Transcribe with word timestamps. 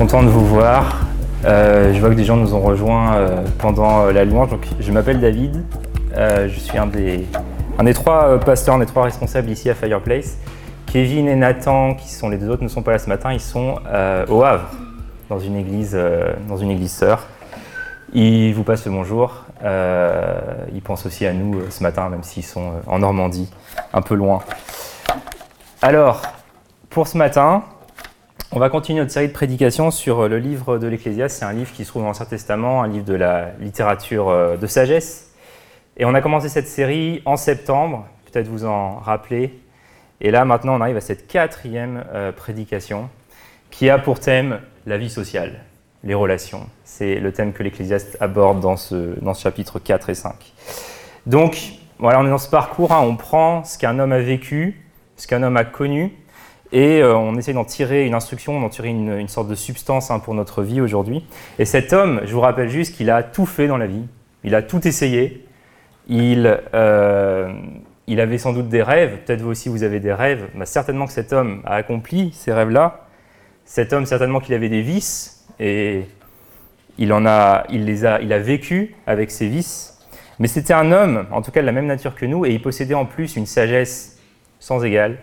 Content 0.00 0.22
de 0.22 0.30
vous 0.30 0.46
voir. 0.46 1.00
Euh, 1.44 1.92
je 1.92 2.00
vois 2.00 2.08
que 2.08 2.14
des 2.14 2.24
gens 2.24 2.36
nous 2.36 2.54
ont 2.54 2.60
rejoints 2.60 3.16
euh, 3.16 3.44
pendant 3.58 4.06
euh, 4.06 4.12
la 4.12 4.24
louange. 4.24 4.48
Donc, 4.48 4.66
je 4.80 4.92
m'appelle 4.92 5.20
David. 5.20 5.62
Je 6.16 6.58
suis 6.58 6.78
un 6.78 6.86
des, 6.86 7.28
un 7.78 7.84
des 7.84 7.92
trois 7.92 8.40
pasteurs, 8.40 8.76
un 8.76 8.78
des 8.78 8.86
trois 8.86 9.02
responsables 9.02 9.50
ici 9.50 9.68
à 9.68 9.74
Fireplace. 9.74 10.38
Kevin 10.86 11.28
et 11.28 11.36
Nathan, 11.36 11.92
qui 11.92 12.08
sont 12.08 12.30
les 12.30 12.38
deux 12.38 12.48
autres, 12.48 12.62
ne 12.62 12.68
sont 12.68 12.80
pas 12.80 12.92
là 12.92 12.98
ce 12.98 13.10
matin. 13.10 13.30
Ils 13.34 13.40
sont 13.40 13.74
au 14.30 14.42
Havre, 14.42 14.70
dans 15.28 15.38
une 15.38 15.56
église, 15.56 15.94
dans 16.48 16.56
une 16.56 16.70
église 16.70 16.92
sœur. 16.92 17.26
Ils 18.14 18.54
vous 18.54 18.62
passent 18.62 18.86
le 18.86 18.92
bonjour. 18.92 19.44
Ils 19.62 20.80
pensent 20.82 21.04
aussi 21.04 21.26
à 21.26 21.34
nous 21.34 21.60
ce 21.68 21.82
matin, 21.82 22.08
même 22.08 22.22
s'ils 22.22 22.46
sont 22.46 22.72
en 22.86 23.00
Normandie, 23.00 23.52
un 23.92 24.00
peu 24.00 24.14
loin. 24.14 24.38
Alors, 25.82 26.22
pour 26.88 27.06
ce 27.06 27.18
matin, 27.18 27.64
on 28.52 28.58
va 28.58 28.68
continuer 28.68 28.98
notre 28.98 29.12
série 29.12 29.28
de 29.28 29.32
prédications 29.32 29.90
sur 29.92 30.20
euh, 30.20 30.28
le 30.28 30.38
livre 30.38 30.78
de 30.78 30.88
l'Ecclésiaste. 30.88 31.38
C'est 31.38 31.44
un 31.44 31.52
livre 31.52 31.72
qui 31.72 31.84
se 31.84 31.90
trouve 31.90 32.02
dans 32.02 32.08
l'Ancien 32.08 32.26
Testament, 32.26 32.82
un 32.82 32.88
livre 32.88 33.04
de 33.04 33.14
la 33.14 33.52
littérature 33.60 34.28
euh, 34.28 34.56
de 34.56 34.66
sagesse. 34.66 35.30
Et 35.96 36.04
on 36.04 36.14
a 36.14 36.20
commencé 36.20 36.48
cette 36.48 36.66
série 36.66 37.22
en 37.26 37.36
septembre, 37.36 38.06
peut-être 38.30 38.48
vous 38.48 38.64
en 38.64 38.96
rappelez. 38.96 39.60
Et 40.20 40.32
là, 40.32 40.44
maintenant, 40.44 40.74
on 40.74 40.80
arrive 40.80 40.96
à 40.96 41.00
cette 41.00 41.28
quatrième 41.28 42.04
euh, 42.12 42.32
prédication 42.32 43.08
qui 43.70 43.88
a 43.88 43.98
pour 43.98 44.18
thème 44.18 44.58
la 44.84 44.98
vie 44.98 45.10
sociale, 45.10 45.60
les 46.02 46.14
relations. 46.14 46.66
C'est 46.84 47.20
le 47.20 47.32
thème 47.32 47.52
que 47.52 47.62
l'Ecclésiaste 47.62 48.16
aborde 48.18 48.58
dans 48.58 48.76
ce, 48.76 49.16
dans 49.20 49.34
ce 49.34 49.42
chapitre 49.42 49.78
4 49.78 50.10
et 50.10 50.14
5. 50.14 50.34
Donc, 51.26 51.74
voilà, 52.00 52.18
on 52.18 52.26
est 52.26 52.30
dans 52.30 52.38
ce 52.38 52.50
parcours, 52.50 52.90
hein, 52.90 53.00
on 53.00 53.14
prend 53.14 53.62
ce 53.62 53.78
qu'un 53.78 53.98
homme 54.00 54.12
a 54.12 54.18
vécu, 54.18 54.82
ce 55.16 55.28
qu'un 55.28 55.42
homme 55.44 55.56
a 55.56 55.64
connu, 55.64 56.16
et 56.72 57.02
euh, 57.02 57.16
on 57.16 57.36
essaie 57.36 57.52
d'en 57.52 57.64
tirer 57.64 58.06
une 58.06 58.14
instruction, 58.14 58.60
d'en 58.60 58.68
tirer 58.68 58.88
une, 58.88 59.18
une 59.18 59.28
sorte 59.28 59.48
de 59.48 59.54
substance 59.54 60.10
hein, 60.10 60.18
pour 60.18 60.34
notre 60.34 60.62
vie 60.62 60.80
aujourd'hui. 60.80 61.24
Et 61.58 61.64
cet 61.64 61.92
homme, 61.92 62.20
je 62.24 62.32
vous 62.32 62.40
rappelle 62.40 62.68
juste 62.68 62.94
qu'il 62.96 63.10
a 63.10 63.22
tout 63.22 63.46
fait 63.46 63.66
dans 63.66 63.76
la 63.76 63.86
vie, 63.86 64.06
il 64.44 64.54
a 64.54 64.62
tout 64.62 64.86
essayé, 64.86 65.46
il, 66.08 66.60
euh, 66.74 67.52
il 68.06 68.20
avait 68.20 68.38
sans 68.38 68.52
doute 68.52 68.68
des 68.68 68.82
rêves, 68.82 69.18
peut-être 69.24 69.42
vous 69.42 69.50
aussi 69.50 69.68
vous 69.68 69.82
avez 69.82 70.00
des 70.00 70.12
rêves, 70.12 70.48
bah, 70.54 70.66
certainement 70.66 71.06
que 71.06 71.12
cet 71.12 71.32
homme 71.32 71.62
a 71.64 71.74
accompli 71.74 72.32
ces 72.32 72.52
rêves-là, 72.52 73.06
cet 73.64 73.92
homme 73.92 74.06
certainement 74.06 74.40
qu'il 74.40 74.54
avait 74.54 74.68
des 74.68 74.82
vices, 74.82 75.46
et 75.58 76.02
il, 76.98 77.12
en 77.12 77.26
a, 77.26 77.64
il, 77.70 77.84
les 77.84 78.04
a, 78.04 78.20
il 78.20 78.32
a 78.32 78.38
vécu 78.38 78.94
avec 79.06 79.30
ses 79.30 79.48
vices, 79.48 79.98
mais 80.38 80.48
c'était 80.48 80.72
un 80.72 80.92
homme, 80.92 81.26
en 81.32 81.42
tout 81.42 81.50
cas 81.50 81.60
de 81.60 81.66
la 81.66 81.72
même 81.72 81.86
nature 81.86 82.14
que 82.14 82.26
nous, 82.26 82.46
et 82.46 82.50
il 82.50 82.62
possédait 82.62 82.94
en 82.94 83.06
plus 83.06 83.36
une 83.36 83.46
sagesse 83.46 84.18
sans 84.58 84.84
égale, 84.84 85.18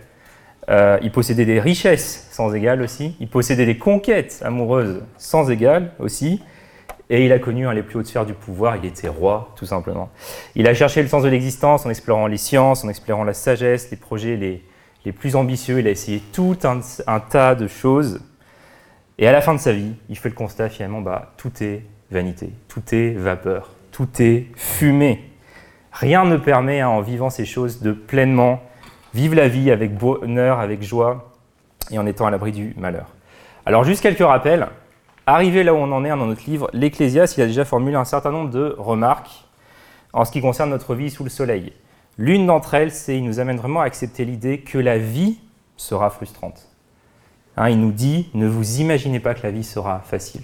euh, 0.70 0.98
il 1.02 1.12
possédait 1.12 1.46
des 1.46 1.60
richesses 1.60 2.28
sans 2.32 2.54
égale 2.54 2.82
aussi. 2.82 3.16
Il 3.20 3.30
possédait 3.30 3.66
des 3.66 3.78
conquêtes 3.78 4.42
amoureuses 4.44 5.04
sans 5.18 5.50
égale 5.50 5.92
aussi. 6.00 6.42
Et 7.10 7.26
il 7.26 7.32
a 7.32 7.40
connu 7.40 7.66
hein, 7.66 7.74
les 7.74 7.84
plus 7.84 7.98
hautes 8.00 8.08
sphères 8.08 8.26
du 8.26 8.34
pouvoir. 8.34 8.76
Il 8.76 8.86
était 8.86 9.08
roi, 9.08 9.54
tout 9.56 9.66
simplement. 9.66 10.10
Il 10.56 10.68
a 10.68 10.74
cherché 10.74 11.02
le 11.02 11.08
sens 11.08 11.24
de 11.24 11.30
l'existence 11.30 11.86
en 11.86 11.90
explorant 11.90 12.28
les 12.28 12.38
sciences, 12.38 12.84
en 12.84 12.90
explorant 12.90 13.24
la 13.24 13.34
sagesse, 13.34 13.90
les 13.92 13.98
projets 13.98 14.36
les, 14.36 14.62
les 15.06 15.14
plus 15.14 15.38
ambitieux. 15.38 15.80
Il 15.80 15.88
a 15.88 15.92
essayé 15.92 16.22
tout 16.34 16.58
un, 16.64 17.20
tas 17.22 17.56
de 17.56 17.68
choses. 17.68 18.20
Et 19.18 19.28
à 19.28 19.32
la 19.32 19.40
fin 19.40 19.54
de 19.54 19.60
sa 19.60 19.72
vie, 19.72 19.94
il 20.10 20.18
fait 20.18 20.30
le 20.30 20.36
constat 20.36 20.70
finalement, 20.70 21.02
bah, 21.02 21.34
tout 21.38 21.52
est 21.64 21.84
vanité, 22.12 22.52
tout 22.68 22.84
est 22.94 23.12
vapeur, 23.12 23.72
tout 23.92 24.10
est 24.20 24.48
fumée. 24.56 25.24
Rien 25.92 26.26
ne 26.26 26.38
permet, 26.38 26.82
hein, 26.82 26.90
en 26.90 27.02
vivant 27.02 27.30
ces 27.30 27.46
choses, 27.46 27.82
de 27.82 27.94
pleinement 27.94 28.62
vivre 29.18 29.36
la 29.36 29.48
vie 29.48 29.72
avec 29.72 29.98
bonheur, 29.98 30.60
avec 30.60 30.84
joie 30.84 31.34
et 31.90 31.98
en 31.98 32.06
étant 32.06 32.28
à 32.28 32.32
l'abri 32.32 32.52
du 32.52 32.76
malheur. 32.78 33.08
Alors 33.66 33.84
juste 33.84 34.02
quelques 34.02 34.20
rappels. 34.20 34.68
Arrivé 35.26 35.64
là 35.64 35.74
où 35.74 35.78
on 35.78 35.92
en 35.92 36.06
est 36.06 36.10
dans 36.10 36.28
notre 36.28 36.48
livre, 36.48 36.70
l'Ecclésiaste, 36.72 37.38
a 37.40 37.48
déjà 37.48 37.66
formulé 37.66 37.96
un 37.96 38.06
certain 38.06 38.32
nombre 38.32 38.52
de 38.52 38.76
remarques 38.78 39.46
en 40.14 40.24
ce 40.24 40.32
qui 40.32 40.40
concerne 40.40 40.70
notre 40.70 40.96
vie 40.96 41.10
sous 41.10 41.24
le 41.24 41.30
soleil. 41.30 41.74
L'une 42.18 42.46
d'entre 42.46 42.76
elles, 42.76 42.92
c'est 42.92 43.18
il 43.18 43.26
nous 43.26 43.40
amène 43.40 43.58
vraiment 43.58 43.82
à 43.82 43.86
accepter 43.86 44.24
l'idée 44.24 44.60
que 44.60 44.78
la 44.78 45.00
vie 45.00 45.40
sera 45.76 46.10
frustrante. 46.12 46.70
Hein, 47.58 47.70
il 47.70 47.82
nous 47.82 47.92
dit, 47.92 48.30
ne 48.36 48.48
vous 48.48 48.80
imaginez 48.80 49.20
pas 49.20 49.34
que 49.34 49.44
la 49.44 49.52
vie 49.52 49.64
sera 49.64 50.00
facile. 50.00 50.44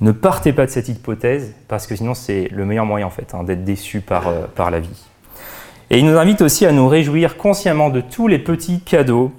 Ne 0.00 0.12
partez 0.12 0.52
pas 0.52 0.66
de 0.66 0.70
cette 0.70 0.88
hypothèse, 0.88 1.54
parce 1.68 1.86
que 1.86 1.94
sinon 1.94 2.14
c'est 2.14 2.48
le 2.48 2.66
meilleur 2.66 2.84
moyen 2.84 3.06
en 3.06 3.38
hein, 3.38 3.44
d'être 3.44 3.64
déçu 3.64 4.00
par, 4.00 4.28
euh, 4.28 4.46
par 4.54 4.70
la 4.70 4.80
vie. 4.80 5.06
Et 5.92 5.98
il 5.98 6.06
nous 6.06 6.16
invite 6.16 6.40
aussi 6.40 6.66
à 6.66 6.72
nous 6.72 6.86
réjouir 6.86 7.36
consciemment 7.36 7.90
de 7.90 8.00
tous 8.00 8.28
les 8.28 8.38
petits 8.38 8.80
cadeaux 8.80 9.32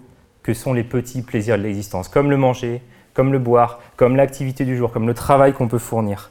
que 0.43 0.53
sont 0.53 0.73
les 0.73 0.83
petits 0.83 1.21
plaisirs 1.21 1.57
de 1.57 1.63
l'existence, 1.63 2.09
comme 2.09 2.29
le 2.29 2.35
manger, 2.35 2.81
comme 3.13 3.31
le 3.31 3.39
boire, 3.39 3.79
comme 3.95 4.17
l'activité 4.17 4.65
du 4.65 4.75
jour, 4.75 4.91
comme 4.91 5.07
le 5.07 5.13
travail 5.13 5.53
qu'on 5.53 5.69
peut 5.69 5.77
fournir. 5.77 6.29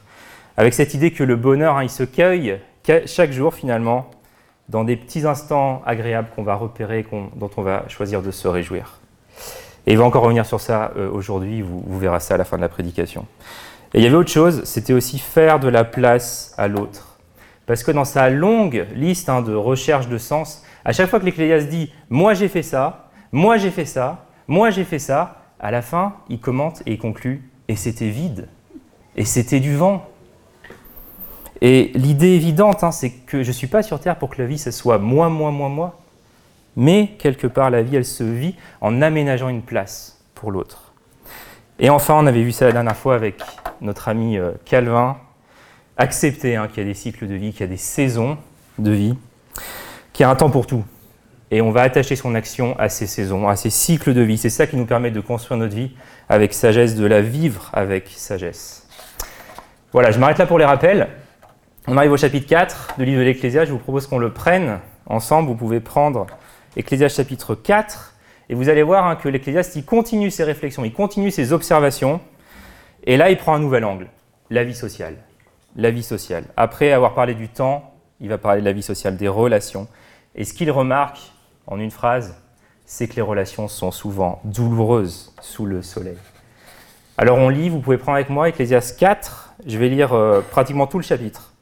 Avec 0.57 0.75
cette 0.75 0.93
idée 0.93 1.09
que 1.09 1.23
le 1.23 1.35
bonheur, 1.35 1.77
hein, 1.77 1.83
il 1.83 1.89
se 1.89 2.03
cueille 2.03 2.59
chaque 3.07 3.31
jour 3.31 3.55
finalement 3.55 4.11
dans 4.69 4.83
des 4.83 4.95
petits 4.95 5.25
instants 5.25 5.81
agréables 5.87 6.29
qu'on 6.35 6.43
va 6.43 6.53
repérer, 6.53 7.03
dont 7.35 7.49
on 7.57 7.61
va 7.63 7.85
choisir 7.87 8.21
de 8.21 8.29
se 8.29 8.47
réjouir. 8.47 8.99
Et 9.87 9.93
il 9.93 9.97
va 9.97 10.03
encore 10.03 10.23
revenir 10.23 10.45
sur 10.45 10.61
ça 10.61 10.91
euh, 10.97 11.09
aujourd'hui, 11.11 11.63
vous 11.63 11.97
verrez 11.97 12.19
ça 12.19 12.35
à 12.35 12.37
la 12.37 12.45
fin 12.45 12.57
de 12.57 12.61
la 12.61 12.69
prédication. 12.69 13.25
Et 13.95 13.97
il 13.97 14.03
y 14.03 14.07
avait 14.07 14.15
autre 14.15 14.29
chose, 14.29 14.63
c'était 14.65 14.93
aussi 14.93 15.17
faire 15.17 15.59
de 15.59 15.67
la 15.67 15.83
place 15.83 16.53
à 16.59 16.67
l'autre. 16.67 17.10
Parce 17.65 17.83
que 17.83 17.91
dans 17.91 18.05
sa 18.05 18.29
longue 18.29 18.85
liste 18.95 19.29
hein, 19.29 19.41
de 19.41 19.53
recherche 19.53 20.07
de 20.07 20.17
sens, 20.17 20.63
à 20.83 20.93
chaque 20.93 21.09
fois 21.09 21.19
que 21.19 21.25
l'Ecclésiaste 21.25 21.69
dit 21.69 21.91
Moi 22.09 22.33
j'ai 22.33 22.47
fait 22.47 22.63
ça, 22.63 23.09
moi 23.31 23.57
j'ai 23.57 23.71
fait 23.71 23.85
ça, 23.85 24.25
moi 24.47 24.69
j'ai 24.69 24.83
fait 24.83 24.99
ça, 24.99 25.41
à 25.59 25.71
la 25.71 25.81
fin, 25.81 26.15
il 26.27 26.39
commente 26.39 26.81
et 26.85 26.93
il 26.93 26.97
conclut 26.97 27.49
Et 27.67 27.75
c'était 27.75 28.09
vide. 28.09 28.47
Et 29.15 29.25
c'était 29.25 29.59
du 29.59 29.75
vent. 29.75 30.07
Et 31.61 31.91
l'idée 31.93 32.29
évidente, 32.29 32.83
hein, 32.83 32.91
c'est 32.91 33.11
que 33.11 33.43
je 33.43 33.49
ne 33.49 33.53
suis 33.53 33.67
pas 33.67 33.83
sur 33.83 33.99
Terre 33.99 34.17
pour 34.17 34.29
que 34.29 34.41
la 34.41 34.47
vie, 34.47 34.57
ce 34.57 34.71
soit 34.71 34.97
moi, 34.97 35.29
moi, 35.29 35.51
moi, 35.51 35.69
moi. 35.69 35.99
Mais 36.75 37.11
quelque 37.19 37.45
part, 37.45 37.69
la 37.69 37.83
vie, 37.83 37.95
elle 37.95 38.05
se 38.05 38.23
vit 38.23 38.55
en 38.79 39.01
aménageant 39.01 39.49
une 39.49 39.61
place 39.61 40.23
pour 40.33 40.51
l'autre. 40.51 40.93
Et 41.77 41.89
enfin, 41.89 42.15
on 42.17 42.25
avait 42.25 42.41
vu 42.41 42.51
ça 42.51 42.65
la 42.65 42.71
dernière 42.71 42.95
fois 42.95 43.13
avec 43.15 43.41
notre 43.81 44.09
ami 44.09 44.37
euh, 44.37 44.51
Calvin, 44.65 45.17
accepter 46.01 46.55
hein, 46.55 46.67
qu'il 46.67 46.79
y 46.79 46.85
a 46.85 46.89
des 46.89 46.95
cycles 46.95 47.27
de 47.27 47.35
vie, 47.35 47.51
qu'il 47.51 47.61
y 47.61 47.63
a 47.63 47.67
des 47.67 47.77
saisons 47.77 48.37
de 48.79 48.91
vie, 48.91 49.15
qu'il 50.13 50.23
y 50.23 50.25
a 50.25 50.29
un 50.29 50.35
temps 50.35 50.49
pour 50.49 50.65
tout. 50.65 50.83
Et 51.51 51.61
on 51.61 51.71
va 51.71 51.81
attacher 51.81 52.15
son 52.15 52.33
action 52.33 52.77
à 52.79 52.89
ces 52.89 53.07
saisons, 53.07 53.47
à 53.47 53.55
ces 53.55 53.69
cycles 53.69 54.13
de 54.13 54.21
vie. 54.21 54.37
C'est 54.37 54.49
ça 54.49 54.67
qui 54.67 54.77
nous 54.77 54.85
permet 54.85 55.11
de 55.11 55.19
construire 55.19 55.59
notre 55.59 55.75
vie 55.75 55.91
avec 56.27 56.53
sagesse, 56.53 56.95
de 56.95 57.05
la 57.05 57.21
vivre 57.21 57.69
avec 57.73 58.07
sagesse. 58.07 58.87
Voilà, 59.91 60.11
je 60.11 60.19
m'arrête 60.19 60.37
là 60.37 60.45
pour 60.45 60.57
les 60.57 60.65
rappels. 60.65 61.09
On 61.87 61.97
arrive 61.97 62.13
au 62.13 62.17
chapitre 62.17 62.47
4 62.47 62.95
du 62.97 63.05
livre 63.05 63.19
de 63.19 63.25
l'Ecclésiaste. 63.25 63.67
Je 63.67 63.73
vous 63.73 63.79
propose 63.79 64.07
qu'on 64.07 64.19
le 64.19 64.31
prenne 64.31 64.79
ensemble. 65.05 65.49
Vous 65.49 65.55
pouvez 65.55 65.81
prendre 65.81 66.25
Ecclésiaste 66.77 67.17
chapitre 67.17 67.53
4 67.53 68.15
et 68.49 68.55
vous 68.55 68.69
allez 68.69 68.83
voir 68.83 69.05
hein, 69.05 69.17
que 69.17 69.29
l'Ecclésiaste, 69.29 69.75
il 69.75 69.85
continue 69.85 70.31
ses 70.31 70.45
réflexions, 70.45 70.83
il 70.83 70.93
continue 70.93 71.31
ses 71.31 71.53
observations. 71.53 72.21
Et 73.03 73.17
là, 73.17 73.29
il 73.29 73.37
prend 73.37 73.53
un 73.53 73.59
nouvel 73.59 73.83
angle, 73.83 74.07
la 74.49 74.63
vie 74.63 74.75
sociale 74.75 75.15
la 75.75 75.91
vie 75.91 76.03
sociale. 76.03 76.45
Après 76.57 76.91
avoir 76.91 77.13
parlé 77.13 77.33
du 77.33 77.49
temps, 77.49 77.93
il 78.19 78.29
va 78.29 78.37
parler 78.37 78.61
de 78.61 78.65
la 78.65 78.73
vie 78.73 78.83
sociale, 78.83 79.17
des 79.17 79.27
relations. 79.27 79.87
Et 80.35 80.45
ce 80.45 80.53
qu'il 80.53 80.71
remarque 80.71 81.19
en 81.67 81.79
une 81.79 81.91
phrase, 81.91 82.35
c'est 82.85 83.07
que 83.07 83.15
les 83.15 83.21
relations 83.21 83.67
sont 83.67 83.91
souvent 83.91 84.41
douloureuses 84.43 85.33
sous 85.41 85.65
le 85.65 85.81
soleil. 85.81 86.17
Alors 87.17 87.37
on 87.37 87.49
lit, 87.49 87.69
vous 87.69 87.79
pouvez 87.79 87.97
prendre 87.97 88.15
avec 88.15 88.29
moi 88.29 88.49
Ecclésiaste 88.49 88.99
4, 88.99 89.53
je 89.65 89.77
vais 89.77 89.89
lire 89.89 90.13
euh, 90.13 90.41
pratiquement 90.41 90.87
tout 90.87 90.97
le 90.97 91.03
chapitre. 91.03 91.53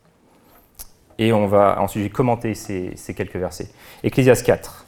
Et 1.17 1.33
on 1.33 1.47
va 1.47 1.81
ensuite 1.81 2.13
commenter 2.13 2.53
ces, 2.53 2.93
ces 2.95 3.13
quelques 3.13 3.35
versets. 3.35 3.69
Ecclésiaste 4.03 4.45
4. 4.45 4.85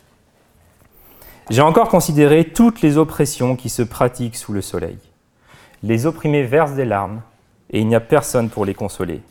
J'ai 1.50 1.62
encore 1.62 1.89
considéré 1.89 2.45
toutes 2.45 2.81
les 2.81 2.97
oppressions 2.97 3.56
qui 3.56 3.69
se 3.69 3.81
pratiquent 3.81 4.38
sous 4.38 4.53
le 4.53 4.62
soleil. 4.62 4.97
Les 5.83 6.06
opprimés 6.06 6.44
versent 6.44 6.75
des 6.75 6.85
larmes 6.85 7.21
et 7.71 7.79
il 7.79 7.88
n'y 7.88 7.95
a 7.95 8.00
personne 8.00 8.50
pour 8.50 8.65
les 8.65 8.73
consoler. 8.73 9.21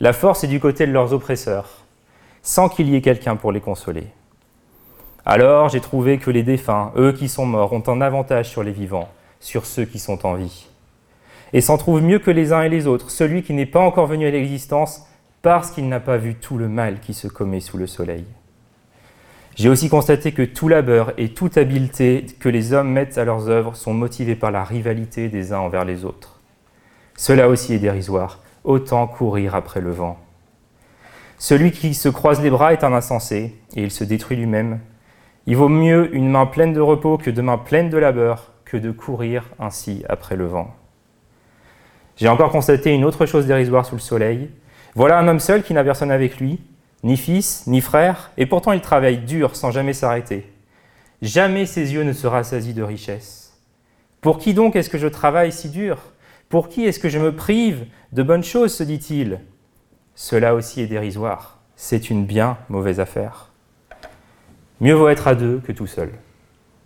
La 0.00 0.12
force 0.12 0.44
est 0.44 0.48
du 0.48 0.60
côté 0.60 0.86
de 0.86 0.92
leurs 0.92 1.12
oppresseurs, 1.12 1.84
sans 2.42 2.68
qu'il 2.68 2.88
y 2.88 2.96
ait 2.96 3.00
quelqu'un 3.00 3.36
pour 3.36 3.52
les 3.52 3.60
consoler. 3.60 4.06
Alors 5.26 5.70
j'ai 5.70 5.80
trouvé 5.80 6.18
que 6.18 6.30
les 6.30 6.42
défunts, 6.42 6.92
eux 6.96 7.12
qui 7.12 7.28
sont 7.28 7.46
morts, 7.46 7.72
ont 7.72 7.88
un 7.88 8.02
avantage 8.02 8.50
sur 8.50 8.62
les 8.62 8.72
vivants, 8.72 9.08
sur 9.40 9.64
ceux 9.64 9.86
qui 9.86 9.98
sont 9.98 10.26
en 10.26 10.34
vie. 10.34 10.66
Et 11.54 11.62
s'en 11.62 11.78
trouvent 11.78 12.02
mieux 12.02 12.18
que 12.18 12.30
les 12.30 12.52
uns 12.52 12.62
et 12.62 12.68
les 12.68 12.86
autres, 12.86 13.10
celui 13.10 13.42
qui 13.42 13.54
n'est 13.54 13.64
pas 13.64 13.80
encore 13.80 14.06
venu 14.06 14.26
à 14.26 14.30
l'existence 14.30 15.06
parce 15.40 15.70
qu'il 15.70 15.88
n'a 15.88 16.00
pas 16.00 16.16
vu 16.16 16.34
tout 16.34 16.58
le 16.58 16.68
mal 16.68 17.00
qui 17.00 17.14
se 17.14 17.28
commet 17.28 17.60
sous 17.60 17.78
le 17.78 17.86
soleil. 17.86 18.24
J'ai 19.54 19.68
aussi 19.68 19.88
constaté 19.88 20.32
que 20.32 20.42
tout 20.42 20.68
labeur 20.68 21.12
et 21.16 21.28
toute 21.28 21.56
habileté 21.56 22.26
que 22.40 22.48
les 22.48 22.72
hommes 22.72 22.90
mettent 22.90 23.18
à 23.18 23.24
leurs 23.24 23.48
œuvres 23.48 23.76
sont 23.76 23.94
motivés 23.94 24.34
par 24.34 24.50
la 24.50 24.64
rivalité 24.64 25.28
des 25.28 25.52
uns 25.52 25.60
envers 25.60 25.84
les 25.84 26.04
autres. 26.04 26.33
Cela 27.16 27.48
aussi 27.48 27.74
est 27.74 27.78
dérisoire, 27.78 28.40
autant 28.64 29.06
courir 29.06 29.54
après 29.54 29.80
le 29.80 29.92
vent. 29.92 30.18
Celui 31.38 31.72
qui 31.72 31.94
se 31.94 32.08
croise 32.08 32.40
les 32.40 32.50
bras 32.50 32.72
est 32.72 32.84
un 32.84 32.92
insensé, 32.92 33.54
et 33.76 33.82
il 33.82 33.90
se 33.90 34.04
détruit 34.04 34.36
lui-même. 34.36 34.80
Il 35.46 35.56
vaut 35.56 35.68
mieux 35.68 36.14
une 36.14 36.30
main 36.30 36.46
pleine 36.46 36.72
de 36.72 36.80
repos 36.80 37.18
que 37.18 37.30
deux 37.30 37.42
mains 37.42 37.58
pleines 37.58 37.90
de 37.90 37.98
labeur, 37.98 38.52
que 38.64 38.76
de 38.76 38.90
courir 38.90 39.44
ainsi 39.58 40.04
après 40.08 40.36
le 40.36 40.46
vent. 40.46 40.74
J'ai 42.16 42.28
encore 42.28 42.50
constaté 42.50 42.90
une 42.90 43.04
autre 43.04 43.26
chose 43.26 43.46
dérisoire 43.46 43.84
sous 43.84 43.96
le 43.96 44.00
soleil. 44.00 44.50
Voilà 44.94 45.18
un 45.18 45.28
homme 45.28 45.40
seul 45.40 45.62
qui 45.62 45.74
n'a 45.74 45.84
personne 45.84 46.10
avec 46.10 46.38
lui, 46.38 46.60
ni 47.02 47.16
fils, 47.16 47.66
ni 47.66 47.80
frère, 47.80 48.30
et 48.36 48.46
pourtant 48.46 48.72
il 48.72 48.80
travaille 48.80 49.18
dur 49.18 49.56
sans 49.56 49.70
jamais 49.70 49.92
s'arrêter. 49.92 50.50
Jamais 51.22 51.66
ses 51.66 51.92
yeux 51.92 52.04
ne 52.04 52.12
se 52.12 52.26
rassasient 52.26 52.74
de 52.74 52.82
richesse. 52.82 53.58
Pour 54.20 54.38
qui 54.38 54.54
donc 54.54 54.76
est-ce 54.76 54.88
que 54.88 54.98
je 54.98 55.08
travaille 55.08 55.52
si 55.52 55.68
dur? 55.68 55.98
Pour 56.54 56.68
qui 56.68 56.84
est-ce 56.84 57.00
que 57.00 57.08
je 57.08 57.18
me 57.18 57.34
prive 57.34 57.84
de 58.12 58.22
bonnes 58.22 58.44
choses 58.44 58.72
se 58.72 58.84
dit-il. 58.84 59.40
Cela 60.14 60.54
aussi 60.54 60.80
est 60.80 60.86
dérisoire. 60.86 61.58
C'est 61.74 62.10
une 62.10 62.26
bien 62.26 62.58
mauvaise 62.68 63.00
affaire. 63.00 63.50
Mieux 64.80 64.94
vaut 64.94 65.08
être 65.08 65.26
à 65.26 65.34
deux 65.34 65.58
que 65.66 65.72
tout 65.72 65.88
seul. 65.88 66.12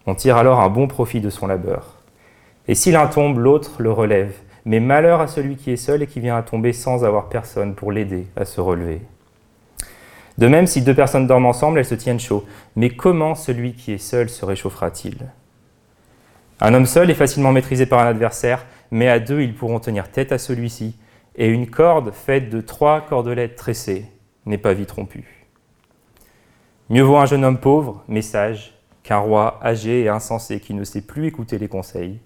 On 0.07 0.15
tire 0.15 0.39
alors 0.39 0.61
un 0.61 0.71
bon 0.71 0.89
profit 0.89 1.21
de 1.21 1.29
son 1.29 1.47
labeur. 1.47 1.97
Et 2.67 2.75
si 2.75 2.93
l'un 2.93 3.09
tombe, 3.09 3.37
l'autre 3.37 3.83
le 3.83 3.93
relève. 3.93 4.33
Mais 4.65 4.81
malheur 4.81 5.21
à 5.21 5.27
celui 5.27 5.57
qui 5.57 5.71
est 5.71 5.77
seul 5.77 6.03
et 6.03 6.07
qui 6.07 6.21
vient 6.21 6.39
à 6.39 6.43
tomber 6.43 6.73
sans 6.73 7.05
avoir 7.05 7.29
personne 7.29 7.75
pour 7.75 7.93
l'aider 7.93 8.27
à 8.37 8.47
se 8.47 8.63
relever. 8.63 9.03
De 10.39 10.49
même, 10.49 10.67
si 10.67 10.81
deux 10.81 10.95
personnes 10.95 11.27
dorment 11.27 11.45
ensemble, 11.45 11.79
elles 11.79 11.85
se 11.85 11.95
tiennent 11.95 12.19
chaud. 12.19 12.47
Mais 12.75 12.89
comment 12.89 13.35
celui 13.35 13.75
qui 13.75 13.93
est 13.93 13.99
seul 13.99 14.31
se 14.31 14.47
réchauffera-t-il? 14.47 15.19
Un 16.61 16.75
homme 16.75 16.87
seul 16.87 17.11
est 17.11 17.15
facilement 17.15 17.53
maîtrisé 17.53 17.87
par 17.87 18.01
un 18.01 18.07
adversaire, 18.07 18.65
mais 18.91 19.09
à 19.09 19.19
deux, 19.19 19.41
ils 19.43 19.55
pourront 19.55 19.81
tenir 19.81 20.11
tête 20.11 20.33
à 20.33 20.39
celui-ci. 20.39 20.97
Et 21.37 21.49
une 21.49 21.71
corde 21.71 22.13
faite 22.13 22.51
de 22.51 22.61
trois 22.61 23.01
cordelettes 23.01 23.57
tressées 23.57 24.07
n'est 24.47 24.59
pas 24.59 24.75
vite 24.75 24.91
rompue. 24.91 25.47
Mieux 26.91 27.03
vaut 27.03 27.17
un 27.17 27.27
jeune 27.27 27.45
homme 27.45 27.59
pauvre, 27.59 28.03
mais 28.09 28.23
sage, 28.23 28.75
qu'un 29.03 29.19
roi 29.19 29.61
âgé 29.63 30.03
et 30.03 30.09
insensé 30.09 30.59
qui 30.59 30.75
ne 30.75 30.85
sait 30.85 31.03
plus 31.03 31.27
écouter 31.27 31.59
les 31.59 31.69
conseils 31.69 32.21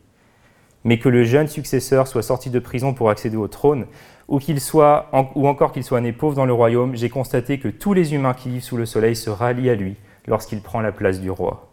mais 0.84 0.98
que 0.98 1.08
le 1.08 1.24
jeune 1.24 1.48
successeur 1.48 2.06
soit 2.06 2.22
sorti 2.22 2.50
de 2.50 2.58
prison 2.58 2.94
pour 2.94 3.10
accéder 3.10 3.36
au 3.36 3.48
trône, 3.48 3.86
ou, 4.28 4.38
qu'il 4.38 4.60
soit, 4.60 5.10
ou 5.34 5.46
encore 5.46 5.72
qu'il 5.72 5.84
soit 5.84 6.00
né 6.00 6.12
pauvre 6.12 6.34
dans 6.34 6.46
le 6.46 6.52
royaume, 6.52 6.96
j'ai 6.96 7.08
constaté 7.08 7.58
que 7.58 7.68
tous 7.68 7.92
les 7.92 8.14
humains 8.14 8.34
qui 8.34 8.48
vivent 8.48 8.62
sous 8.62 8.76
le 8.76 8.86
soleil 8.86 9.14
se 9.14 9.30
rallient 9.30 9.70
à 9.70 9.74
lui 9.74 9.96
lorsqu'il 10.26 10.60
prend 10.60 10.80
la 10.80 10.92
place 10.92 11.20
du 11.20 11.30
roi. 11.30 11.68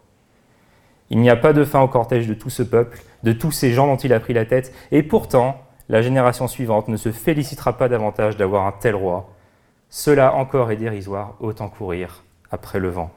Il 1.08 1.20
n'y 1.20 1.30
a 1.30 1.36
pas 1.36 1.52
de 1.52 1.64
fin 1.64 1.80
au 1.80 1.88
cortège 1.88 2.26
de 2.26 2.34
tout 2.34 2.50
ce 2.50 2.62
peuple, 2.62 3.02
de 3.22 3.32
tous 3.32 3.52
ces 3.52 3.72
gens 3.72 3.86
dont 3.86 3.96
il 3.96 4.12
a 4.12 4.20
pris 4.20 4.32
la 4.32 4.44
tête, 4.44 4.72
et 4.92 5.02
pourtant, 5.02 5.60
la 5.88 6.02
génération 6.02 6.48
suivante 6.48 6.88
ne 6.88 6.96
se 6.96 7.10
félicitera 7.10 7.76
pas 7.76 7.88
davantage 7.88 8.36
d'avoir 8.36 8.66
un 8.66 8.72
tel 8.72 8.94
roi. 8.94 9.30
Cela 9.88 10.34
encore 10.34 10.70
est 10.70 10.76
dérisoire, 10.76 11.34
autant 11.40 11.68
courir 11.68 12.22
après 12.50 12.78
le 12.78 12.88
vent. 12.88 13.10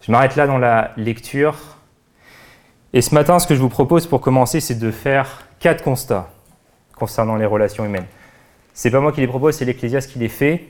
Je 0.00 0.12
m'arrête 0.12 0.36
là 0.36 0.46
dans 0.46 0.58
la 0.58 0.92
lecture. 0.96 1.56
Et 2.92 3.02
ce 3.02 3.14
matin, 3.14 3.38
ce 3.38 3.46
que 3.46 3.54
je 3.54 3.60
vous 3.60 3.68
propose 3.68 4.06
pour 4.06 4.20
commencer, 4.20 4.60
c'est 4.60 4.78
de 4.78 4.90
faire 4.90 5.46
quatre 5.58 5.82
constats 5.82 6.30
concernant 6.96 7.36
les 7.36 7.46
relations 7.46 7.84
humaines. 7.84 8.06
C'est 8.74 8.90
pas 8.90 9.00
moi 9.00 9.12
qui 9.12 9.20
les 9.20 9.26
propose, 9.26 9.56
c'est 9.56 9.64
l'Ecclésiaste 9.64 10.12
qui 10.12 10.18
les 10.18 10.28
fait. 10.28 10.68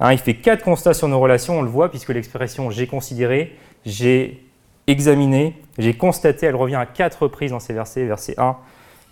Hein, 0.00 0.12
il 0.12 0.18
fait 0.18 0.34
quatre 0.34 0.64
constats 0.64 0.94
sur 0.94 1.08
nos 1.08 1.20
relations, 1.20 1.58
on 1.58 1.62
le 1.62 1.68
voit, 1.68 1.90
puisque 1.90 2.08
l'expression 2.08 2.70
j'ai 2.70 2.86
considéré, 2.86 3.56
j'ai 3.84 4.49
examiné, 4.86 5.62
j'ai 5.78 5.94
constaté, 5.94 6.46
elle 6.46 6.56
revient 6.56 6.76
à 6.76 6.86
quatre 6.86 7.22
reprises 7.22 7.50
dans 7.50 7.60
ces 7.60 7.72
versets, 7.72 8.04
verset 8.04 8.34
1, 8.38 8.56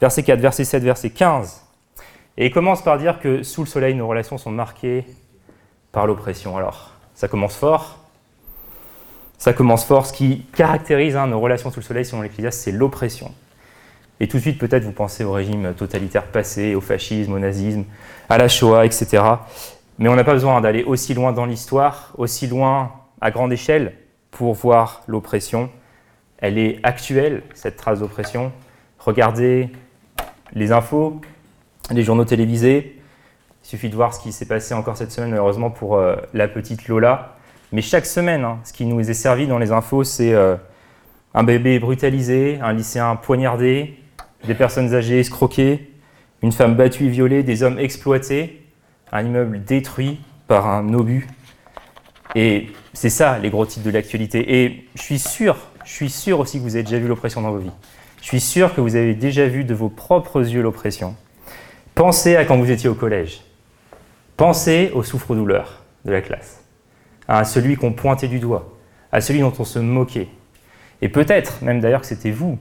verset 0.01 0.23
4, 0.23 0.41
verset 0.41 0.65
7, 0.65 0.83
verset 0.83 1.11
15. 1.11 1.65
Et 2.37 2.47
il 2.47 2.53
commence 2.53 2.83
par 2.83 2.99
dire 2.99 3.21
que 3.21 3.43
sous 3.43 3.63
le 3.63 3.67
soleil, 3.67 3.95
nos 3.95 4.07
relations 4.07 4.39
sont 4.39 4.51
marquées 4.51 5.05
par 5.93 6.07
l'oppression. 6.07 6.57
Alors, 6.57 6.93
ça 7.15 7.27
commence 7.27 7.57
fort, 7.57 7.99
ça 9.39 9.53
commence 9.53 9.85
fort. 9.85 10.07
Ce 10.07 10.13
qui 10.13 10.47
caractérise 10.55 11.17
hein, 11.17 11.27
nos 11.27 11.41
relations 11.41 11.71
sous 11.71 11.81
le 11.81 11.85
soleil, 11.85 12.05
selon 12.05 12.23
l'Ecclésiaste, 12.23 12.61
c'est 12.61 12.73
l'oppression. 12.73 13.33
Et 14.21 14.27
tout 14.27 14.37
de 14.37 14.43
suite, 14.43 14.59
peut-être, 14.59 14.85
vous 14.85 14.93
pensez 14.93 15.25
au 15.25 15.33
régime 15.33 15.75
totalitaire 15.75 16.25
passé, 16.25 16.75
au 16.75 16.81
fascisme, 16.81 17.33
au 17.33 17.39
nazisme, 17.39 17.85
à 18.29 18.37
la 18.37 18.49
Shoah, 18.49 18.85
etc. 18.85 19.23
Mais 19.99 20.09
on 20.09 20.17
n'a 20.17 20.25
pas 20.25 20.33
besoin 20.33 20.61
d'aller 20.61 20.85
aussi 20.85 21.15
loin 21.15 21.33
dans 21.33 21.45
l'histoire, 21.45 22.13
aussi 22.19 22.47
loin 22.47 22.93
à 23.21 23.31
grande 23.31 23.53
échelle, 23.53 23.95
pour 24.39 24.55
voir 24.55 25.03
l'oppression. 25.09 25.69
Elle 26.39 26.59
est 26.59 26.79
actuelle, 26.85 27.43
cette 27.55 27.75
trace 27.75 27.99
d'oppression. 27.99 28.53
Regardez 29.01 29.69
les 30.53 30.71
infos, 30.71 31.21
les 31.91 32.05
journaux 32.05 32.25
télévisés. 32.25 33.03
Il 33.65 33.69
suffit 33.69 33.89
de 33.89 33.97
voir 33.97 34.15
ce 34.15 34.21
qui 34.21 34.31
s'est 34.31 34.47
passé 34.47 34.75
encore 34.75 34.97
cette 34.97 35.11
semaine, 35.11 35.31
malheureusement, 35.31 35.71
pour 35.71 35.97
euh, 35.97 36.15
la 36.35 36.47
petite 36.47 36.87
Lola, 36.87 37.35
mais 37.73 37.83
chaque 37.83 38.07
semaine, 38.07 38.45
hein, 38.45 38.61
ce 38.63 38.73
qui 38.73 38.87
nous 38.87 39.01
est 39.01 39.13
servi 39.13 39.49
dans 39.49 39.59
les 39.59 39.73
infos, 39.73 40.05
c'est 40.05 40.33
euh, 40.33 40.55
un 41.35 41.43
bébé 41.43 41.81
brutalisé, 41.81 42.61
un 42.63 42.73
lycéen 42.73 43.17
poignardé, 43.17 43.99
des 44.47 44.55
personnes 44.55 44.95
âgées 44.95 45.19
escroquées, 45.19 45.91
une 46.43 46.53
femme 46.53 46.77
battue 46.77 47.07
et 47.07 47.09
violée, 47.09 47.43
des 47.43 47.65
hommes 47.65 47.81
exploités, 47.81 48.65
un 49.11 49.27
immeuble 49.27 49.65
détruit 49.65 50.21
par 50.47 50.69
un 50.69 50.95
obus. 50.95 51.27
Et 52.35 52.69
c'est 52.93 53.11
ça 53.11 53.39
les 53.39 53.51
gros 53.51 53.67
titres 53.67 53.87
de 53.87 53.91
l'actualité. 53.91 54.63
Et 54.63 54.89
je 54.95 55.03
suis 55.03 55.19
sûr, 55.19 55.57
je 55.85 55.93
suis 55.93 56.11
sûr 56.11 56.41
aussi 56.41 56.59
que 56.59 56.63
vous 56.65 56.75
avez 56.75 56.85
déjà 56.85 56.99
vu 56.99 57.09
l'oppression 57.09 57.41
dans 57.41 57.51
vos 57.51 57.59
vies. 57.59 57.71
Je 58.21 58.27
suis 58.27 58.41
sûr 58.41 58.75
que 58.75 58.81
vous 58.81 58.97
avez 58.97 59.15
déjà 59.15 59.47
vu 59.47 59.65
de 59.65 59.75
vos 59.75 59.89
propres 59.89 60.41
yeux 60.41 60.63
l'oppression. 60.63 61.17
Pensez 61.95 62.37
à 62.37 62.45
quand 62.45 62.59
vous 62.59 62.71
étiez 62.71 62.89
au 62.89 62.95
collège. 62.95 63.41
Pensez 64.37 64.91
aux 64.95 65.03
souffres-douleurs 65.03 65.83
de 66.05 66.13
la 66.13 66.21
classe 66.21 66.59
à 67.29 67.45
celui 67.45 67.77
qu'on 67.77 67.93
pointait 67.93 68.27
du 68.27 68.41
doigt, 68.41 68.73
à 69.13 69.21
celui 69.21 69.41
dont 69.41 69.53
on 69.59 69.65
se 69.65 69.79
moquait. 69.79 70.29
Et 71.03 71.09
peut-être 71.09 71.63
même 71.63 71.81
d'ailleurs 71.81 72.01
que 72.01 72.07
c'était 72.07 72.31
vous 72.31 72.59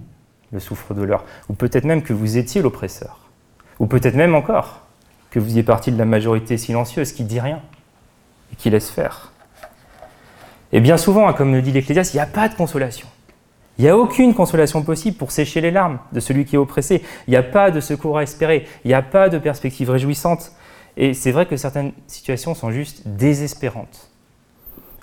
le 0.51 0.59
souffre-douleur, 0.59 1.25
ou 1.49 1.53
peut-être 1.53 1.85
même 1.85 2.03
que 2.03 2.13
vous 2.13 2.37
étiez 2.37 2.61
l'oppresseur, 2.61 3.29
ou 3.79 3.87
peut-être 3.87 4.15
même 4.15 4.35
encore 4.35 4.81
que 5.31 5.39
vous 5.39 5.57
y 5.57 5.63
partie 5.63 5.91
de 5.91 5.97
la 5.97 6.05
majorité 6.05 6.57
silencieuse 6.57 7.11
qui 7.13 7.23
dit 7.23 7.39
rien 7.39 7.61
et 8.53 8.55
qui 8.55 8.69
laisse 8.69 8.89
faire. 8.89 9.31
Et 10.71 10.79
bien 10.79 10.97
souvent, 10.97 11.27
hein, 11.27 11.33
comme 11.33 11.53
le 11.53 11.61
dit 11.61 11.71
l'Ecclésiaste, 11.71 12.13
il 12.13 12.17
n'y 12.17 12.21
a 12.21 12.27
pas 12.27 12.49
de 12.49 12.55
consolation. 12.55 13.07
Il 13.77 13.83
n'y 13.83 13.89
a 13.89 13.97
aucune 13.97 14.33
consolation 14.33 14.81
possible 14.81 15.17
pour 15.17 15.31
sécher 15.31 15.61
les 15.61 15.71
larmes 15.71 15.99
de 16.11 16.19
celui 16.19 16.45
qui 16.45 16.55
est 16.55 16.59
oppressé. 16.59 17.03
Il 17.27 17.31
n'y 17.31 17.37
a 17.37 17.43
pas 17.43 17.69
de 17.69 17.79
secours 17.79 18.17
à 18.17 18.23
espérer. 18.23 18.67
Il 18.83 18.87
n'y 18.87 18.93
a 18.93 19.03
pas 19.03 19.29
de 19.29 19.37
perspective 19.37 19.89
réjouissante. 19.89 20.51
Et 20.97 21.13
c'est 21.13 21.31
vrai 21.31 21.45
que 21.45 21.57
certaines 21.57 21.91
situations 22.07 22.55
sont 22.55 22.71
juste 22.71 23.07
désespérantes. 23.07 24.09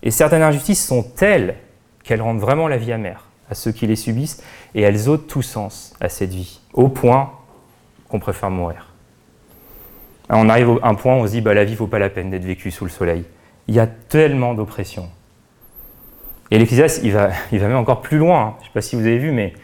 Et 0.03 0.11
certaines 0.11 0.43
injustices 0.43 0.85
sont 0.85 1.03
telles 1.03 1.57
qu'elles 2.03 2.21
rendent 2.21 2.41
vraiment 2.41 2.69
la 2.69 2.77
vie 2.77 2.93
amère 2.93 3.25
à 3.49 3.55
ceux 3.55 3.73
qui 3.73 3.87
les 3.87 3.97
subissent 3.97 4.43
et 4.75 4.83
elles 4.83 5.09
ôtent 5.09 5.29
tout 5.29 5.43
sens 5.43 5.95
à 6.01 6.09
cette 6.09 6.31
vie, 6.31 6.61
au 6.73 6.89
point 6.89 7.31
qu'on 8.09 8.19
préfère 8.19 8.51
mourir. 8.51 8.93
On 10.31 10.49
arrive 10.49 10.79
à 10.83 10.89
un 10.89 10.95
point 10.95 11.15
où 11.15 11.19
on 11.19 11.27
se 11.27 11.33
dit 11.33 11.41
bah, 11.41 11.55
la 11.55 11.65
vie 11.65 11.75
vaut 11.75 11.87
pas 11.87 11.99
la 11.99 12.09
peine 12.09 12.31
d'être 12.31 12.45
vécue 12.45 12.71
sous 12.71 12.85
le 12.85 12.91
soleil. 12.91 13.25
Il 13.69 13.75
y 13.75 13.81
a 13.81 13.87
tellement 13.87 14.55
d'oppression. 14.55 15.09
Et 16.51 16.59
l'Ecclésiaste, 16.59 17.01
il 17.03 17.13
va, 17.13 17.31
même 17.53 17.77
encore 17.77 18.01
plus 18.01 18.19
loin. 18.19 18.41
Hein. 18.41 18.55
Je 18.59 18.63
ne 18.63 18.67
sais 18.67 18.73
pas 18.75 18.81
si 18.83 18.97
vous 18.97 19.03
avez 19.03 19.19
vu, 19.19 19.33
mais 19.33 19.55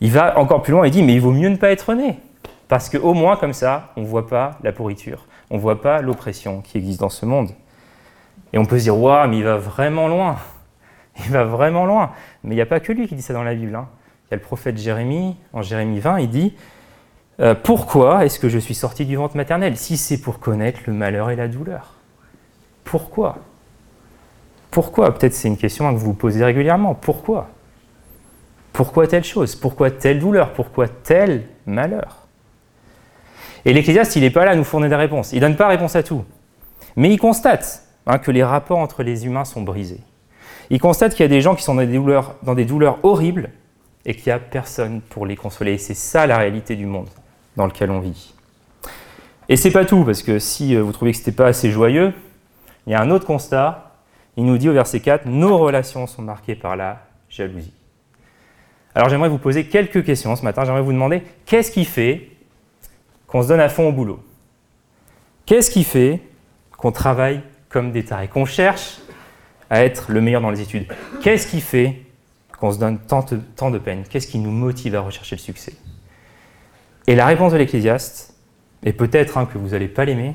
il 0.00 0.10
va 0.10 0.38
encore 0.38 0.62
plus 0.62 0.72
loin 0.72 0.84
et 0.84 0.90
dit 0.90 1.02
mais 1.02 1.14
il 1.14 1.20
vaut 1.20 1.32
mieux 1.32 1.48
ne 1.48 1.56
pas 1.56 1.70
être 1.70 1.94
né. 1.94 2.18
Parce 2.68 2.88
qu'au 2.88 3.14
moins, 3.14 3.36
comme 3.36 3.52
ça, 3.52 3.92
on 3.96 4.02
ne 4.02 4.06
voit 4.06 4.26
pas 4.26 4.58
la 4.62 4.72
pourriture, 4.72 5.26
on 5.50 5.56
ne 5.56 5.60
voit 5.60 5.80
pas 5.80 6.02
l'oppression 6.02 6.60
qui 6.62 6.78
existe 6.78 7.00
dans 7.00 7.10
ce 7.10 7.24
monde. 7.24 7.50
Et 8.52 8.58
on 8.58 8.64
peut 8.64 8.78
se 8.78 8.84
dire, 8.84 8.98
waouh, 8.98 9.28
mais 9.28 9.38
il 9.38 9.44
va 9.44 9.56
vraiment 9.56 10.08
loin. 10.08 10.36
Il 11.24 11.30
va 11.30 11.44
vraiment 11.44 11.86
loin. 11.86 12.12
Mais 12.44 12.54
il 12.54 12.56
n'y 12.56 12.62
a 12.62 12.66
pas 12.66 12.78
que 12.78 12.92
lui 12.92 13.08
qui 13.08 13.14
dit 13.14 13.22
ça 13.22 13.32
dans 13.32 13.42
la 13.42 13.54
Bible. 13.54 13.74
Hein. 13.74 13.88
Il 14.24 14.32
y 14.32 14.34
a 14.34 14.36
le 14.36 14.42
prophète 14.42 14.76
Jérémie, 14.76 15.34
en 15.54 15.62
Jérémie 15.62 15.98
20, 15.98 16.18
il 16.20 16.28
dit 16.28 16.54
euh, 17.40 17.54
Pourquoi 17.54 18.26
est-ce 18.26 18.38
que 18.38 18.50
je 18.50 18.58
suis 18.58 18.74
sorti 18.74 19.06
du 19.06 19.16
ventre 19.16 19.34
maternel? 19.34 19.78
Si 19.78 19.96
c'est 19.96 20.20
pour 20.20 20.40
connaître 20.40 20.80
le 20.86 20.92
malheur 20.92 21.30
et 21.30 21.36
la 21.36 21.48
douleur. 21.48 21.94
Pourquoi? 22.84 23.38
Pourquoi 24.76 25.14
Peut-être 25.14 25.32
c'est 25.32 25.48
une 25.48 25.56
question 25.56 25.90
que 25.90 25.98
vous 25.98 26.04
vous 26.04 26.14
posez 26.14 26.44
régulièrement. 26.44 26.94
Pourquoi 26.94 27.48
Pourquoi 28.74 29.06
telle 29.06 29.24
chose 29.24 29.56
Pourquoi 29.56 29.90
telle 29.90 30.18
douleur 30.18 30.52
Pourquoi 30.52 30.86
tel 30.86 31.46
malheur 31.64 32.26
Et 33.64 33.72
l'Ecclésiaste, 33.72 34.16
il 34.16 34.20
n'est 34.20 34.30
pas 34.30 34.44
là 34.44 34.50
à 34.50 34.54
nous 34.54 34.64
fournir 34.64 34.90
des 34.90 34.96
réponses. 34.96 35.32
Il 35.32 35.36
ne 35.36 35.40
donne 35.40 35.56
pas 35.56 35.68
réponse 35.68 35.96
à 35.96 36.02
tout. 36.02 36.24
Mais 36.94 37.10
il 37.10 37.18
constate 37.18 37.86
Hein, 38.06 38.18
que 38.18 38.30
les 38.30 38.44
rapports 38.44 38.78
entre 38.78 39.02
les 39.02 39.26
humains 39.26 39.44
sont 39.44 39.62
brisés. 39.62 40.00
Il 40.70 40.80
constate 40.80 41.12
qu'il 41.14 41.24
y 41.24 41.26
a 41.26 41.28
des 41.28 41.40
gens 41.40 41.56
qui 41.56 41.64
sont 41.64 41.74
dans 41.74 42.54
des 42.54 42.64
douleurs, 42.64 42.98
horribles 43.02 43.50
et 44.04 44.14
qu'il 44.14 44.26
n'y 44.26 44.32
a 44.32 44.38
personne 44.38 45.00
pour 45.00 45.26
les 45.26 45.34
consoler. 45.36 45.76
C'est 45.78 45.94
ça 45.94 46.26
la 46.26 46.38
réalité 46.38 46.76
du 46.76 46.86
monde 46.86 47.08
dans 47.56 47.66
lequel 47.66 47.90
on 47.90 47.98
vit. 47.98 48.32
Et 49.48 49.56
c'est 49.56 49.72
pas 49.72 49.84
tout, 49.84 50.04
parce 50.04 50.22
que 50.22 50.38
si 50.38 50.74
euh, 50.76 50.82
vous 50.82 50.92
trouvez 50.92 51.12
que 51.12 51.16
ce 51.16 51.22
n'était 51.22 51.32
pas 51.32 51.46
assez 51.46 51.70
joyeux, 51.70 52.12
il 52.86 52.92
y 52.92 52.94
a 52.94 53.00
un 53.00 53.10
autre 53.10 53.26
constat. 53.26 53.85
Il 54.36 54.44
nous 54.44 54.58
dit 54.58 54.68
au 54.68 54.72
verset 54.72 55.00
4 55.00 55.26
Nos 55.26 55.58
relations 55.58 56.06
sont 56.06 56.22
marquées 56.22 56.54
par 56.54 56.76
la 56.76 57.00
jalousie. 57.28 57.72
Alors 58.94 59.08
j'aimerais 59.08 59.28
vous 59.28 59.38
poser 59.38 59.66
quelques 59.66 60.04
questions 60.04 60.36
ce 60.36 60.42
matin. 60.42 60.64
J'aimerais 60.64 60.82
vous 60.82 60.92
demander 60.92 61.22
qu'est-ce 61.44 61.70
qui 61.70 61.84
fait 61.84 62.30
qu'on 63.26 63.42
se 63.42 63.48
donne 63.48 63.60
à 63.60 63.68
fond 63.68 63.88
au 63.88 63.92
boulot? 63.92 64.22
Qu'est-ce 65.44 65.70
qui 65.70 65.84
fait 65.84 66.20
qu'on 66.76 66.92
travaille 66.92 67.40
comme 67.68 67.92
des 67.92 68.04
tarés, 68.04 68.28
qu'on 68.28 68.44
cherche 68.44 68.98
à 69.70 69.84
être 69.84 70.10
le 70.10 70.20
meilleur 70.20 70.40
dans 70.40 70.50
les 70.50 70.60
études? 70.60 70.86
Qu'est-ce 71.22 71.46
qui 71.46 71.60
fait 71.60 72.02
qu'on 72.58 72.72
se 72.72 72.78
donne 72.78 72.98
tant 72.98 73.22
de, 73.70 73.78
peine? 73.78 74.04
Qu'est-ce 74.08 74.26
qui 74.26 74.38
nous 74.38 74.50
motive 74.50 74.94
à 74.94 75.00
rechercher 75.00 75.36
le 75.36 75.40
succès? 75.40 75.74
Et 77.06 77.14
la 77.14 77.26
réponse 77.26 77.52
de 77.52 77.58
l'Ecclésiaste, 77.58 78.34
et 78.82 78.92
peut-être 78.92 79.46
que 79.46 79.58
vous 79.58 79.68
n'allez 79.68 79.88
pas 79.88 80.04
l'aimer, 80.04 80.34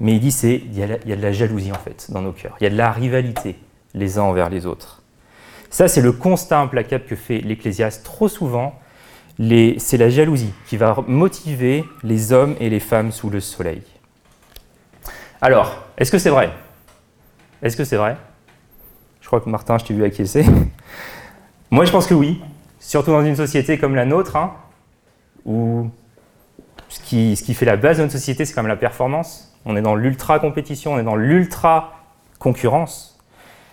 mais 0.00 0.14
il 0.14 0.20
dit 0.20 0.32
c'est 0.32 0.56
il 0.56 0.78
y, 0.78 0.82
a 0.82 1.16
de 1.16 1.22
la 1.22 1.32
jalousie 1.32 1.72
en 1.72 1.78
fait 1.78 2.10
dans 2.10 2.22
nos 2.22 2.32
cœurs, 2.32 2.56
il 2.60 2.64
y 2.64 2.66
a 2.66 2.70
de 2.70 2.76
la 2.76 2.90
rivalité 2.90 3.56
les 3.94 4.18
uns 4.18 4.22
envers 4.22 4.50
les 4.50 4.66
autres. 4.66 5.02
Ça, 5.70 5.88
c'est 5.88 6.00
le 6.00 6.12
constat 6.12 6.60
implacable 6.60 7.04
que 7.04 7.16
fait 7.16 7.38
l'Ecclésiaste 7.38 8.04
trop 8.04 8.28
souvent. 8.28 8.78
C'est 9.38 9.96
la 9.96 10.08
jalousie 10.08 10.52
qui 10.66 10.76
va 10.76 10.96
motiver 11.08 11.84
les 12.04 12.32
hommes 12.32 12.54
et 12.60 12.70
les 12.70 12.78
femmes 12.78 13.10
sous 13.10 13.28
le 13.28 13.40
soleil. 13.40 13.82
Alors, 15.40 15.82
est-ce 15.98 16.12
que 16.12 16.18
c'est 16.18 16.30
vrai? 16.30 16.52
Est-ce 17.60 17.76
que 17.76 17.82
c'est 17.82 17.96
vrai? 17.96 18.16
Je 19.20 19.26
crois 19.26 19.40
que 19.40 19.48
Martin, 19.48 19.78
je 19.78 19.84
t'ai 19.84 19.94
vu 19.94 20.04
acquiescer. 20.04 20.44
Moi, 21.72 21.84
je 21.86 21.90
pense 21.90 22.06
que 22.06 22.14
oui. 22.14 22.40
Surtout 22.78 23.10
dans 23.10 23.24
une 23.24 23.34
société 23.34 23.76
comme 23.76 23.96
la 23.96 24.04
nôtre, 24.04 24.36
hein, 24.36 24.54
où 25.44 25.90
ce 26.88 27.00
qui, 27.00 27.34
ce 27.34 27.42
qui 27.42 27.54
fait 27.54 27.64
la 27.64 27.76
base 27.76 27.96
de 27.96 28.02
notre 28.02 28.12
société, 28.12 28.44
c'est 28.44 28.54
quand 28.54 28.62
même 28.62 28.68
la 28.68 28.76
performance. 28.76 29.53
On 29.64 29.76
est 29.76 29.82
dans 29.82 29.94
l'ultra 29.94 30.38
compétition, 30.38 30.94
on 30.94 30.98
est 30.98 31.04
dans 31.04 31.16
l'ultra 31.16 32.04
concurrence. 32.38 33.18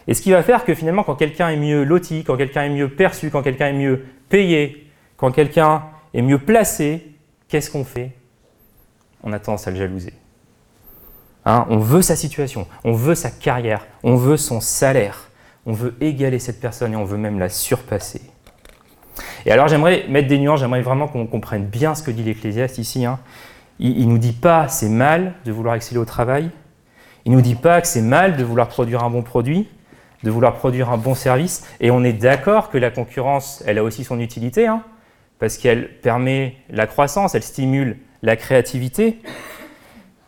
Et 0.08 0.14
ce 0.14 0.22
qui 0.22 0.32
va 0.32 0.44
faire 0.44 0.66
que 0.66 0.74
finalement, 0.74 1.04
quand 1.04 1.16
quelqu'un 1.16 1.50
est 1.50 1.58
mieux 1.58 1.84
loti, 1.84 2.24
quand 2.24 2.38
quelqu'un 2.38 2.64
est 2.64 2.70
mieux 2.70 2.90
perçu, 2.90 3.30
quand 3.30 3.44
quelqu'un 3.44 3.68
est 3.68 3.74
mieux 3.74 4.06
payé, 4.30 4.92
quand 5.18 5.32
quelqu'un 5.32 5.84
est 6.14 6.22
mieux 6.22 6.40
placé, 6.40 7.16
qu'est-ce 7.48 7.70
qu'on 7.70 7.84
fait? 7.84 8.12
On 9.24 9.34
a 9.34 9.40
tendance 9.40 9.68
à 9.68 9.72
le 9.72 9.78
jalouser. 9.78 10.14
Hein, 11.46 11.66
on 11.70 11.78
veut 11.78 12.02
sa 12.02 12.16
situation, 12.16 12.68
on 12.84 12.94
veut 12.94 13.16
sa 13.16 13.32
carrière, 13.32 13.88
on 14.04 14.16
veut 14.16 14.38
son 14.38 14.62
salaire, 14.62 15.30
on 15.66 15.74
veut 15.74 15.96
égaler 16.00 16.40
cette 16.40 16.60
personne 16.60 16.94
et 16.94 16.96
on 16.96 17.06
veut 17.06 17.18
même 17.18 17.40
la 17.40 17.50
surpasser. 17.50 18.22
Et 19.46 19.52
alors 19.52 19.68
j'aimerais 19.68 20.06
mettre 20.08 20.28
des 20.28 20.38
nuances, 20.38 20.60
j'aimerais 20.60 20.82
vraiment 20.82 21.08
qu'on 21.08 21.26
comprenne 21.26 21.66
bien 21.66 21.96
ce 21.96 22.04
que 22.04 22.12
dit 22.12 22.24
l'Ecclésiaste 22.24 22.78
ici. 22.78 23.06
Hein. 23.06 23.20
Il 23.84 24.08
ne 24.08 24.12
nous 24.12 24.20
dit 24.20 24.32
pas 24.32 24.68
c'est 24.68 24.90
mal 24.90 25.34
de 25.44 25.52
vouloir 25.52 25.76
exceller 25.76 26.00
au 26.00 26.06
travail, 26.06 26.52
il 27.26 27.32
ne 27.32 27.38
nous 27.38 27.42
dit 27.42 27.56
pas 27.56 27.82
que 27.82 27.88
c'est 27.88 28.02
mal 28.02 28.36
de 28.36 28.44
vouloir 28.44 28.68
produire 28.68 29.04
un 29.04 29.10
bon 29.10 29.22
produit, 29.22 29.68
de 30.24 30.32
vouloir 30.32 30.56
produire 30.56 30.90
un 30.90 30.98
bon 30.98 31.16
service. 31.16 31.68
Et 31.80 31.92
on 31.92 32.04
est 32.04 32.14
d'accord 32.14 32.70
que 32.70 32.78
la 32.78 32.90
concurrence, 32.90 33.64
elle 33.68 33.78
a 33.78 33.84
aussi 33.84 34.04
son 34.04 34.20
utilité, 34.20 34.68
hein, 34.68 34.84
parce 35.40 35.58
qu'elle 35.58 36.00
permet 36.00 36.56
la 36.70 36.88
croissance, 36.88 37.36
elle 37.36 37.44
stimule 37.44 37.98
la 38.22 38.36
créativité. 38.36 39.20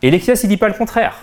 Et 0.01 0.11
l'Ecclésiaste, 0.11 0.43
il 0.43 0.47
ne 0.47 0.53
dit 0.53 0.57
pas 0.57 0.67
le 0.67 0.73
contraire. 0.73 1.17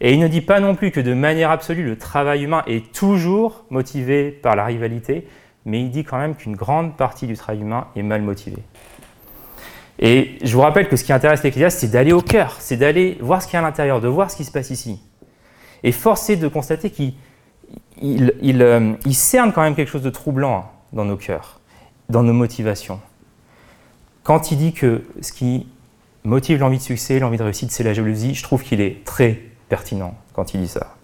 Et 0.00 0.14
il 0.14 0.20
ne 0.20 0.28
dit 0.28 0.40
pas 0.40 0.60
non 0.60 0.74
plus 0.76 0.92
que 0.92 1.00
de 1.00 1.12
manière 1.12 1.50
absolue, 1.50 1.84
le 1.84 1.98
travail 1.98 2.44
humain 2.44 2.62
est 2.66 2.92
toujours 2.92 3.64
motivé 3.70 4.30
par 4.30 4.54
la 4.54 4.64
rivalité, 4.64 5.26
mais 5.64 5.80
il 5.80 5.90
dit 5.90 6.04
quand 6.04 6.18
même 6.18 6.36
qu'une 6.36 6.54
grande 6.54 6.96
partie 6.96 7.26
du 7.26 7.36
travail 7.36 7.62
humain 7.62 7.88
est 7.96 8.02
mal 8.02 8.22
motivée. 8.22 8.62
Et 9.98 10.38
je 10.42 10.54
vous 10.54 10.60
rappelle 10.60 10.88
que 10.88 10.96
ce 10.96 11.04
qui 11.04 11.12
intéresse 11.12 11.42
l'Ecclésiaste, 11.42 11.80
c'est 11.80 11.88
d'aller 11.88 12.12
au 12.12 12.22
cœur, 12.22 12.56
c'est 12.60 12.76
d'aller 12.76 13.18
voir 13.20 13.42
ce 13.42 13.48
qu'il 13.48 13.54
y 13.54 13.56
a 13.56 13.60
à 13.60 13.62
l'intérieur, 13.62 14.00
de 14.00 14.08
voir 14.08 14.30
ce 14.30 14.36
qui 14.36 14.44
se 14.44 14.52
passe 14.52 14.70
ici. 14.70 15.00
Et 15.82 15.92
forcer 15.92 16.36
de 16.36 16.46
constater 16.48 16.90
qu'il 16.90 17.14
euh, 18.62 18.94
cerne 19.10 19.52
quand 19.52 19.62
même 19.62 19.74
quelque 19.74 19.90
chose 19.90 20.02
de 20.02 20.10
troublant 20.10 20.70
dans 20.92 21.04
nos 21.04 21.16
cœurs, 21.16 21.60
dans 22.08 22.22
nos 22.22 22.32
motivations. 22.32 23.00
Quand 24.22 24.52
il 24.52 24.58
dit 24.58 24.72
que 24.72 25.02
ce 25.20 25.32
qui 25.32 25.66
motive 26.24 26.60
l'envie 26.60 26.78
de 26.78 26.82
succès, 26.82 27.18
l'envie 27.18 27.38
de 27.38 27.42
réussite, 27.42 27.72
c'est 27.72 27.84
la 27.84 27.94
jalousie, 27.94 28.34
je 28.34 28.42
trouve 28.42 28.62
qu'il 28.62 28.80
est 28.80 29.04
très 29.04 29.40
pertinent 29.68 30.14
quand 30.32 30.54
il 30.54 30.60
dit 30.60 30.68
ça. 30.68 30.94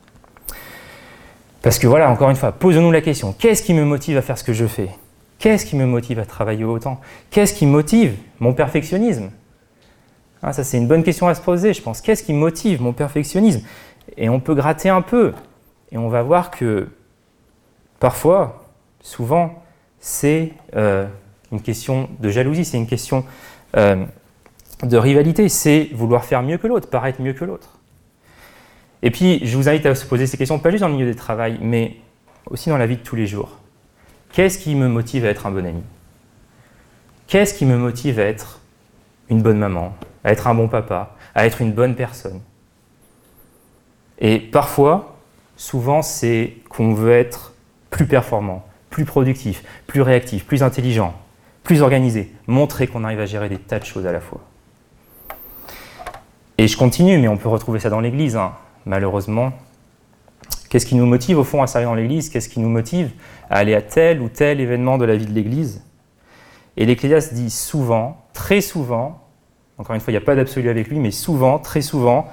Parce 1.62 1.78
que 1.78 1.86
voilà, 1.86 2.10
encore 2.10 2.30
une 2.30 2.36
fois, 2.36 2.52
posons-nous 2.52 2.92
la 2.92 3.00
question, 3.00 3.32
qu'est-ce 3.32 3.62
qui 3.62 3.74
me 3.74 3.84
motive 3.84 4.18
à 4.18 4.22
faire 4.22 4.36
ce 4.36 4.44
que 4.44 4.52
je 4.52 4.66
fais? 4.66 4.90
Qu'est-ce 5.44 5.66
qui 5.66 5.76
me 5.76 5.84
motive 5.84 6.18
à 6.20 6.24
travailler 6.24 6.64
autant? 6.64 7.02
Qu'est-ce 7.28 7.52
qui 7.52 7.66
motive 7.66 8.16
mon 8.40 8.54
perfectionnisme? 8.54 9.30
Ah, 10.42 10.54
Ça, 10.54 10.64
c'est 10.64 10.78
une 10.78 10.88
bonne 10.88 11.02
question 11.02 11.28
à 11.28 11.34
se 11.34 11.42
poser, 11.42 11.74
je 11.74 11.82
pense. 11.82 12.00
Qu'est-ce 12.00 12.22
qui 12.22 12.32
motive 12.32 12.80
mon 12.80 12.94
perfectionnisme? 12.94 13.60
Et 14.16 14.30
on 14.30 14.40
peut 14.40 14.54
gratter 14.54 14.88
un 14.88 15.02
peu. 15.02 15.34
Et 15.92 15.98
on 15.98 16.08
va 16.08 16.22
voir 16.22 16.50
que 16.50 16.88
parfois, 18.00 18.64
souvent, 19.02 19.62
c'est 20.00 20.52
euh, 20.76 21.06
une 21.52 21.60
question 21.60 22.08
de 22.20 22.30
jalousie, 22.30 22.64
c'est 22.64 22.78
une 22.78 22.86
question 22.86 23.26
euh, 23.76 24.02
de 24.82 24.96
rivalité, 24.96 25.50
c'est 25.50 25.90
vouloir 25.92 26.24
faire 26.24 26.40
mieux 26.40 26.56
que 26.56 26.66
l'autre, 26.66 26.88
paraître 26.88 27.20
mieux 27.20 27.34
que 27.34 27.44
l'autre. 27.44 27.80
Et 29.02 29.10
puis, 29.10 29.42
je 29.44 29.54
vous 29.58 29.68
invite 29.68 29.84
à 29.84 29.94
se 29.94 30.06
poser 30.06 30.26
ces 30.26 30.38
questions, 30.38 30.58
pas 30.58 30.70
juste 30.70 30.80
dans 30.80 30.88
le 30.88 30.94
milieu 30.94 31.10
du 31.10 31.16
travail, 31.16 31.58
mais 31.60 31.96
aussi 32.46 32.70
dans 32.70 32.78
la 32.78 32.86
vie 32.86 32.96
de 32.96 33.02
tous 33.02 33.14
les 33.14 33.26
jours. 33.26 33.58
Qu'est-ce 34.34 34.58
qui 34.58 34.74
me 34.74 34.88
motive 34.88 35.24
à 35.26 35.28
être 35.28 35.46
un 35.46 35.52
bon 35.52 35.64
ami? 35.64 35.84
Qu'est-ce 37.28 37.54
qui 37.54 37.64
me 37.66 37.76
motive 37.76 38.18
à 38.18 38.24
être 38.24 38.58
une 39.30 39.40
bonne 39.42 39.58
maman, 39.58 39.94
à 40.24 40.32
être 40.32 40.48
un 40.48 40.56
bon 40.56 40.66
papa, 40.66 41.14
à 41.36 41.46
être 41.46 41.62
une 41.62 41.70
bonne 41.70 41.94
personne? 41.94 42.40
Et 44.18 44.40
parfois, 44.40 45.18
souvent, 45.56 46.02
c'est 46.02 46.54
qu'on 46.68 46.94
veut 46.94 47.12
être 47.12 47.54
plus 47.90 48.06
performant, 48.08 48.66
plus 48.90 49.04
productif, 49.04 49.62
plus 49.86 50.00
réactif, 50.00 50.44
plus 50.44 50.64
intelligent, 50.64 51.14
plus 51.62 51.80
organisé, 51.80 52.34
montrer 52.48 52.88
qu'on 52.88 53.04
arrive 53.04 53.20
à 53.20 53.26
gérer 53.26 53.48
des 53.48 53.58
tas 53.58 53.78
de 53.78 53.84
choses 53.84 54.04
à 54.04 54.10
la 54.10 54.20
fois. 54.20 54.40
Et 56.58 56.66
je 56.66 56.76
continue, 56.76 57.18
mais 57.18 57.28
on 57.28 57.36
peut 57.36 57.48
retrouver 57.48 57.78
ça 57.78 57.88
dans 57.88 58.00
l'Église, 58.00 58.34
hein. 58.34 58.54
malheureusement. 58.84 59.52
Qu'est-ce 60.74 60.86
qui 60.86 60.96
nous 60.96 61.06
motive 61.06 61.38
au 61.38 61.44
fond 61.44 61.62
à 61.62 61.68
servir 61.68 61.90
dans 61.90 61.94
l'Église? 61.94 62.30
Qu'est-ce 62.30 62.48
qui 62.48 62.58
nous 62.58 62.68
motive 62.68 63.12
à 63.48 63.58
aller 63.58 63.76
à 63.76 63.80
tel 63.80 64.20
ou 64.20 64.28
tel 64.28 64.60
événement 64.60 64.98
de 64.98 65.04
la 65.04 65.14
vie 65.14 65.24
de 65.24 65.30
l'Église? 65.30 65.84
Et 66.76 66.84
l'Ecclésiaste 66.84 67.32
dit 67.32 67.50
souvent, 67.50 68.26
très 68.32 68.60
souvent, 68.60 69.22
encore 69.78 69.94
une 69.94 70.00
fois, 70.00 70.10
il 70.10 70.14
n'y 70.14 70.22
a 70.22 70.26
pas 70.26 70.34
d'absolu 70.34 70.68
avec 70.68 70.88
lui, 70.88 70.98
mais 70.98 71.12
souvent, 71.12 71.60
très 71.60 71.80
souvent, 71.80 72.26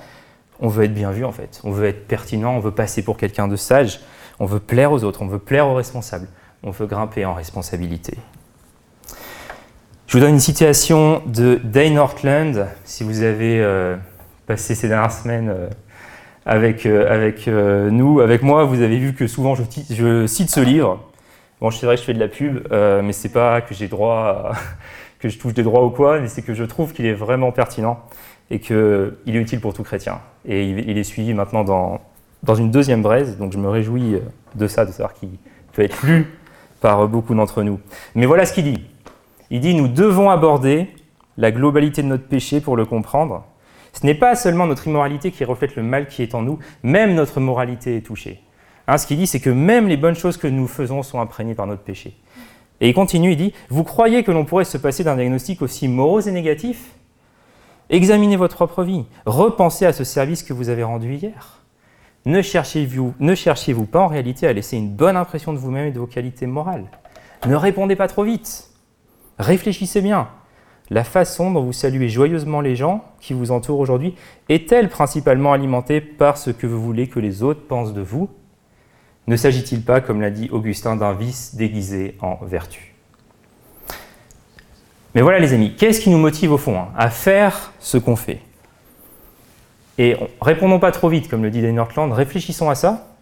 on 0.59 0.69
veut 0.69 0.85
être 0.85 0.93
bien 0.95 1.11
vu 1.11 1.23
en 1.23 1.31
fait, 1.31 1.61
on 1.63 1.69
veut 1.69 1.85
être 1.85 2.07
pertinent, 2.07 2.55
on 2.55 2.59
veut 2.59 2.71
passer 2.71 3.03
pour 3.03 3.15
quelqu'un 3.15 3.47
de 3.47 3.55
sage, 3.55 3.99
on 4.39 4.47
veut 4.47 4.59
plaire 4.59 4.91
aux 4.91 5.03
autres, 5.03 5.21
on 5.21 5.27
veut 5.27 5.37
plaire 5.37 5.67
aux 5.67 5.75
responsables, 5.75 6.27
on 6.63 6.71
veut 6.71 6.87
grimper 6.87 7.25
en 7.25 7.35
responsabilité. 7.35 8.17
Je 10.07 10.17
vous 10.17 10.19
donne 10.19 10.33
une 10.33 10.39
citation 10.39 11.21
de 11.27 11.61
Dane 11.63 11.99
Ortland, 11.99 12.65
si 12.85 13.03
vous 13.03 13.21
avez 13.21 13.59
euh, 13.59 13.97
passé 14.47 14.73
ces 14.73 14.87
dernières 14.87 15.11
semaines 15.11 15.49
euh, 15.49 15.69
avec, 16.45 16.85
euh, 16.85 17.11
avec 17.11 17.47
nous, 17.47 18.19
avec 18.19 18.41
moi, 18.41 18.63
vous 18.63 18.81
avez 18.81 18.97
vu 18.97 19.13
que 19.13 19.27
souvent 19.27 19.55
je, 19.55 20.25
cite 20.27 20.49
ce 20.49 20.59
livre. 20.59 20.99
Bon, 21.59 21.69
c'est 21.69 21.85
vrai 21.85 21.95
que 21.95 22.01
je 22.01 22.05
fais 22.05 22.13
de 22.13 22.19
la 22.19 22.27
pub, 22.27 22.67
mais 22.71 23.13
c'est 23.13 23.29
pas 23.29 23.61
que 23.61 23.73
j'ai 23.75 23.87
droit, 23.87 24.51
que 25.19 25.29
je 25.29 25.37
touche 25.37 25.53
des 25.53 25.63
droits 25.63 25.85
ou 25.85 25.91
quoi, 25.91 26.19
mais 26.19 26.27
c'est 26.27 26.41
que 26.41 26.53
je 26.53 26.63
trouve 26.63 26.93
qu'il 26.93 27.05
est 27.05 27.13
vraiment 27.13 27.51
pertinent 27.51 27.99
et 28.51 28.59
qu'il 28.59 28.75
est 28.75 29.33
utile 29.33 29.61
pour 29.61 29.73
tout 29.73 29.83
chrétien. 29.83 30.19
Et 30.45 30.65
il, 30.65 30.97
est 30.97 31.03
suivi 31.03 31.33
maintenant 31.33 31.63
dans, 31.63 32.01
dans 32.43 32.55
une 32.55 32.69
deuxième 32.69 33.01
braise, 33.01 33.37
donc 33.37 33.53
je 33.53 33.57
me 33.57 33.69
réjouis 33.69 34.15
euh, 34.15 34.19
de 34.55 34.67
ça, 34.67 34.85
de 34.85 34.91
savoir 34.91 35.13
qu'il 35.13 35.29
peut 35.71 35.83
être 35.83 36.05
lu 36.05 36.27
par 36.81 37.07
beaucoup 37.07 37.33
d'entre 37.33 37.63
nous. 37.63 37.79
Mais 38.13 38.25
voilà 38.25 38.45
ce 38.45 38.53
qu'il 38.53 38.65
dit. 38.65 38.83
Il 39.51 39.61
dit, 39.61 39.73
nous 39.73 39.87
devons 39.87 40.29
aborder 40.29 40.87
la 41.37 41.51
globalité 41.51 42.01
de 42.01 42.07
notre 42.07 42.27
péché 42.27 42.59
pour 42.59 42.75
le 42.75 42.85
comprendre. 42.85 43.45
Ce 43.93 44.05
n'est 44.05 44.15
pas 44.15 44.35
seulement 44.35 44.67
notre 44.67 44.87
immoralité 44.87 45.31
qui 45.31 45.43
reflète 45.43 45.75
le 45.75 45.83
mal 45.83 46.07
qui 46.07 46.23
est 46.23 46.35
en 46.35 46.41
nous, 46.41 46.59
même 46.83 47.13
notre 47.13 47.39
moralité 47.39 47.97
est 47.97 48.01
touchée. 48.01 48.41
Hein, 48.87 48.97
ce 48.97 49.07
qu'il 49.07 49.17
dit, 49.17 49.27
c'est 49.27 49.39
que 49.39 49.49
même 49.49 49.87
les 49.87 49.97
bonnes 49.97 50.15
choses 50.15 50.37
que 50.37 50.47
nous 50.47 50.67
faisons 50.67 51.03
sont 51.03 51.19
imprégnées 51.19 51.55
par 51.55 51.67
notre 51.67 51.83
péché. 51.83 52.17
Et 52.79 52.89
il 52.89 52.93
continue, 52.93 53.31
il 53.31 53.37
dit, 53.37 53.53
vous 53.69 53.83
croyez 53.83 54.23
que 54.23 54.31
l'on 54.31 54.43
pourrait 54.43 54.65
se 54.65 54.77
passer 54.77 55.03
d'un 55.03 55.15
diagnostic 55.15 55.61
aussi 55.61 55.87
morose 55.87 56.27
et 56.27 56.31
négatif? 56.31 56.91
Examinez 57.89 58.37
votre 58.37 58.55
propre 58.55 58.83
vie. 58.83 59.05
Repensez 59.25 59.85
à 59.85 59.93
ce 59.93 60.03
service 60.03 60.43
que 60.43 60.53
vous 60.53 60.69
avez 60.69 60.83
rendu 60.83 61.13
hier. 61.13 61.59
Ne 62.25 62.41
cherchiez-vous 62.41 63.15
cherchiez 63.35 63.73
pas 63.73 64.01
en 64.01 64.07
réalité 64.07 64.47
à 64.47 64.53
laisser 64.53 64.77
une 64.77 64.89
bonne 64.89 65.17
impression 65.17 65.53
de 65.53 65.57
vous-même 65.57 65.87
et 65.87 65.91
de 65.91 65.99
vos 65.99 66.07
qualités 66.07 66.45
morales. 66.45 66.85
Ne 67.47 67.55
répondez 67.55 67.95
pas 67.95 68.07
trop 68.07 68.23
vite. 68.23 68.69
Réfléchissez 69.39 70.01
bien. 70.01 70.29
La 70.91 71.05
façon 71.05 71.51
dont 71.51 71.63
vous 71.63 71.71
saluez 71.71 72.09
joyeusement 72.09 72.59
les 72.59 72.75
gens 72.75 73.05
qui 73.21 73.31
vous 73.31 73.51
entourent 73.51 73.79
aujourd'hui 73.79 74.13
est-elle 74.49 74.89
principalement 74.89 75.53
alimentée 75.53 76.01
par 76.01 76.37
ce 76.37 76.51
que 76.51 76.67
vous 76.67 76.81
voulez 76.81 77.07
que 77.07 77.21
les 77.21 77.43
autres 77.43 77.65
pensent 77.65 77.93
de 77.93 78.01
vous? 78.01 78.29
Ne 79.25 79.37
s'agit-il 79.37 79.83
pas, 79.83 80.01
comme 80.01 80.19
l'a 80.19 80.31
dit 80.31 80.49
Augustin, 80.51 80.97
d'un 80.97 81.13
vice 81.13 81.55
déguisé 81.55 82.17
en 82.19 82.35
vertu? 82.43 82.93
Mais 85.15 85.21
voilà 85.21 85.39
les 85.39 85.53
amis, 85.53 85.77
qu'est-ce 85.77 86.01
qui 86.01 86.09
nous 86.09 86.17
motive 86.17 86.51
au 86.51 86.57
fond 86.57 86.77
hein, 86.77 86.89
à 86.97 87.09
faire 87.09 87.71
ce 87.79 87.97
qu'on 87.97 88.17
fait? 88.17 88.41
Et 89.97 90.17
répondons 90.41 90.79
pas 90.79 90.91
trop 90.91 91.07
vite, 91.07 91.29
comme 91.29 91.41
le 91.41 91.51
dit 91.51 91.61
Dane 91.61 91.75
Northland, 91.75 92.11
réfléchissons 92.11 92.69
à 92.69 92.75
ça. 92.75 93.15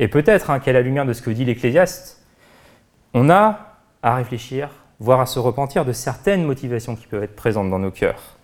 Et 0.00 0.08
peut-être 0.08 0.50
hein, 0.50 0.58
qu'à 0.58 0.72
la 0.72 0.80
lumière 0.80 1.06
de 1.06 1.12
ce 1.12 1.22
que 1.22 1.30
dit 1.30 1.44
l'Ecclésiaste, 1.44 2.24
on 3.14 3.30
a 3.30 3.76
à 4.02 4.16
réfléchir, 4.16 4.68
voire 5.02 5.20
à 5.20 5.26
se 5.26 5.40
repentir 5.40 5.84
de 5.84 5.92
certaines 5.92 6.44
motivations 6.44 6.94
qui 6.94 7.06
peuvent 7.08 7.24
être 7.24 7.34
présentes 7.34 7.68
dans 7.68 7.80
nos 7.80 7.90
cœurs. 7.90 8.36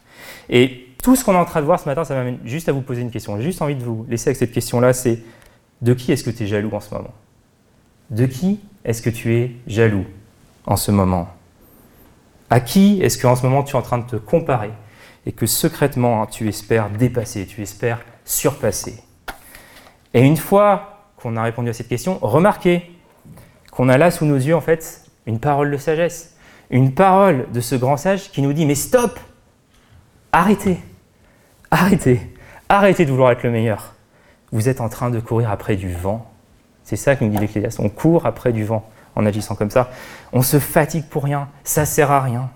Et 0.50 0.88
tout 1.02 1.14
ce 1.14 1.24
qu'on 1.24 1.34
est 1.34 1.38
en 1.38 1.44
train 1.44 1.60
de 1.60 1.66
voir 1.66 1.78
ce 1.78 1.88
matin, 1.88 2.04
ça 2.04 2.14
m'amène 2.14 2.38
juste 2.44 2.68
à 2.68 2.72
vous 2.72 2.80
poser 2.80 3.00
une 3.00 3.12
question. 3.12 3.36
J'ai 3.36 3.44
juste 3.44 3.62
envie 3.62 3.76
de 3.76 3.84
vous 3.84 4.04
laisser 4.08 4.30
avec 4.30 4.36
cette 4.36 4.50
question-là, 4.50 4.92
c'est 4.92 5.20
de 5.82 5.94
qui 5.94 6.10
est-ce 6.10 6.24
que 6.24 6.30
tu 6.30 6.42
es 6.42 6.46
jaloux 6.48 6.70
en 6.72 6.80
ce 6.80 6.92
moment? 6.92 7.14
De 8.10 8.26
qui 8.26 8.58
est-ce 8.84 9.02
que 9.02 9.10
tu 9.10 9.36
es 9.36 9.52
jaloux 9.68 10.04
en 10.66 10.76
ce 10.76 10.90
moment? 10.90 11.28
À 12.50 12.58
qui 12.58 13.00
est-ce 13.02 13.18
qu'en 13.18 13.36
ce 13.36 13.46
moment 13.46 13.62
tu 13.62 13.76
es 13.76 13.78
en 13.78 13.82
train 13.82 13.98
de 13.98 14.06
te 14.06 14.16
comparer 14.16 14.72
et 15.26 15.32
que 15.32 15.46
secrètement, 15.46 16.22
hein, 16.22 16.26
tu 16.26 16.48
espères 16.48 16.90
dépasser, 16.90 17.46
tu 17.46 17.62
espères 17.62 18.00
surpasser? 18.24 19.00
Et 20.12 20.22
une 20.22 20.36
fois 20.36 21.04
qu'on 21.18 21.36
a 21.36 21.42
répondu 21.44 21.68
à 21.68 21.72
cette 21.72 21.88
question, 21.88 22.18
remarquez 22.20 22.90
qu'on 23.70 23.88
a 23.88 23.96
là 23.96 24.10
sous 24.10 24.24
nos 24.24 24.36
yeux, 24.36 24.56
en 24.56 24.60
fait, 24.60 25.04
une 25.26 25.38
parole 25.38 25.70
de 25.70 25.76
sagesse, 25.76 26.37
une 26.70 26.92
parole 26.92 27.46
de 27.52 27.60
ce 27.60 27.74
grand 27.74 27.96
sage 27.96 28.30
qui 28.30 28.42
nous 28.42 28.52
dit, 28.52 28.66
mais 28.66 28.74
stop, 28.74 29.18
arrêtez, 30.32 30.78
arrêtez, 31.70 32.20
arrêtez 32.68 33.04
de 33.04 33.10
vouloir 33.10 33.32
être 33.32 33.42
le 33.42 33.50
meilleur. 33.50 33.94
Vous 34.52 34.68
êtes 34.68 34.80
en 34.80 34.88
train 34.88 35.10
de 35.10 35.20
courir 35.20 35.50
après 35.50 35.76
du 35.76 35.92
vent. 35.92 36.30
C'est 36.84 36.96
ça 36.96 37.16
que 37.16 37.24
nous 37.24 37.30
dit 37.30 37.38
l'Ecclésiaste. 37.38 37.80
On 37.80 37.88
court 37.88 38.26
après 38.26 38.52
du 38.52 38.64
vent 38.64 38.88
en 39.14 39.26
agissant 39.26 39.54
comme 39.54 39.70
ça. 39.70 39.90
On 40.32 40.42
se 40.42 40.58
fatigue 40.58 41.04
pour 41.08 41.24
rien, 41.24 41.48
ça 41.64 41.84
sert 41.84 42.10
à 42.10 42.20
rien. 42.20 42.50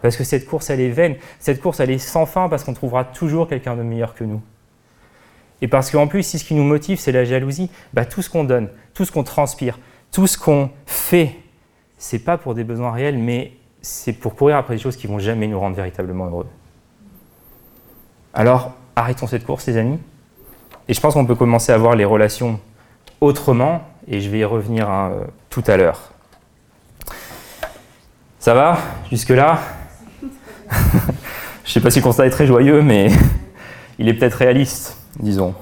Parce 0.00 0.16
que 0.16 0.24
cette 0.24 0.46
course, 0.46 0.68
elle 0.68 0.80
est 0.80 0.90
vaine. 0.90 1.16
Cette 1.38 1.60
course, 1.60 1.80
elle 1.80 1.90
est 1.90 1.98
sans 1.98 2.26
fin 2.26 2.48
parce 2.50 2.62
qu'on 2.64 2.74
trouvera 2.74 3.04
toujours 3.04 3.48
quelqu'un 3.48 3.74
de 3.74 3.82
meilleur 3.82 4.14
que 4.14 4.24
nous. 4.24 4.42
Et 5.62 5.68
parce 5.68 5.90
qu'en 5.90 6.06
plus, 6.06 6.22
si 6.22 6.38
ce 6.38 6.44
qui 6.44 6.54
nous 6.54 6.62
motive, 6.62 6.98
c'est 6.98 7.12
la 7.12 7.24
jalousie, 7.24 7.70
bah, 7.94 8.04
tout 8.04 8.20
ce 8.20 8.28
qu'on 8.28 8.44
donne, 8.44 8.68
tout 8.92 9.06
ce 9.06 9.12
qu'on 9.12 9.24
transpire, 9.24 9.78
tout 10.12 10.26
ce 10.26 10.36
qu'on 10.36 10.70
fait, 10.84 11.34
c'est 11.98 12.18
pas 12.18 12.38
pour 12.38 12.54
des 12.54 12.64
besoins 12.64 12.92
réels, 12.92 13.18
mais 13.18 13.52
c'est 13.82 14.12
pour 14.12 14.34
courir 14.34 14.56
après 14.56 14.74
des 14.74 14.80
choses 14.80 14.96
qui 14.96 15.06
vont 15.06 15.18
jamais 15.18 15.46
nous 15.46 15.58
rendre 15.58 15.76
véritablement 15.76 16.26
heureux. 16.26 16.46
Alors, 18.32 18.72
arrêtons 18.96 19.26
cette 19.26 19.44
course, 19.44 19.66
les 19.66 19.76
amis. 19.76 19.98
Et 20.88 20.94
je 20.94 21.00
pense 21.00 21.14
qu'on 21.14 21.26
peut 21.26 21.34
commencer 21.34 21.72
à 21.72 21.78
voir 21.78 21.94
les 21.94 22.04
relations 22.04 22.60
autrement, 23.20 23.82
et 24.08 24.20
je 24.20 24.28
vais 24.28 24.40
y 24.40 24.44
revenir 24.44 24.90
hein, 24.90 25.12
tout 25.50 25.62
à 25.66 25.76
l'heure. 25.76 26.12
Ça 28.38 28.52
va 28.54 28.78
Jusque-là? 29.10 29.58
Je 31.64 31.70
ne 31.70 31.72
sais 31.72 31.80
pas 31.80 31.90
si 31.90 32.00
le 32.00 32.04
constat 32.04 32.26
est 32.26 32.30
très 32.30 32.46
joyeux, 32.46 32.82
mais 32.82 33.08
il 33.98 34.06
est 34.06 34.12
peut-être 34.14 34.34
réaliste, 34.34 34.98
disons. 35.18 35.54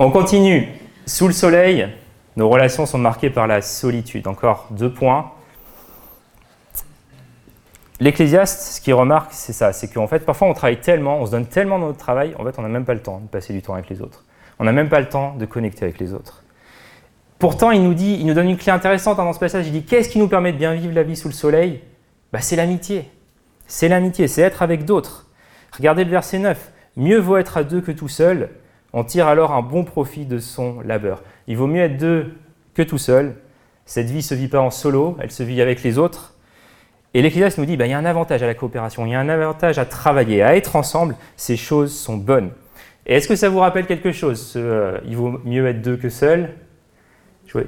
On 0.00 0.10
continue. 0.10 0.66
Sous 1.06 1.28
le 1.28 1.32
soleil, 1.32 1.88
nos 2.36 2.48
relations 2.48 2.86
sont 2.86 2.98
marquées 2.98 3.30
par 3.30 3.46
la 3.46 3.62
solitude. 3.62 4.26
Encore 4.26 4.68
deux 4.70 4.92
points. 4.92 5.32
L'Ecclésiaste, 8.00 8.76
ce 8.76 8.80
qu'il 8.80 8.94
remarque, 8.94 9.32
c'est 9.32 9.52
ça, 9.52 9.72
c'est 9.72 9.86
qu'en 9.86 10.08
fait, 10.08 10.20
parfois 10.20 10.48
on 10.48 10.54
travaille 10.54 10.80
tellement, 10.80 11.18
on 11.18 11.26
se 11.26 11.30
donne 11.30 11.46
tellement 11.46 11.78
dans 11.78 11.86
notre 11.86 12.00
travail, 12.00 12.34
en 12.36 12.44
fait, 12.44 12.58
on 12.58 12.62
n'a 12.62 12.68
même 12.68 12.84
pas 12.84 12.94
le 12.94 13.02
temps 13.02 13.20
de 13.20 13.28
passer 13.28 13.52
du 13.52 13.62
temps 13.62 13.74
avec 13.74 13.88
les 13.90 14.02
autres. 14.02 14.24
On 14.58 14.64
n'a 14.64 14.72
même 14.72 14.88
pas 14.88 14.98
le 14.98 15.08
temps 15.08 15.34
de 15.36 15.46
connecter 15.46 15.84
avec 15.84 16.00
les 16.00 16.12
autres. 16.12 16.42
Pourtant, 17.38 17.70
il 17.70 17.82
nous, 17.82 17.94
dit, 17.94 18.16
il 18.18 18.26
nous 18.26 18.34
donne 18.34 18.48
une 18.48 18.56
clé 18.56 18.72
intéressante 18.72 19.18
hein, 19.18 19.24
dans 19.24 19.32
ce 19.32 19.38
passage. 19.38 19.66
Il 19.66 19.72
dit 19.72 19.84
Qu'est-ce 19.84 20.08
qui 20.08 20.18
nous 20.18 20.28
permet 20.28 20.52
de 20.52 20.58
bien 20.58 20.74
vivre 20.74 20.94
la 20.94 21.02
vie 21.02 21.16
sous 21.16 21.28
le 21.28 21.34
soleil? 21.34 21.80
Bah, 22.32 22.40
C'est 22.40 22.56
l'amitié. 22.56 23.10
C'est 23.66 23.88
l'amitié, 23.88 24.28
c'est 24.28 24.42
être 24.42 24.62
avec 24.62 24.84
d'autres. 24.84 25.28
Regardez 25.76 26.04
le 26.04 26.10
verset 26.10 26.38
9. 26.38 26.70
Mieux 26.96 27.18
vaut 27.18 27.36
être 27.36 27.56
à 27.56 27.64
deux 27.64 27.80
que 27.80 27.90
tout 27.90 28.08
seul. 28.08 28.50
On 28.92 29.04
tire 29.04 29.26
alors 29.26 29.52
un 29.52 29.62
bon 29.62 29.84
profit 29.84 30.26
de 30.26 30.38
son 30.38 30.80
labeur. 30.80 31.22
Il 31.46 31.56
vaut 31.56 31.66
mieux 31.66 31.82
être 31.82 31.96
deux 31.96 32.34
que 32.74 32.82
tout 32.82 32.98
seul. 32.98 33.36
Cette 33.86 34.10
vie 34.10 34.18
ne 34.18 34.22
se 34.22 34.34
vit 34.34 34.48
pas 34.48 34.60
en 34.60 34.70
solo, 34.70 35.16
elle 35.20 35.30
se 35.30 35.42
vit 35.42 35.60
avec 35.62 35.82
les 35.82 35.98
autres. 35.98 36.34
Et 37.14 37.22
l'Ecclésiaste 37.22 37.58
nous 37.58 37.66
dit 37.66 37.76
bah, 37.76 37.86
il 37.86 37.90
y 37.90 37.94
a 37.94 37.98
un 37.98 38.04
avantage 38.04 38.42
à 38.42 38.46
la 38.46 38.54
coopération, 38.54 39.04
il 39.06 39.12
y 39.12 39.14
a 39.14 39.20
un 39.20 39.28
avantage 39.28 39.78
à 39.78 39.84
travailler, 39.84 40.42
à 40.42 40.56
être 40.56 40.76
ensemble. 40.76 41.16
Ces 41.36 41.56
choses 41.56 41.94
sont 41.94 42.16
bonnes. 42.16 42.50
Et 43.06 43.16
est-ce 43.16 43.28
que 43.28 43.36
ça 43.36 43.48
vous 43.48 43.58
rappelle 43.58 43.86
quelque 43.86 44.12
chose 44.12 44.54
euh, 44.56 44.98
Il 45.06 45.16
vaut 45.16 45.40
mieux 45.44 45.66
être 45.66 45.82
deux 45.82 45.96
que 45.96 46.08
seul? 46.08 46.50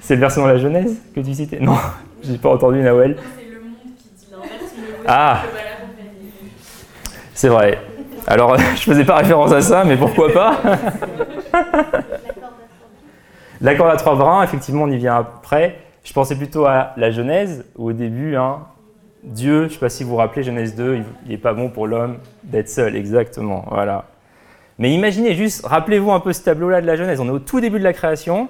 C'est 0.00 0.14
le 0.14 0.20
verset 0.20 0.40
dans 0.40 0.46
la 0.46 0.58
Genèse 0.58 0.96
que 1.14 1.20
tu 1.20 1.34
citais? 1.34 1.60
Non, 1.60 1.76
j'ai 2.22 2.38
pas 2.38 2.50
entendu 2.50 2.80
Nawel. 2.80 3.16
C'est 3.36 3.44
le 3.44 3.60
monde 3.60 3.74
qui 3.96 4.08
dit 4.16 4.26
l'inverse, 4.32 4.74
Ah 5.06 5.42
C'est 7.38 7.50
vrai. 7.50 7.78
Alors, 8.26 8.56
je 8.58 8.82
faisais 8.82 9.04
pas 9.04 9.14
référence 9.14 9.52
à 9.52 9.60
ça, 9.60 9.84
mais 9.84 9.96
pourquoi 9.96 10.32
pas? 10.32 10.60
L'accord 13.60 13.86
à 13.86 13.96
trois 13.96 14.16
brins, 14.16 14.42
effectivement, 14.42 14.82
on 14.82 14.90
y 14.90 14.96
vient 14.96 15.18
après. 15.18 15.78
Je 16.02 16.12
pensais 16.12 16.34
plutôt 16.34 16.66
à 16.66 16.94
la 16.96 17.12
Genèse, 17.12 17.64
où 17.76 17.90
au 17.90 17.92
début, 17.92 18.34
hein, 18.34 18.62
Dieu, 19.22 19.60
je 19.60 19.64
ne 19.66 19.68
sais 19.68 19.78
pas 19.78 19.88
si 19.88 20.02
vous 20.02 20.10
vous 20.10 20.16
rappelez, 20.16 20.42
Genèse 20.42 20.74
2, 20.74 20.96
il 20.96 21.30
n'est 21.30 21.38
pas 21.38 21.52
bon 21.52 21.68
pour 21.68 21.86
l'homme 21.86 22.16
d'être 22.42 22.68
seul, 22.68 22.96
exactement. 22.96 23.64
Voilà. 23.70 24.06
Mais 24.80 24.90
imaginez 24.90 25.36
juste, 25.36 25.64
rappelez-vous 25.64 26.10
un 26.10 26.18
peu 26.18 26.32
ce 26.32 26.42
tableau-là 26.42 26.80
de 26.80 26.88
la 26.88 26.96
Genèse. 26.96 27.20
On 27.20 27.28
est 27.28 27.30
au 27.30 27.38
tout 27.38 27.60
début 27.60 27.78
de 27.78 27.84
la 27.84 27.92
création. 27.92 28.48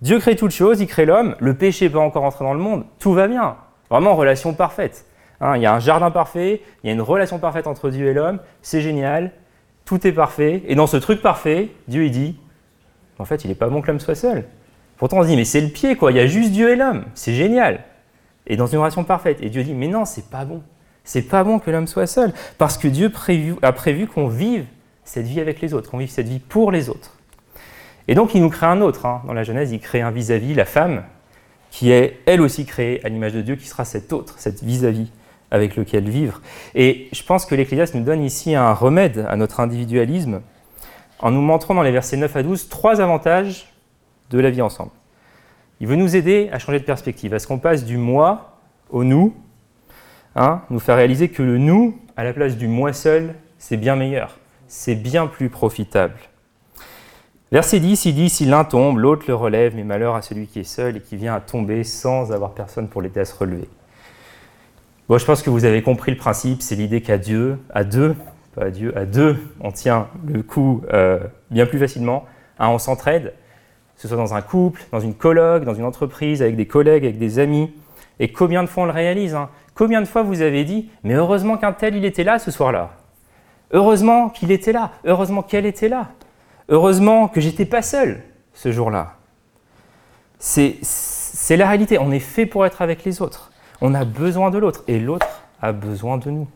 Dieu 0.00 0.18
crée 0.18 0.34
toute 0.34 0.52
chose, 0.52 0.80
il 0.80 0.86
crée 0.86 1.04
l'homme. 1.04 1.36
Le 1.40 1.52
péché 1.52 1.84
n'est 1.84 1.92
pas 1.92 1.98
encore 1.98 2.24
entré 2.24 2.42
dans 2.42 2.54
le 2.54 2.60
monde. 2.60 2.86
Tout 2.98 3.12
va 3.12 3.28
bien. 3.28 3.56
Vraiment, 3.90 4.14
relation 4.14 4.54
parfaite. 4.54 5.04
Hein, 5.44 5.58
il 5.58 5.62
y 5.62 5.66
a 5.66 5.74
un 5.74 5.78
jardin 5.78 6.10
parfait, 6.10 6.62
il 6.82 6.86
y 6.86 6.90
a 6.90 6.94
une 6.94 7.02
relation 7.02 7.38
parfaite 7.38 7.66
entre 7.66 7.90
Dieu 7.90 8.08
et 8.08 8.14
l'homme. 8.14 8.38
C'est 8.62 8.80
génial. 8.80 9.30
Tout 9.84 10.06
est 10.06 10.12
parfait. 10.12 10.62
Et 10.66 10.74
dans 10.74 10.86
ce 10.86 10.96
truc 10.96 11.20
parfait, 11.20 11.68
Dieu, 11.86 12.06
il 12.06 12.10
dit 12.10 12.38
en 13.18 13.26
fait, 13.26 13.44
il 13.44 13.48
n'est 13.48 13.54
pas 13.54 13.68
bon 13.68 13.82
que 13.82 13.88
l'homme 13.88 14.00
soit 14.00 14.14
seul. 14.14 14.46
Pourtant, 14.96 15.18
on 15.18 15.22
se 15.22 15.28
dit 15.28 15.36
mais 15.36 15.44
c'est 15.44 15.60
le 15.60 15.68
pied, 15.68 15.96
quoi. 15.96 16.12
Il 16.12 16.16
y 16.16 16.20
a 16.20 16.26
juste 16.26 16.50
Dieu 16.50 16.70
et 16.70 16.76
l'homme. 16.76 17.04
C'est 17.14 17.34
génial. 17.34 17.80
Et 18.46 18.56
dans 18.56 18.66
une 18.66 18.78
relation 18.78 19.04
parfaite. 19.04 19.36
Et 19.42 19.50
Dieu 19.50 19.62
dit 19.62 19.74
mais 19.74 19.86
non, 19.86 20.06
c'est 20.06 20.30
pas 20.30 20.46
bon. 20.46 20.62
C'est 21.04 21.28
pas 21.28 21.44
bon 21.44 21.58
que 21.58 21.70
l'homme 21.70 21.88
soit 21.88 22.06
seul. 22.06 22.32
Parce 22.56 22.78
que 22.78 22.88
Dieu 22.88 23.12
a 23.60 23.72
prévu 23.72 24.06
qu'on 24.06 24.28
vive 24.28 24.64
cette 25.04 25.26
vie 25.26 25.40
avec 25.40 25.60
les 25.60 25.74
autres, 25.74 25.90
qu'on 25.90 25.98
vive 25.98 26.10
cette 26.10 26.28
vie 26.28 26.38
pour 26.38 26.72
les 26.72 26.88
autres. 26.88 27.18
Et 28.08 28.14
donc 28.14 28.34
il 28.34 28.40
nous 28.40 28.48
crée 28.48 28.64
un 28.64 28.80
autre. 28.80 29.04
Hein. 29.04 29.20
Dans 29.26 29.34
la 29.34 29.42
Genèse, 29.42 29.72
il 29.72 29.80
crée 29.80 30.00
un 30.00 30.10
vis-à-vis, 30.10 30.54
la 30.54 30.64
femme, 30.64 31.04
qui 31.70 31.90
est 31.90 32.20
elle 32.24 32.40
aussi 32.40 32.64
créée 32.64 33.04
à 33.04 33.10
l'image 33.10 33.34
de 33.34 33.42
Dieu, 33.42 33.56
qui 33.56 33.66
sera 33.66 33.84
cet 33.84 34.14
autre, 34.14 34.36
cette 34.38 34.62
vis-à-vis 34.62 35.10
avec 35.54 35.76
lequel 35.76 36.08
vivre. 36.08 36.40
Et 36.74 37.08
je 37.12 37.22
pense 37.22 37.46
que 37.46 37.54
l'Ecclésiaste 37.54 37.94
nous 37.94 38.04
donne 38.04 38.22
ici 38.22 38.54
un 38.54 38.72
remède 38.72 39.26
à 39.28 39.36
notre 39.36 39.60
individualisme 39.60 40.42
en 41.20 41.30
nous 41.30 41.40
montrant 41.40 41.74
dans 41.74 41.82
les 41.82 41.92
versets 41.92 42.16
9 42.16 42.36
à 42.36 42.42
12 42.42 42.68
trois 42.68 43.00
avantages 43.00 43.72
de 44.30 44.38
la 44.38 44.50
vie 44.50 44.62
ensemble. 44.62 44.90
Il 45.80 45.86
veut 45.86 45.96
nous 45.96 46.16
aider 46.16 46.48
à 46.52 46.58
changer 46.58 46.80
de 46.80 46.84
perspective, 46.84 47.34
à 47.34 47.38
ce 47.38 47.46
qu'on 47.46 47.58
passe 47.58 47.84
du 47.84 47.96
moi 47.96 48.58
au 48.90 49.04
nous, 49.04 49.34
hein, 50.36 50.62
nous 50.70 50.78
faire 50.78 50.96
réaliser 50.96 51.28
que 51.28 51.42
le 51.42 51.58
nous, 51.58 51.98
à 52.16 52.24
la 52.24 52.32
place 52.32 52.56
du 52.56 52.68
moi 52.68 52.92
seul, 52.92 53.34
c'est 53.58 53.76
bien 53.76 53.96
meilleur 53.96 54.38
c'est 54.74 54.96
bien 54.96 55.26
plus 55.26 55.50
profitable. 55.50 56.18
Verset 57.52 57.78
10, 57.78 58.06
il 58.06 58.14
dit 58.14 58.28
Si 58.28 58.44
l'un 58.44 58.64
tombe, 58.64 58.98
l'autre 58.98 59.24
le 59.28 59.34
relève, 59.34 59.76
mais 59.76 59.84
malheur 59.84 60.16
à 60.16 60.22
celui 60.22 60.46
qui 60.46 60.60
est 60.60 60.64
seul 60.64 60.96
et 60.96 61.00
qui 61.00 61.16
vient 61.16 61.34
à 61.34 61.40
tomber 61.40 61.84
sans 61.84 62.32
avoir 62.32 62.52
personne 62.54 62.88
pour 62.88 63.00
l'aider 63.00 63.20
à 63.20 63.24
se 63.24 63.36
relever. 63.36 63.68
Bon, 65.06 65.18
je 65.18 65.26
pense 65.26 65.42
que 65.42 65.50
vous 65.50 65.66
avez 65.66 65.82
compris 65.82 66.12
le 66.12 66.16
principe, 66.16 66.62
c'est 66.62 66.76
l'idée 66.76 67.02
qu'à 67.02 67.18
Dieu, 67.18 67.58
à 67.74 67.84
deux, 67.84 68.16
pas 68.54 68.64
à 68.64 68.70
Dieu, 68.70 68.96
à 68.96 69.04
deux, 69.04 69.36
on 69.60 69.70
tient 69.70 70.08
le 70.26 70.42
coup 70.42 70.82
euh, 70.94 71.18
bien 71.50 71.66
plus 71.66 71.78
facilement. 71.78 72.24
on 72.58 72.78
s'entraide, 72.78 73.34
que 73.96 74.00
ce 74.00 74.08
soit 74.08 74.16
dans 74.16 74.32
un 74.32 74.40
couple, 74.40 74.80
dans 74.92 75.00
une 75.00 75.12
colloque, 75.14 75.64
dans 75.64 75.74
une 75.74 75.84
entreprise, 75.84 76.40
avec 76.40 76.56
des 76.56 76.66
collègues, 76.66 77.04
avec 77.04 77.18
des 77.18 77.38
amis. 77.38 77.70
Et 78.18 78.32
combien 78.32 78.62
de 78.62 78.68
fois 78.68 78.84
on 78.84 78.86
le 78.86 78.92
réalise 78.92 79.34
hein 79.34 79.50
Combien 79.74 80.00
de 80.00 80.06
fois 80.06 80.22
vous 80.22 80.40
avez 80.40 80.64
dit 80.64 80.88
Mais 81.02 81.12
heureusement 81.12 81.58
qu'un 81.58 81.72
tel, 81.74 81.96
il 81.96 82.06
était 82.06 82.24
là 82.24 82.38
ce 82.38 82.50
soir-là 82.50 82.92
Heureusement 83.72 84.30
qu'il 84.30 84.52
était 84.52 84.72
là, 84.72 84.92
heureusement 85.04 85.42
qu'elle 85.42 85.66
était 85.66 85.90
là, 85.90 86.12
heureusement 86.70 87.28
que 87.28 87.42
j'étais 87.42 87.66
pas 87.66 87.82
seul 87.82 88.22
ce 88.54 88.72
jour-là. 88.72 89.16
C'est 90.38 90.78
la 91.50 91.68
réalité, 91.68 91.98
on 91.98 92.10
est 92.10 92.20
fait 92.20 92.46
pour 92.46 92.64
être 92.64 92.80
avec 92.80 93.04
les 93.04 93.20
autres. 93.20 93.50
On 93.80 93.94
a 93.94 94.04
besoin 94.04 94.50
de 94.50 94.58
l'autre 94.58 94.82
et 94.88 94.98
l'autre 94.98 95.26
a 95.60 95.72
besoin 95.72 96.18
de 96.18 96.30
nous. 96.30 96.48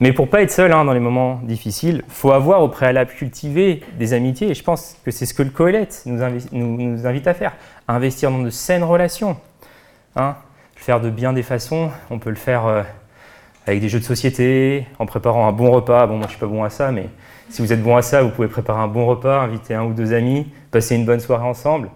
Mais 0.00 0.12
pour 0.12 0.28
pas 0.28 0.42
être 0.42 0.52
seul 0.52 0.72
hein, 0.72 0.84
dans 0.84 0.92
les 0.92 1.00
moments 1.00 1.40
difficiles, 1.42 2.04
faut 2.08 2.30
avoir 2.30 2.62
au 2.62 2.68
préalable 2.68 3.10
cultivé 3.10 3.82
des 3.98 4.12
amitiés. 4.12 4.50
Et 4.50 4.54
je 4.54 4.62
pense 4.62 4.96
que 5.04 5.10
c'est 5.10 5.26
ce 5.26 5.34
que 5.34 5.42
le 5.42 5.50
Coëlette 5.50 6.04
nous, 6.06 7.06
invite 7.06 7.26
à 7.26 7.34
faire. 7.34 7.54
investir 7.88 8.30
dans 8.30 8.42
de 8.42 8.50
saines 8.50 8.84
relations. 8.84 9.36
Hein. 10.14 10.36
faire 10.76 11.00
de 11.00 11.10
bien 11.10 11.32
des 11.32 11.42
façons. 11.42 11.90
On 12.10 12.18
peut 12.20 12.30
le 12.30 12.36
faire 12.36 12.66
euh, 12.66 12.82
avec 13.66 13.80
des 13.80 13.88
jeux 13.88 13.98
de 13.98 14.04
société, 14.04 14.86
en 15.00 15.06
préparant 15.06 15.48
un 15.48 15.52
bon 15.52 15.72
repas. 15.72 16.06
Bon, 16.06 16.16
moi 16.16 16.26
je 16.26 16.30
suis 16.30 16.40
pas 16.40 16.46
bon 16.46 16.62
à 16.62 16.70
ça, 16.70 16.92
mais 16.92 17.08
si 17.48 17.60
vous 17.60 17.72
êtes 17.72 17.82
bon 17.82 17.96
à 17.96 18.02
ça, 18.02 18.22
vous 18.22 18.30
pouvez 18.30 18.48
préparer 18.48 18.80
un 18.80 18.88
bon 18.88 19.04
repas, 19.04 19.40
inviter 19.40 19.74
un 19.74 19.84
ou 19.84 19.94
deux 19.94 20.12
amis, 20.12 20.46
passer 20.70 20.94
une 20.94 21.04
bonne 21.04 21.20
soirée 21.20 21.46
ensemble, 21.46 21.90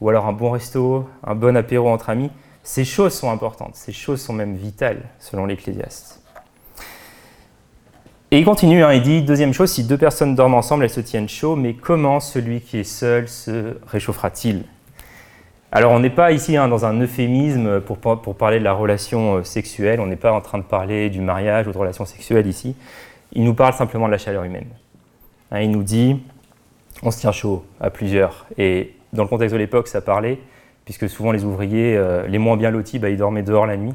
ou 0.00 0.08
alors 0.08 0.26
un 0.26 0.32
bon 0.32 0.50
resto, 0.52 1.08
un 1.26 1.34
bon 1.34 1.56
apéro 1.56 1.88
entre 1.88 2.10
amis. 2.10 2.30
Ces 2.68 2.84
choses 2.84 3.14
sont 3.14 3.30
importantes, 3.30 3.76
ces 3.76 3.94
choses 3.94 4.20
sont 4.20 4.34
même 4.34 4.54
vitales, 4.54 5.00
selon 5.20 5.46
l'Ecclésiaste. 5.46 6.20
Et 8.30 8.38
il 8.38 8.44
continue, 8.44 8.84
hein, 8.84 8.92
il 8.92 9.00
dit, 9.00 9.22
deuxième 9.22 9.54
chose, 9.54 9.72
si 9.72 9.84
deux 9.84 9.96
personnes 9.96 10.34
dorment 10.34 10.56
ensemble, 10.56 10.84
elles 10.84 10.90
se 10.90 11.00
tiennent 11.00 11.30
chaud, 11.30 11.56
mais 11.56 11.72
comment 11.72 12.20
celui 12.20 12.60
qui 12.60 12.76
est 12.76 12.84
seul 12.84 13.26
se 13.26 13.78
réchauffera-t-il? 13.86 14.64
Alors 15.72 15.92
on 15.92 15.98
n'est 15.98 16.10
pas 16.10 16.30
ici 16.30 16.58
hein, 16.58 16.68
dans 16.68 16.84
un 16.84 17.00
euphémisme 17.00 17.80
pour, 17.80 17.96
pour, 17.96 18.36
parler 18.36 18.58
de 18.58 18.64
la 18.64 18.74
relation 18.74 19.36
euh, 19.36 19.44
sexuelle, 19.44 19.98
on 19.98 20.06
n'est 20.06 20.16
pas 20.16 20.32
en 20.32 20.42
train 20.42 20.58
de 20.58 20.62
parler 20.62 21.08
du 21.08 21.22
mariage 21.22 21.66
ou 21.68 21.72
de 21.72 21.78
relation 21.78 22.04
sexuelle 22.04 22.46
ici. 22.46 22.76
Il 23.32 23.44
nous 23.44 23.54
parle 23.54 23.72
simplement 23.72 24.08
de 24.08 24.12
la 24.12 24.18
chaleur 24.18 24.44
humaine. 24.44 24.68
Hein, 25.52 25.62
il 25.62 25.70
nous 25.70 25.84
dit, 25.84 26.20
on 27.02 27.10
se 27.10 27.18
tient 27.18 27.32
chaud 27.32 27.64
à 27.80 27.88
plusieurs. 27.88 28.44
Et 28.58 28.94
dans 29.14 29.22
le 29.22 29.28
contexte 29.30 29.54
de 29.54 29.58
l'époque, 29.58 29.88
ça 29.88 30.02
parlait 30.02 30.38
puisque 30.88 31.06
souvent 31.10 31.32
les 31.32 31.44
ouvriers, 31.44 31.98
euh, 31.98 32.26
les 32.28 32.38
moins 32.38 32.56
bien 32.56 32.70
lotis, 32.70 32.98
bah, 32.98 33.10
ils 33.10 33.18
dormaient 33.18 33.42
dehors 33.42 33.66
la 33.66 33.76
nuit, 33.76 33.92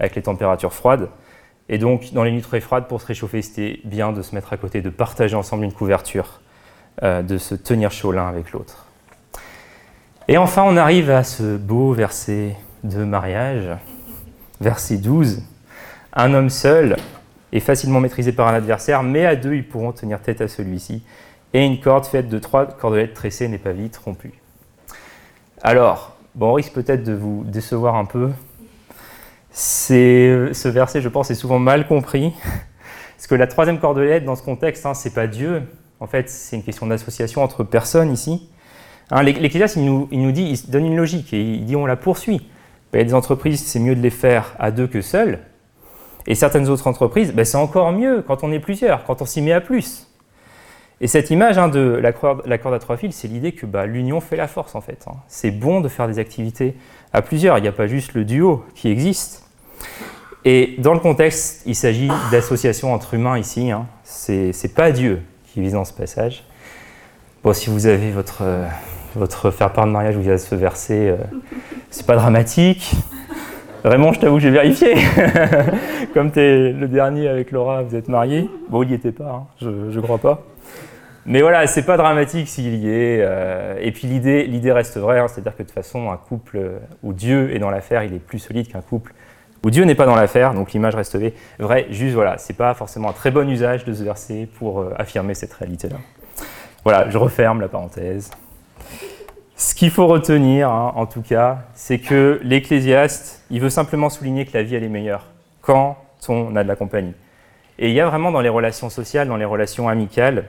avec 0.00 0.16
les 0.16 0.22
températures 0.22 0.72
froides. 0.72 1.08
Et 1.68 1.78
donc, 1.78 2.12
dans 2.14 2.24
les 2.24 2.32
nuits 2.32 2.42
très 2.42 2.60
froides, 2.60 2.88
pour 2.88 3.00
se 3.00 3.06
réchauffer, 3.06 3.42
c'était 3.42 3.78
bien 3.84 4.10
de 4.10 4.22
se 4.22 4.34
mettre 4.34 4.52
à 4.52 4.56
côté, 4.56 4.82
de 4.82 4.90
partager 4.90 5.36
ensemble 5.36 5.62
une 5.62 5.72
couverture, 5.72 6.40
euh, 7.04 7.22
de 7.22 7.38
se 7.38 7.54
tenir 7.54 7.92
chaud 7.92 8.10
l'un 8.10 8.28
avec 8.28 8.50
l'autre. 8.50 8.86
Et 10.26 10.36
enfin, 10.36 10.64
on 10.66 10.76
arrive 10.76 11.10
à 11.10 11.22
ce 11.22 11.56
beau 11.56 11.92
verset 11.92 12.56
de 12.82 13.04
mariage, 13.04 13.68
verset 14.60 14.96
12. 14.96 15.44
Un 16.12 16.34
homme 16.34 16.50
seul 16.50 16.96
est 17.52 17.60
facilement 17.60 18.00
maîtrisé 18.00 18.32
par 18.32 18.48
un 18.48 18.54
adversaire, 18.54 19.04
mais 19.04 19.26
à 19.26 19.36
deux, 19.36 19.54
ils 19.54 19.68
pourront 19.68 19.92
tenir 19.92 20.20
tête 20.20 20.40
à 20.40 20.48
celui-ci. 20.48 21.04
Et 21.54 21.64
une 21.64 21.78
corde 21.78 22.04
faite 22.04 22.28
de 22.28 22.40
trois 22.40 22.66
cordelettes 22.66 23.14
tressées 23.14 23.46
n'est 23.46 23.58
pas 23.58 23.70
vite 23.70 23.96
rompue. 23.96 24.34
Alors, 25.62 26.11
bon, 26.34 26.50
on 26.50 26.52
risque 26.54 26.72
peut-être 26.72 27.04
de 27.04 27.12
vous 27.12 27.44
décevoir 27.44 27.96
un 27.96 28.04
peu. 28.04 28.30
Ce 29.52 30.68
verset, 30.68 31.00
je 31.00 31.08
pense, 31.08 31.30
est 31.30 31.34
souvent 31.34 31.58
mal 31.58 31.86
compris. 31.86 32.32
Parce 33.16 33.26
que 33.26 33.34
la 33.34 33.46
troisième 33.46 33.78
cordelette, 33.78 34.24
dans 34.24 34.34
ce 34.34 34.42
contexte, 34.42 34.84
hein, 34.86 34.94
c'est 34.94 35.14
pas 35.14 35.26
Dieu. 35.26 35.62
En 36.00 36.06
fait, 36.06 36.28
c'est 36.28 36.56
une 36.56 36.64
question 36.64 36.86
d'association 36.86 37.42
entre 37.42 37.62
personnes 37.62 38.10
ici. 38.10 38.48
Hein, 39.10 39.22
L'Ecclésiaste, 39.22 39.76
il 39.76 39.84
nous, 39.84 40.08
il 40.10 40.22
nous 40.22 40.32
dit, 40.32 40.42
il 40.42 40.70
donne 40.70 40.86
une 40.86 40.96
logique 40.96 41.32
et 41.32 41.40
il 41.40 41.64
dit 41.64 41.76
on 41.76 41.86
la 41.86 41.96
poursuit. 41.96 42.48
Ben, 42.92 42.98
il 42.98 43.02
y 43.02 43.02
a 43.02 43.04
des 43.04 43.14
entreprises, 43.14 43.64
c'est 43.64 43.78
mieux 43.78 43.94
de 43.94 44.00
les 44.00 44.10
faire 44.10 44.54
à 44.58 44.70
deux 44.70 44.86
que 44.86 45.00
seules. 45.00 45.38
Et 46.26 46.34
certaines 46.34 46.68
autres 46.68 46.86
entreprises, 46.86 47.32
ben, 47.32 47.44
c'est 47.44 47.56
encore 47.56 47.92
mieux 47.92 48.22
quand 48.22 48.42
on 48.42 48.52
est 48.52 48.60
plusieurs, 48.60 49.04
quand 49.04 49.22
on 49.22 49.24
s'y 49.24 49.42
met 49.42 49.52
à 49.52 49.60
plus. 49.60 50.11
Et 51.02 51.08
cette 51.08 51.30
image 51.30 51.58
hein, 51.58 51.66
de 51.66 51.80
la 52.00 52.12
corde, 52.12 52.42
à 52.46 52.78
trois 52.78 52.96
fils, 52.96 53.16
c'est 53.16 53.26
l'idée 53.26 53.50
que 53.50 53.66
bah, 53.66 53.86
l'union 53.86 54.20
fait 54.20 54.36
la 54.36 54.46
force 54.46 54.76
en 54.76 54.80
fait. 54.80 55.04
Hein. 55.08 55.16
C'est 55.26 55.50
bon 55.50 55.80
de 55.80 55.88
faire 55.88 56.06
des 56.06 56.20
activités 56.20 56.76
à 57.12 57.22
plusieurs, 57.22 57.58
il 57.58 57.62
n'y 57.62 57.68
a 57.68 57.72
pas 57.72 57.88
juste 57.88 58.14
le 58.14 58.24
duo 58.24 58.64
qui 58.76 58.88
existe. 58.88 59.44
Et 60.44 60.76
dans 60.78 60.94
le 60.94 61.00
contexte, 61.00 61.62
il 61.66 61.74
s'agit 61.74 62.08
d'associations 62.30 62.94
entre 62.94 63.14
humains 63.14 63.36
ici. 63.36 63.72
Hein. 63.72 63.86
C'est 64.04 64.74
pas 64.74 64.92
Dieu 64.92 65.22
qui 65.46 65.60
vise 65.60 65.72
dans 65.72 65.84
ce 65.84 65.92
passage. 65.92 66.44
Bon, 67.42 67.52
si 67.52 67.68
vous 67.68 67.86
avez 67.86 68.12
votre, 68.12 68.42
euh, 68.42 68.64
votre 69.16 69.50
faire 69.50 69.72
part 69.72 69.86
de 69.86 69.90
mariage 69.90 70.16
via 70.16 70.38
ce 70.38 70.54
verset, 70.54 71.08
euh, 71.10 71.16
c'est 71.90 72.06
pas 72.06 72.14
dramatique. 72.14 72.92
Vraiment, 73.82 74.12
je 74.12 74.20
t'avoue, 74.20 74.38
j'ai 74.38 74.50
vérifié. 74.50 74.94
Comme 76.14 76.30
tu 76.30 76.38
es 76.38 76.72
le 76.72 76.86
dernier 76.86 77.26
avec 77.26 77.50
Laura, 77.50 77.82
vous 77.82 77.96
êtes 77.96 78.08
mariés. 78.08 78.48
Bon, 78.70 78.84
il 78.84 78.90
n'y 78.90 78.94
était 78.94 79.10
pas, 79.10 79.30
hein, 79.30 79.46
je 79.60 79.68
ne 79.68 80.00
crois 80.00 80.18
pas. 80.18 80.44
Mais 81.24 81.40
voilà, 81.40 81.66
c'est 81.66 81.84
pas 81.84 81.96
dramatique 81.96 82.48
s'il 82.48 82.74
y 82.74 82.88
est. 82.88 83.20
Euh, 83.22 83.76
et 83.80 83.92
puis 83.92 84.08
l'idée, 84.08 84.44
l'idée 84.44 84.72
reste 84.72 84.98
vraie, 84.98 85.20
hein, 85.20 85.28
c'est-à-dire 85.28 85.56
que 85.56 85.62
de 85.62 85.68
toute 85.68 85.74
façon, 85.74 86.10
un 86.10 86.16
couple 86.16 86.80
où 87.02 87.12
Dieu 87.12 87.54
est 87.54 87.58
dans 87.58 87.70
l'affaire, 87.70 88.02
il 88.02 88.14
est 88.14 88.18
plus 88.18 88.38
solide 88.38 88.68
qu'un 88.68 88.82
couple 88.82 89.14
où 89.64 89.70
Dieu 89.70 89.84
n'est 89.84 89.94
pas 89.94 90.06
dans 90.06 90.16
l'affaire, 90.16 90.54
donc 90.54 90.72
l'image 90.72 90.94
reste 90.94 91.16
vraie. 91.58 91.86
Juste 91.90 92.14
voilà, 92.14 92.38
c'est 92.38 92.56
pas 92.56 92.74
forcément 92.74 93.10
un 93.10 93.12
très 93.12 93.30
bon 93.30 93.48
usage 93.48 93.84
de 93.84 93.92
ce 93.92 94.02
verset 94.02 94.48
pour 94.58 94.80
euh, 94.80 94.94
affirmer 94.98 95.34
cette 95.34 95.52
réalité-là. 95.52 95.96
Voilà, 96.84 97.08
je 97.10 97.18
referme 97.18 97.60
la 97.60 97.68
parenthèse. 97.68 98.30
Ce 99.54 99.74
qu'il 99.74 99.90
faut 99.90 100.08
retenir, 100.08 100.68
hein, 100.68 100.92
en 100.96 101.06
tout 101.06 101.22
cas, 101.22 101.58
c'est 101.74 101.98
que 101.98 102.40
l'Ecclésiaste, 102.42 103.44
il 103.50 103.60
veut 103.60 103.70
simplement 103.70 104.10
souligner 104.10 104.44
que 104.44 104.56
la 104.56 104.64
vie, 104.64 104.74
elle 104.74 104.82
est 104.82 104.88
meilleure 104.88 105.26
quand 105.60 105.96
on 106.28 106.56
a 106.56 106.64
de 106.64 106.68
la 106.68 106.74
compagnie. 106.74 107.14
Et 107.78 107.88
il 107.88 107.94
y 107.94 108.00
a 108.00 108.08
vraiment 108.08 108.32
dans 108.32 108.40
les 108.40 108.48
relations 108.48 108.90
sociales, 108.90 109.28
dans 109.28 109.36
les 109.36 109.44
relations 109.44 109.88
amicales, 109.88 110.46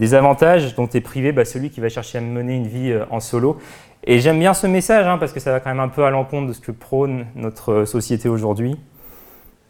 des 0.00 0.14
avantages 0.14 0.74
dont 0.74 0.88
est 0.88 1.02
privé 1.02 1.30
bah, 1.30 1.44
celui 1.44 1.68
qui 1.68 1.80
va 1.80 1.90
chercher 1.90 2.18
à 2.18 2.20
mener 2.22 2.56
une 2.56 2.66
vie 2.66 2.90
euh, 2.90 3.04
en 3.10 3.20
solo. 3.20 3.58
Et 4.02 4.18
j'aime 4.18 4.38
bien 4.38 4.54
ce 4.54 4.66
message, 4.66 5.06
hein, 5.06 5.18
parce 5.18 5.32
que 5.34 5.40
ça 5.40 5.52
va 5.52 5.60
quand 5.60 5.68
même 5.68 5.78
un 5.78 5.88
peu 5.88 6.04
à 6.04 6.10
l'encontre 6.10 6.48
de 6.48 6.52
ce 6.54 6.60
que 6.60 6.72
prône 6.72 7.26
notre 7.36 7.72
euh, 7.72 7.84
société 7.84 8.30
aujourd'hui. 8.30 8.76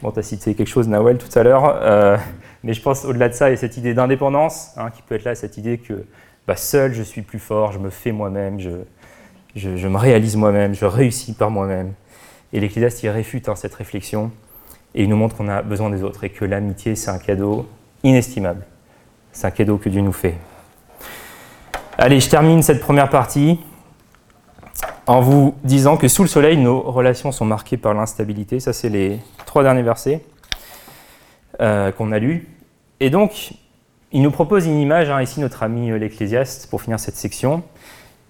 Bon, 0.03 0.13
tu 0.13 0.21
as 0.21 0.23
cité 0.23 0.55
quelque 0.55 0.69
chose, 0.69 0.89
Nawel, 0.89 1.19
tout 1.19 1.37
à 1.37 1.43
l'heure, 1.43 1.81
euh, 1.83 2.17
mais 2.63 2.75
je 2.75 2.81
pense 2.81 3.05
au-delà 3.05 3.29
de 3.29 3.35
ça, 3.35 3.49
il 3.49 3.53
y 3.53 3.55
a 3.55 3.57
cette 3.57 3.77
idée 3.77 3.93
d'indépendance, 3.93 4.71
hein, 4.77 4.91
qui 4.91 5.03
peut 5.03 5.17
être 5.17 5.25
là, 5.25 5.35
cette 5.35 5.59
idée 5.59 5.79
que 5.79 6.05
bah, 6.47 6.55
seul 6.55 6.95
je 6.95 7.03
suis 7.03 7.23
plus 7.23 7.41
fort, 7.41 7.73
je 7.73 7.81
me 7.81 7.91
fais 7.91 8.13
moi-même, 8.13 8.61
je, 8.61 9.89
me 9.89 9.99
réalise 9.99 10.37
moi-même, 10.37 10.75
je 10.75 10.85
réussis 10.85 11.35
par 11.35 11.51
moi-même. 11.51 11.93
Et 12.53 12.61
l'Ecclésiaste, 12.61 13.03
il 13.03 13.09
réfute 13.09 13.49
hein, 13.49 13.57
cette 13.57 13.75
réflexion, 13.75 14.31
et 14.95 15.03
il 15.03 15.09
nous 15.09 15.17
montre 15.17 15.37
qu'on 15.37 15.49
a 15.49 15.61
besoin 15.63 15.91
des 15.91 16.05
autres, 16.05 16.23
et 16.23 16.31
que 16.31 16.45
l'amitié, 16.45 16.95
c'est 16.95 17.11
un 17.11 17.19
cadeau 17.19 17.69
inestimable. 18.05 18.65
C'est 19.33 19.47
un 19.47 19.51
cadeau 19.51 19.77
que 19.77 19.89
Dieu 19.89 20.01
nous 20.01 20.13
fait. 20.13 20.37
Allez, 21.99 22.21
je 22.21 22.29
termine 22.29 22.63
cette 22.63 22.81
première 22.81 23.11
partie 23.11 23.61
en 25.07 25.21
vous 25.21 25.55
disant 25.65 25.97
que 25.97 26.09
sous 26.09 26.23
le 26.23 26.29
soleil, 26.29 26.57
nos 26.57 26.81
relations 26.81 27.33
sont 27.33 27.45
marquées 27.45 27.77
par 27.77 27.95
l'instabilité. 27.95 28.61
Ça, 28.61 28.73
c'est 28.73 28.89
les 28.89 29.19
trois 29.45 29.63
derniers 29.63 29.83
versets 29.83 30.23
euh, 31.61 31.93
qu'on 31.93 32.13
a 32.13 32.19
lus. 32.19 32.49
Et 33.01 33.11
donc, 33.11 33.53
il 34.13 34.23
nous 34.23 34.31
propose 34.31 34.67
une 34.67 34.79
image, 34.79 35.11
hein, 35.11 35.21
ici 35.21 35.41
notre 35.41 35.63
ami 35.63 35.91
euh, 35.91 35.99
l'Ecclésiaste, 35.99 36.71
pour 36.71 36.83
finir 36.83 36.99
cette 36.99 37.17
section. 37.17 37.63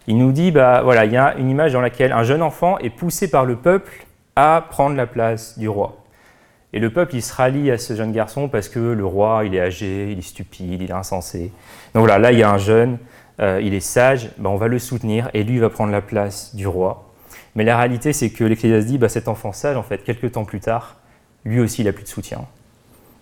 Il 0.07 0.19
nous 0.19 0.33
dit, 0.33 0.51
bah 0.51 0.83
voilà, 0.83 1.05
il 1.05 1.13
y 1.13 1.17
a 1.17 1.37
une 1.37 1.51
image 1.51 1.73
dans 1.73 1.81
laquelle 1.81 2.13
un 2.13 2.25
jeune 2.25 2.43
enfant 2.43 2.79
est 2.79 2.91
poussé 2.91 3.31
par 3.31 3.45
le 3.45 3.57
peuple 3.57 4.07
à 4.35 4.65
prendre 4.69 4.97
la 4.97 5.07
place 5.07 5.59
du 5.59 5.69
roi. 5.69 6.00
Et 6.73 6.79
le 6.79 6.91
peuple, 6.91 7.17
il 7.17 7.23
se 7.23 7.35
rallie 7.35 7.71
à 7.71 7.79
ce 7.79 7.95
jeune 7.95 8.13
garçon 8.13 8.49
parce 8.49 8.69
que 8.69 8.79
le 8.79 9.05
roi, 9.05 9.43
il 9.45 9.55
est 9.55 9.61
âgé, 9.61 10.13
il 10.13 10.19
est 10.19 10.23
stupide, 10.23 10.83
il 10.83 10.91
est 10.91 10.93
insensé. 10.93 11.53
Donc 11.95 12.07
voilà, 12.07 12.19
là, 12.19 12.33
il 12.33 12.39
y 12.39 12.43
a 12.43 12.51
un 12.51 12.59
jeune, 12.59 12.99
euh, 13.41 13.61
il 13.63 13.75
est 13.75 13.81
sage, 13.81 14.31
ben, 14.39 14.51
on 14.51 14.57
va 14.57 14.69
le 14.69 14.79
soutenir 14.79 15.31
et 15.35 15.43
lui 15.43 15.59
va 15.59 15.69
prendre 15.69 15.91
la 15.91 16.01
place 16.01 16.55
du 16.55 16.67
roi. 16.67 17.11
Mais 17.57 17.65
la 17.65 17.77
réalité, 17.77 18.13
c'est 18.13 18.31
que 18.31 18.45
l'Ecclésiaste 18.45 18.87
dit, 18.87 18.99
bah, 18.99 19.09
cet 19.09 19.27
enfant 19.27 19.53
sage, 19.53 19.77
en 19.77 19.83
fait, 19.83 20.05
quelques 20.05 20.33
temps 20.33 20.45
plus 20.45 20.61
tard, 20.61 20.97
lui 21.45 21.59
aussi, 21.59 21.83
il 21.83 21.87
n'a 21.87 21.93
plus 21.93 22.05
de 22.05 22.09
soutien. 22.09 22.43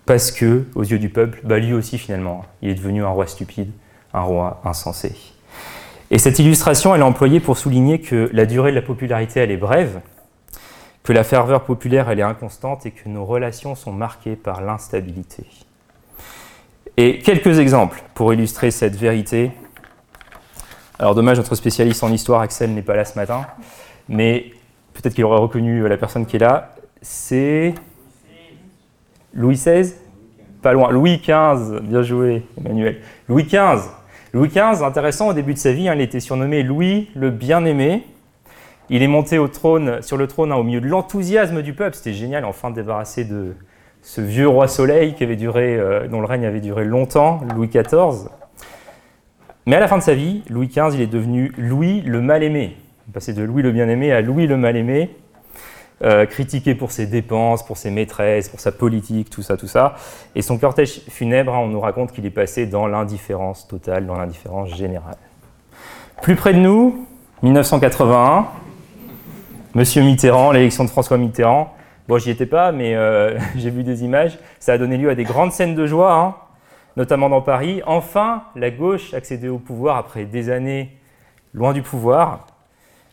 Parce 0.04 0.30
que, 0.30 0.64
aux 0.74 0.82
yeux 0.82 0.98
du 0.98 1.08
peuple, 1.08 1.40
bah, 1.44 1.58
lui 1.58 1.72
aussi, 1.72 1.96
finalement, 1.96 2.44
il 2.60 2.68
est 2.68 2.74
devenu 2.74 3.02
un 3.02 3.08
roi 3.08 3.26
stupide, 3.26 3.70
un 4.12 4.20
roi 4.20 4.60
insensé. 4.64 5.14
Et 6.10 6.18
cette 6.18 6.38
illustration, 6.38 6.94
elle 6.94 7.00
est 7.00 7.04
employée 7.04 7.40
pour 7.40 7.56
souligner 7.56 8.00
que 8.00 8.28
la 8.32 8.46
durée 8.46 8.70
de 8.70 8.76
la 8.76 8.82
popularité, 8.82 9.40
elle 9.40 9.50
est 9.50 9.58
brève, 9.58 10.00
que 11.08 11.14
la 11.14 11.24
ferveur 11.24 11.64
populaire 11.64 12.10
est 12.10 12.20
inconstante 12.20 12.84
et 12.84 12.90
que 12.90 13.08
nos 13.08 13.24
relations 13.24 13.74
sont 13.74 13.92
marquées 13.92 14.36
par 14.36 14.60
l'instabilité. 14.60 15.42
Et 16.98 17.20
quelques 17.20 17.58
exemples 17.60 18.02
pour 18.12 18.34
illustrer 18.34 18.70
cette 18.70 18.94
vérité. 18.94 19.52
Alors 20.98 21.14
dommage, 21.14 21.38
notre 21.38 21.54
spécialiste 21.54 22.04
en 22.04 22.12
histoire, 22.12 22.42
Axel, 22.42 22.74
n'est 22.74 22.82
pas 22.82 22.94
là 22.94 23.06
ce 23.06 23.18
matin, 23.18 23.46
mais 24.06 24.52
peut-être 24.92 25.14
qu'il 25.14 25.24
aurait 25.24 25.40
reconnu 25.40 25.88
la 25.88 25.96
personne 25.96 26.26
qui 26.26 26.36
est 26.36 26.40
là. 26.40 26.74
C'est 27.00 27.74
Louis 29.32 29.54
XVI 29.54 29.94
Pas 30.60 30.74
loin. 30.74 30.90
Louis 30.90 31.22
XV, 31.22 31.80
bien 31.84 32.02
joué, 32.02 32.42
Emmanuel. 32.58 33.00
Louis 33.30 33.44
XV. 33.44 33.88
Louis 34.34 34.48
XV, 34.48 34.82
intéressant, 34.84 35.28
au 35.28 35.32
début 35.32 35.54
de 35.54 35.58
sa 35.58 35.72
vie, 35.72 35.88
hein, 35.88 35.94
il 35.94 36.02
était 36.02 36.20
surnommé 36.20 36.62
Louis 36.62 37.08
le 37.14 37.30
Bien-Aimé. 37.30 38.04
Il 38.90 39.02
est 39.02 39.08
monté 39.08 39.38
au 39.38 39.48
trône, 39.48 40.00
sur 40.02 40.16
le 40.16 40.26
trône 40.26 40.52
hein, 40.52 40.56
au 40.56 40.62
milieu 40.62 40.80
de 40.80 40.86
l'enthousiasme 40.86 41.62
du 41.62 41.74
peuple. 41.74 41.96
C'était 41.96 42.14
génial, 42.14 42.44
enfin 42.44 42.70
débarrassé 42.70 43.24
de 43.24 43.54
ce 44.02 44.20
vieux 44.20 44.48
roi 44.48 44.68
soleil 44.68 45.14
qui 45.14 45.24
avait 45.24 45.36
duré, 45.36 45.76
euh, 45.76 46.08
dont 46.08 46.20
le 46.20 46.26
règne 46.26 46.46
avait 46.46 46.60
duré 46.60 46.84
longtemps, 46.84 47.40
Louis 47.54 47.68
XIV. 47.68 48.28
Mais 49.66 49.76
à 49.76 49.80
la 49.80 49.88
fin 49.88 49.98
de 49.98 50.02
sa 50.02 50.14
vie, 50.14 50.42
Louis 50.48 50.68
XV, 50.68 50.94
il 50.94 51.02
est 51.02 51.06
devenu 51.06 51.52
Louis 51.58 52.00
le 52.00 52.22
mal-aimé. 52.22 52.76
Il 53.14 53.34
de 53.34 53.42
Louis 53.42 53.62
le 53.62 53.72
bien-aimé 53.72 54.12
à 54.12 54.20
Louis 54.20 54.46
le 54.46 54.56
mal-aimé, 54.56 55.16
euh, 56.02 56.26
critiqué 56.26 56.74
pour 56.74 56.90
ses 56.90 57.06
dépenses, 57.06 57.64
pour 57.64 57.76
ses 57.76 57.90
maîtresses, 57.90 58.48
pour 58.48 58.60
sa 58.60 58.70
politique, 58.70 59.30
tout 59.30 59.42
ça, 59.42 59.56
tout 59.56 59.66
ça. 59.66 59.96
Et 60.34 60.42
son 60.42 60.58
cortège 60.58 61.00
funèbre, 61.08 61.54
hein, 61.54 61.58
on 61.58 61.68
nous 61.68 61.80
raconte 61.80 62.12
qu'il 62.12 62.26
est 62.26 62.30
passé 62.30 62.66
dans 62.66 62.86
l'indifférence 62.86 63.66
totale, 63.66 64.06
dans 64.06 64.14
l'indifférence 64.14 64.74
générale. 64.74 65.16
Plus 66.22 66.36
près 66.36 66.52
de 66.52 66.58
nous, 66.58 67.06
1981, 67.42 68.46
Monsieur 69.78 70.02
Mitterrand, 70.02 70.50
l'élection 70.50 70.82
de 70.82 70.90
François 70.90 71.18
Mitterrand. 71.18 71.72
Bon, 72.08 72.18
j'y 72.18 72.30
étais 72.30 72.46
pas, 72.46 72.72
mais 72.72 72.96
euh, 72.96 73.38
j'ai 73.56 73.70
vu 73.70 73.84
des 73.84 74.02
images. 74.02 74.36
Ça 74.58 74.72
a 74.72 74.78
donné 74.78 74.96
lieu 74.96 75.08
à 75.08 75.14
des 75.14 75.22
grandes 75.22 75.52
scènes 75.52 75.76
de 75.76 75.86
joie, 75.86 76.12
hein, 76.12 76.34
notamment 76.96 77.28
dans 77.28 77.42
Paris. 77.42 77.80
Enfin, 77.86 78.42
la 78.56 78.72
gauche 78.72 79.14
accédait 79.14 79.46
au 79.46 79.58
pouvoir 79.58 79.96
après 79.96 80.24
des 80.24 80.50
années 80.50 80.96
loin 81.54 81.72
du 81.72 81.82
pouvoir. 81.82 82.48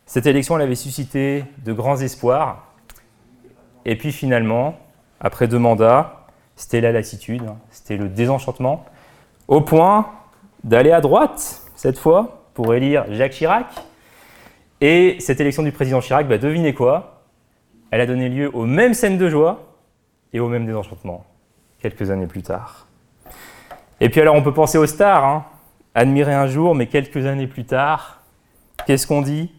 Cette 0.08 0.25
élection, 0.25 0.56
elle 0.56 0.63
avait 0.63 0.73
suscité 0.73 1.43
de 1.63 1.71
grands 1.71 1.97
espoirs. 1.97 2.63
Et 3.86 3.95
puis 3.95 4.12
finalement, 4.12 4.75
après 5.19 5.47
deux 5.47 5.60
mandats, 5.60 6.25
c'était 6.56 6.82
la 6.82 6.91
lassitude, 6.91 7.43
hein. 7.47 7.58
c'était 7.69 7.95
le 7.95 8.10
désenchantement, 8.10 8.86
au 9.47 9.62
point 9.62 10.08
d'aller 10.63 10.91
à 10.91 10.99
droite, 11.01 11.62
cette 11.75 11.99
fois, 11.99 12.41
pour 12.56 12.73
élire 12.73 13.06
Jacques 13.12 13.34
Chirac, 13.34 13.67
et 14.81 15.17
cette 15.19 15.39
élection 15.39 15.63
du 15.63 15.71
président 15.71 15.99
Chirac, 15.99 16.27
bah, 16.27 16.38
devinez 16.38 16.73
quoi? 16.73 17.23
Elle 17.91 18.01
a 18.01 18.05
donné 18.05 18.29
lieu 18.29 18.49
aux 18.53 18.65
mêmes 18.65 18.93
scènes 18.93 19.17
de 19.17 19.29
joie 19.29 19.77
et 20.33 20.39
au 20.39 20.49
même 20.49 20.65
désenchantement, 20.65 21.25
quelques 21.79 22.11
années 22.11 22.27
plus 22.27 22.43
tard. 22.43 22.88
Et 24.01 24.09
puis 24.09 24.19
alors 24.19 24.35
on 24.35 24.43
peut 24.43 24.53
penser 24.53 24.77
aux 24.77 24.85
stars, 24.85 25.23
hein. 25.23 25.45
admirer 25.93 26.33
un 26.33 26.47
jour, 26.47 26.75
mais 26.75 26.88
quelques 26.88 27.25
années 27.25 27.47
plus 27.47 27.63
tard, 27.63 28.21
qu'est-ce 28.85 29.07
qu'on 29.07 29.21
dit? 29.21 29.53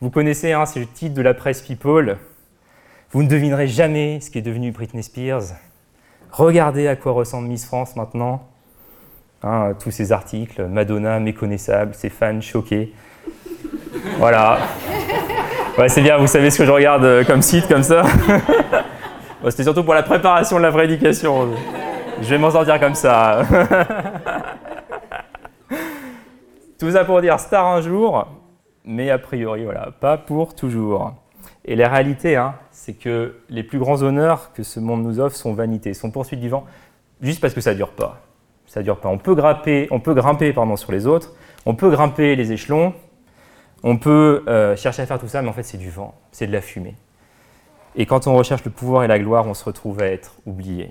Vous 0.00 0.10
connaissez, 0.10 0.52
hein, 0.52 0.66
c'est 0.66 0.80
le 0.80 0.86
titre 0.86 1.14
de 1.14 1.22
la 1.22 1.34
presse 1.34 1.62
People. 1.62 2.18
Vous 3.10 3.22
ne 3.22 3.28
devinerez 3.28 3.66
jamais 3.66 4.20
ce 4.20 4.30
qui 4.30 4.38
est 4.38 4.42
devenu 4.42 4.70
Britney 4.70 5.02
Spears. 5.02 5.54
Regardez 6.30 6.86
à 6.86 6.96
quoi 6.96 7.12
ressemble 7.12 7.48
Miss 7.48 7.64
France 7.64 7.96
maintenant. 7.96 8.48
Hein, 9.42 9.74
tous 9.78 9.90
ces 9.90 10.12
articles, 10.12 10.66
Madonna 10.66 11.20
méconnaissable, 11.20 11.94
ses 11.94 12.08
fans 12.08 12.40
choqués. 12.40 12.92
Voilà. 14.18 14.58
Ouais, 15.78 15.88
c'est 15.88 16.02
bien, 16.02 16.18
vous 16.18 16.26
savez 16.26 16.50
ce 16.50 16.58
que 16.58 16.64
je 16.64 16.70
regarde 16.70 17.04
euh, 17.04 17.24
comme 17.24 17.42
site 17.42 17.66
comme 17.68 17.82
ça. 17.82 18.02
C'était 19.48 19.64
surtout 19.64 19.84
pour 19.84 19.94
la 19.94 20.02
préparation 20.02 20.56
de 20.56 20.62
la 20.62 20.72
prédication. 20.72 21.48
Je 22.20 22.28
vais 22.28 22.38
m'en 22.38 22.50
sortir 22.50 22.80
comme 22.80 22.94
ça. 22.94 23.42
Tout 26.78 26.90
ça 26.90 27.04
pour 27.04 27.20
dire 27.20 27.38
star 27.38 27.66
un 27.66 27.80
jour, 27.80 28.26
mais 28.84 29.10
a 29.10 29.18
priori, 29.18 29.64
voilà, 29.64 29.90
pas 30.00 30.16
pour 30.16 30.54
toujours. 30.54 31.12
Et 31.64 31.76
la 31.76 31.88
réalité, 31.88 32.36
hein, 32.36 32.54
c'est 32.70 32.94
que 32.94 33.36
les 33.48 33.62
plus 33.62 33.78
grands 33.78 34.02
honneurs 34.02 34.52
que 34.54 34.62
ce 34.62 34.80
monde 34.80 35.02
nous 35.02 35.20
offre 35.20 35.36
sont 35.36 35.54
vanité, 35.54 35.94
sont 35.94 36.10
poursuite 36.10 36.40
du 36.40 36.48
vent, 36.48 36.64
juste 37.20 37.40
parce 37.40 37.54
que 37.54 37.60
ça 37.60 37.74
dure 37.74 37.90
pas. 37.90 38.22
Ça 38.66 38.82
dure 38.82 38.98
pas. 38.98 39.08
On 39.08 39.18
peut 39.18 39.34
grimper, 39.34 39.88
on 39.90 40.00
peut 40.00 40.14
grimper 40.14 40.52
pardon, 40.52 40.76
sur 40.76 40.92
les 40.92 41.06
autres, 41.06 41.34
on 41.66 41.74
peut 41.74 41.90
grimper 41.90 42.36
les 42.36 42.52
échelons, 42.52 42.92
on 43.84 43.98
peut 43.98 44.42
euh, 44.48 44.74
chercher 44.76 45.02
à 45.02 45.06
faire 45.06 45.20
tout 45.20 45.28
ça, 45.28 45.42
mais 45.42 45.48
en 45.48 45.52
fait 45.52 45.62
c'est 45.62 45.78
du 45.78 45.90
vent, 45.90 46.14
c'est 46.32 46.46
de 46.46 46.52
la 46.52 46.62
fumée. 46.62 46.96
Et 47.96 48.06
quand 48.06 48.26
on 48.26 48.34
recherche 48.34 48.64
le 48.64 48.70
pouvoir 48.70 49.04
et 49.04 49.06
la 49.06 49.18
gloire, 49.18 49.46
on 49.46 49.54
se 49.54 49.62
retrouve 49.62 50.00
à 50.00 50.06
être 50.06 50.36
oublié. 50.46 50.90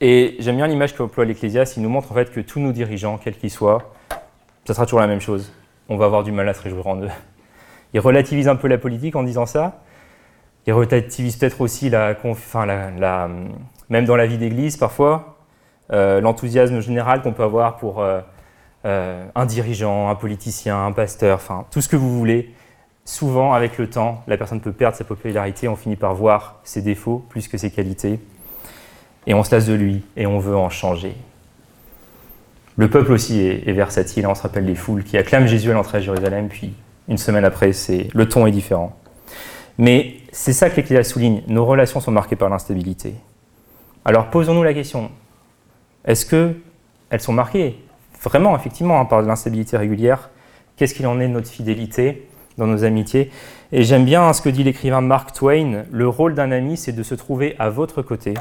Et 0.00 0.36
j'aime 0.38 0.56
bien 0.56 0.68
l'image 0.68 0.94
qu'emploie 0.94 1.24
l'Ecclésiaste, 1.24 1.76
il 1.76 1.82
nous 1.82 1.88
montre 1.88 2.12
en 2.12 2.14
fait 2.14 2.30
que 2.30 2.40
tous 2.40 2.60
nos 2.60 2.70
dirigeants, 2.70 3.18
quels 3.18 3.36
qu'ils 3.36 3.50
soient, 3.50 3.92
ça 4.64 4.74
sera 4.74 4.86
toujours 4.86 5.00
la 5.00 5.08
même 5.08 5.20
chose. 5.20 5.52
On 5.88 5.96
va 5.96 6.06
avoir 6.06 6.22
du 6.22 6.30
mal 6.30 6.48
à 6.48 6.54
se 6.54 6.62
réjouir 6.62 6.86
en 6.86 7.02
eux. 7.02 7.10
Il 7.94 8.00
relativise 8.00 8.46
un 8.46 8.56
peu 8.56 8.68
la 8.68 8.78
politique 8.78 9.16
en 9.16 9.24
disant 9.24 9.46
ça. 9.46 9.82
Il 10.66 10.72
relativise 10.72 11.36
peut-être 11.36 11.60
aussi 11.60 11.90
la, 11.90 12.16
même 13.88 14.04
dans 14.04 14.16
la 14.16 14.26
vie 14.26 14.38
d'église 14.38 14.76
parfois, 14.76 15.36
euh, 15.92 16.20
l'enthousiasme 16.20 16.80
général 16.80 17.22
qu'on 17.22 17.32
peut 17.32 17.44
avoir 17.44 17.76
pour 17.76 18.00
euh, 18.00 18.20
euh, 18.86 19.26
un 19.34 19.46
dirigeant, 19.46 20.08
un 20.08 20.14
politicien, 20.14 20.86
un 20.86 20.92
pasteur, 20.92 21.36
enfin 21.36 21.66
tout 21.72 21.80
ce 21.80 21.88
que 21.88 21.96
vous 21.96 22.16
voulez. 22.16 22.54
Souvent, 23.04 23.52
avec 23.52 23.78
le 23.78 23.90
temps, 23.90 24.22
la 24.28 24.36
personne 24.36 24.60
peut 24.60 24.70
perdre 24.70 24.96
sa 24.96 25.02
popularité, 25.02 25.66
on 25.66 25.74
finit 25.74 25.96
par 25.96 26.14
voir 26.14 26.60
ses 26.62 26.82
défauts 26.82 27.24
plus 27.28 27.48
que 27.48 27.58
ses 27.58 27.70
qualités, 27.70 28.20
et 29.26 29.34
on 29.34 29.42
se 29.42 29.52
lasse 29.52 29.66
de 29.66 29.74
lui, 29.74 30.04
et 30.16 30.26
on 30.26 30.38
veut 30.38 30.56
en 30.56 30.70
changer. 30.70 31.16
Le 32.76 32.88
peuple 32.88 33.10
aussi 33.12 33.40
est, 33.40 33.72
versatile, 33.72 34.26
on 34.26 34.36
se 34.36 34.42
rappelle 34.42 34.66
les 34.66 34.76
foules 34.76 35.02
qui 35.02 35.16
acclament 35.16 35.46
Jésus 35.46 35.70
à 35.70 35.74
l'entrée 35.74 35.98
à 35.98 36.00
Jérusalem, 36.00 36.48
puis 36.48 36.74
une 37.08 37.18
semaine 37.18 37.44
après, 37.44 37.72
le 38.14 38.28
ton 38.28 38.46
est 38.46 38.52
différent. 38.52 38.96
Mais 39.78 40.16
c'est 40.30 40.52
ça 40.52 40.70
que 40.70 40.76
l'Ecclésiaste 40.76 41.10
souligne, 41.10 41.42
nos 41.48 41.64
relations 41.64 41.98
sont 41.98 42.12
marquées 42.12 42.36
par 42.36 42.50
l'instabilité. 42.50 43.14
Alors 44.04 44.30
posons-nous 44.30 44.62
la 44.62 44.74
question, 44.74 45.10
est-ce 46.04 46.24
qu'elles 46.24 47.20
sont 47.20 47.32
marquées? 47.32 47.80
Vraiment, 48.28 48.56
effectivement, 48.56 49.00
hein, 49.00 49.04
par 49.04 49.22
l'instabilité 49.22 49.76
régulière 49.76 50.30
Qu'est-ce 50.76 50.92
qu'il 50.92 51.06
en 51.06 51.20
est 51.20 51.28
de 51.28 51.32
notre 51.32 51.48
fidélité 51.48 52.28
dans 52.58 52.66
nos 52.66 52.84
amitiés? 52.84 53.30
Et 53.72 53.82
j'aime 53.82 54.04
bien 54.04 54.32
ce 54.34 54.42
que 54.42 54.50
dit 54.50 54.62
l'écrivain 54.62 55.00
Mark 55.00 55.32
Twain, 55.32 55.84
le 55.90 56.06
rôle 56.06 56.34
d'un 56.34 56.52
ami, 56.52 56.76
c'est 56.76 56.92
de 56.92 57.02
se 57.02 57.14
trouver 57.14 57.56
à 57.58 57.70
votre 57.70 58.02
côté 58.02 58.34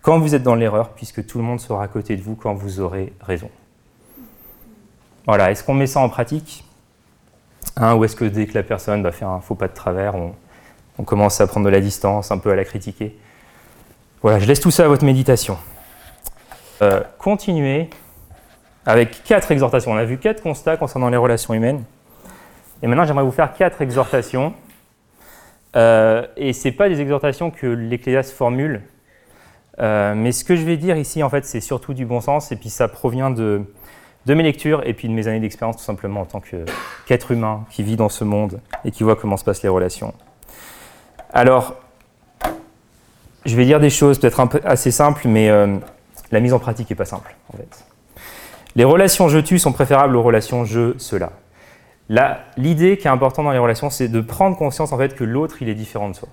quand 0.00 0.18
vous 0.18 0.34
êtes 0.34 0.42
dans 0.42 0.54
l'erreur, 0.54 0.90
puisque 0.90 1.26
tout 1.26 1.38
le 1.38 1.44
monde 1.44 1.60
sera 1.60 1.82
à 1.82 1.88
côté 1.88 2.16
de 2.16 2.22
vous 2.22 2.34
quand 2.34 2.54
vous 2.54 2.80
aurez 2.80 3.12
raison. 3.20 3.50
Voilà, 5.26 5.50
est-ce 5.50 5.62
qu'on 5.62 5.74
met 5.74 5.86
ça 5.86 6.00
en 6.00 6.08
pratique? 6.08 6.64
Hein, 7.76 7.94
Ou 7.94 8.04
est-ce 8.04 8.16
que 8.16 8.24
dès 8.24 8.46
que 8.46 8.54
la 8.54 8.64
personne 8.64 9.02
va 9.02 9.12
faire 9.12 9.28
un 9.28 9.40
faux 9.40 9.54
pas 9.54 9.68
de 9.68 9.74
travers, 9.74 10.14
on, 10.16 10.34
commence 11.04 11.40
à 11.40 11.48
prendre 11.48 11.66
de 11.66 11.70
la 11.70 11.80
distance, 11.80 12.30
un 12.30 12.38
peu 12.38 12.50
à 12.50 12.56
la 12.56 12.64
critiquer? 12.64 13.16
Voilà, 14.22 14.38
je 14.38 14.46
laisse 14.46 14.60
tout 14.60 14.70
ça 14.70 14.84
à 14.84 14.88
votre 14.88 15.04
méditation. 15.04 15.56
Euh, 16.80 17.02
continuez 17.18 17.90
avec 18.86 19.22
quatre 19.24 19.50
exhortations. 19.52 19.92
On 19.92 19.96
a 19.96 20.04
vu 20.04 20.18
quatre 20.18 20.42
constats 20.42 20.76
concernant 20.76 21.08
les 21.08 21.16
relations 21.16 21.54
humaines. 21.54 21.84
Et 22.82 22.86
maintenant, 22.86 23.04
j'aimerais 23.04 23.24
vous 23.24 23.32
faire 23.32 23.54
quatre 23.54 23.80
exhortations. 23.80 24.54
Euh, 25.76 26.26
et 26.36 26.52
ce 26.52 26.68
pas 26.68 26.88
des 26.88 27.00
exhortations 27.00 27.50
que 27.50 27.66
l'Ecclésiaste 27.66 28.32
formule. 28.32 28.82
Euh, 29.78 30.14
mais 30.14 30.32
ce 30.32 30.44
que 30.44 30.56
je 30.56 30.62
vais 30.62 30.76
dire 30.76 30.96
ici, 30.96 31.22
en 31.22 31.30
fait, 31.30 31.44
c'est 31.44 31.60
surtout 31.60 31.94
du 31.94 32.04
bon 32.04 32.20
sens. 32.20 32.52
Et 32.52 32.56
puis 32.56 32.70
ça 32.70 32.88
provient 32.88 33.30
de, 33.30 33.64
mes 34.26 34.42
lectures 34.42 34.82
et 34.86 34.94
puis 34.94 35.08
de 35.08 35.14
mes 35.14 35.28
années 35.28 35.40
d'expérience 35.40 35.76
tout 35.76 35.84
simplement 35.84 36.22
en 36.22 36.26
tant 36.26 36.42
qu'être 37.06 37.30
humain 37.30 37.64
qui 37.70 37.82
vit 37.82 37.96
dans 37.96 38.08
ce 38.08 38.24
monde 38.24 38.60
et 38.84 38.90
qui 38.90 39.04
voit 39.04 39.16
comment 39.16 39.36
se 39.36 39.44
passent 39.44 39.62
les 39.62 39.68
relations. 39.68 40.12
Alors, 41.32 41.76
je 43.46 43.56
vais 43.56 43.64
dire 43.64 43.80
des 43.80 43.90
choses 43.90 44.18
peut-être 44.18 44.60
assez 44.64 44.90
simples, 44.90 45.26
mais 45.26 45.48
euh, 45.48 45.78
la 46.30 46.40
mise 46.40 46.52
en 46.52 46.58
pratique 46.58 46.90
n'est 46.90 46.96
pas 46.96 47.04
simple 47.04 47.34
en 47.52 47.56
fait. 47.56 47.91
Les 48.74 48.84
relations 48.84 49.28
je-tu 49.28 49.58
sont 49.58 49.72
préférables 49.72 50.16
aux 50.16 50.22
relations 50.22 50.64
je-cela. 50.64 51.32
L'idée 52.56 52.96
qui 52.98 53.06
est 53.06 53.10
importante 53.10 53.44
dans 53.44 53.52
les 53.52 53.58
relations, 53.58 53.90
c'est 53.90 54.08
de 54.08 54.20
prendre 54.20 54.56
conscience 54.56 54.92
en 54.92 54.98
fait 54.98 55.14
que 55.14 55.24
l'autre 55.24 55.62
il 55.62 55.68
est 55.68 55.74
différent 55.74 56.08
de 56.08 56.14
soi. 56.14 56.28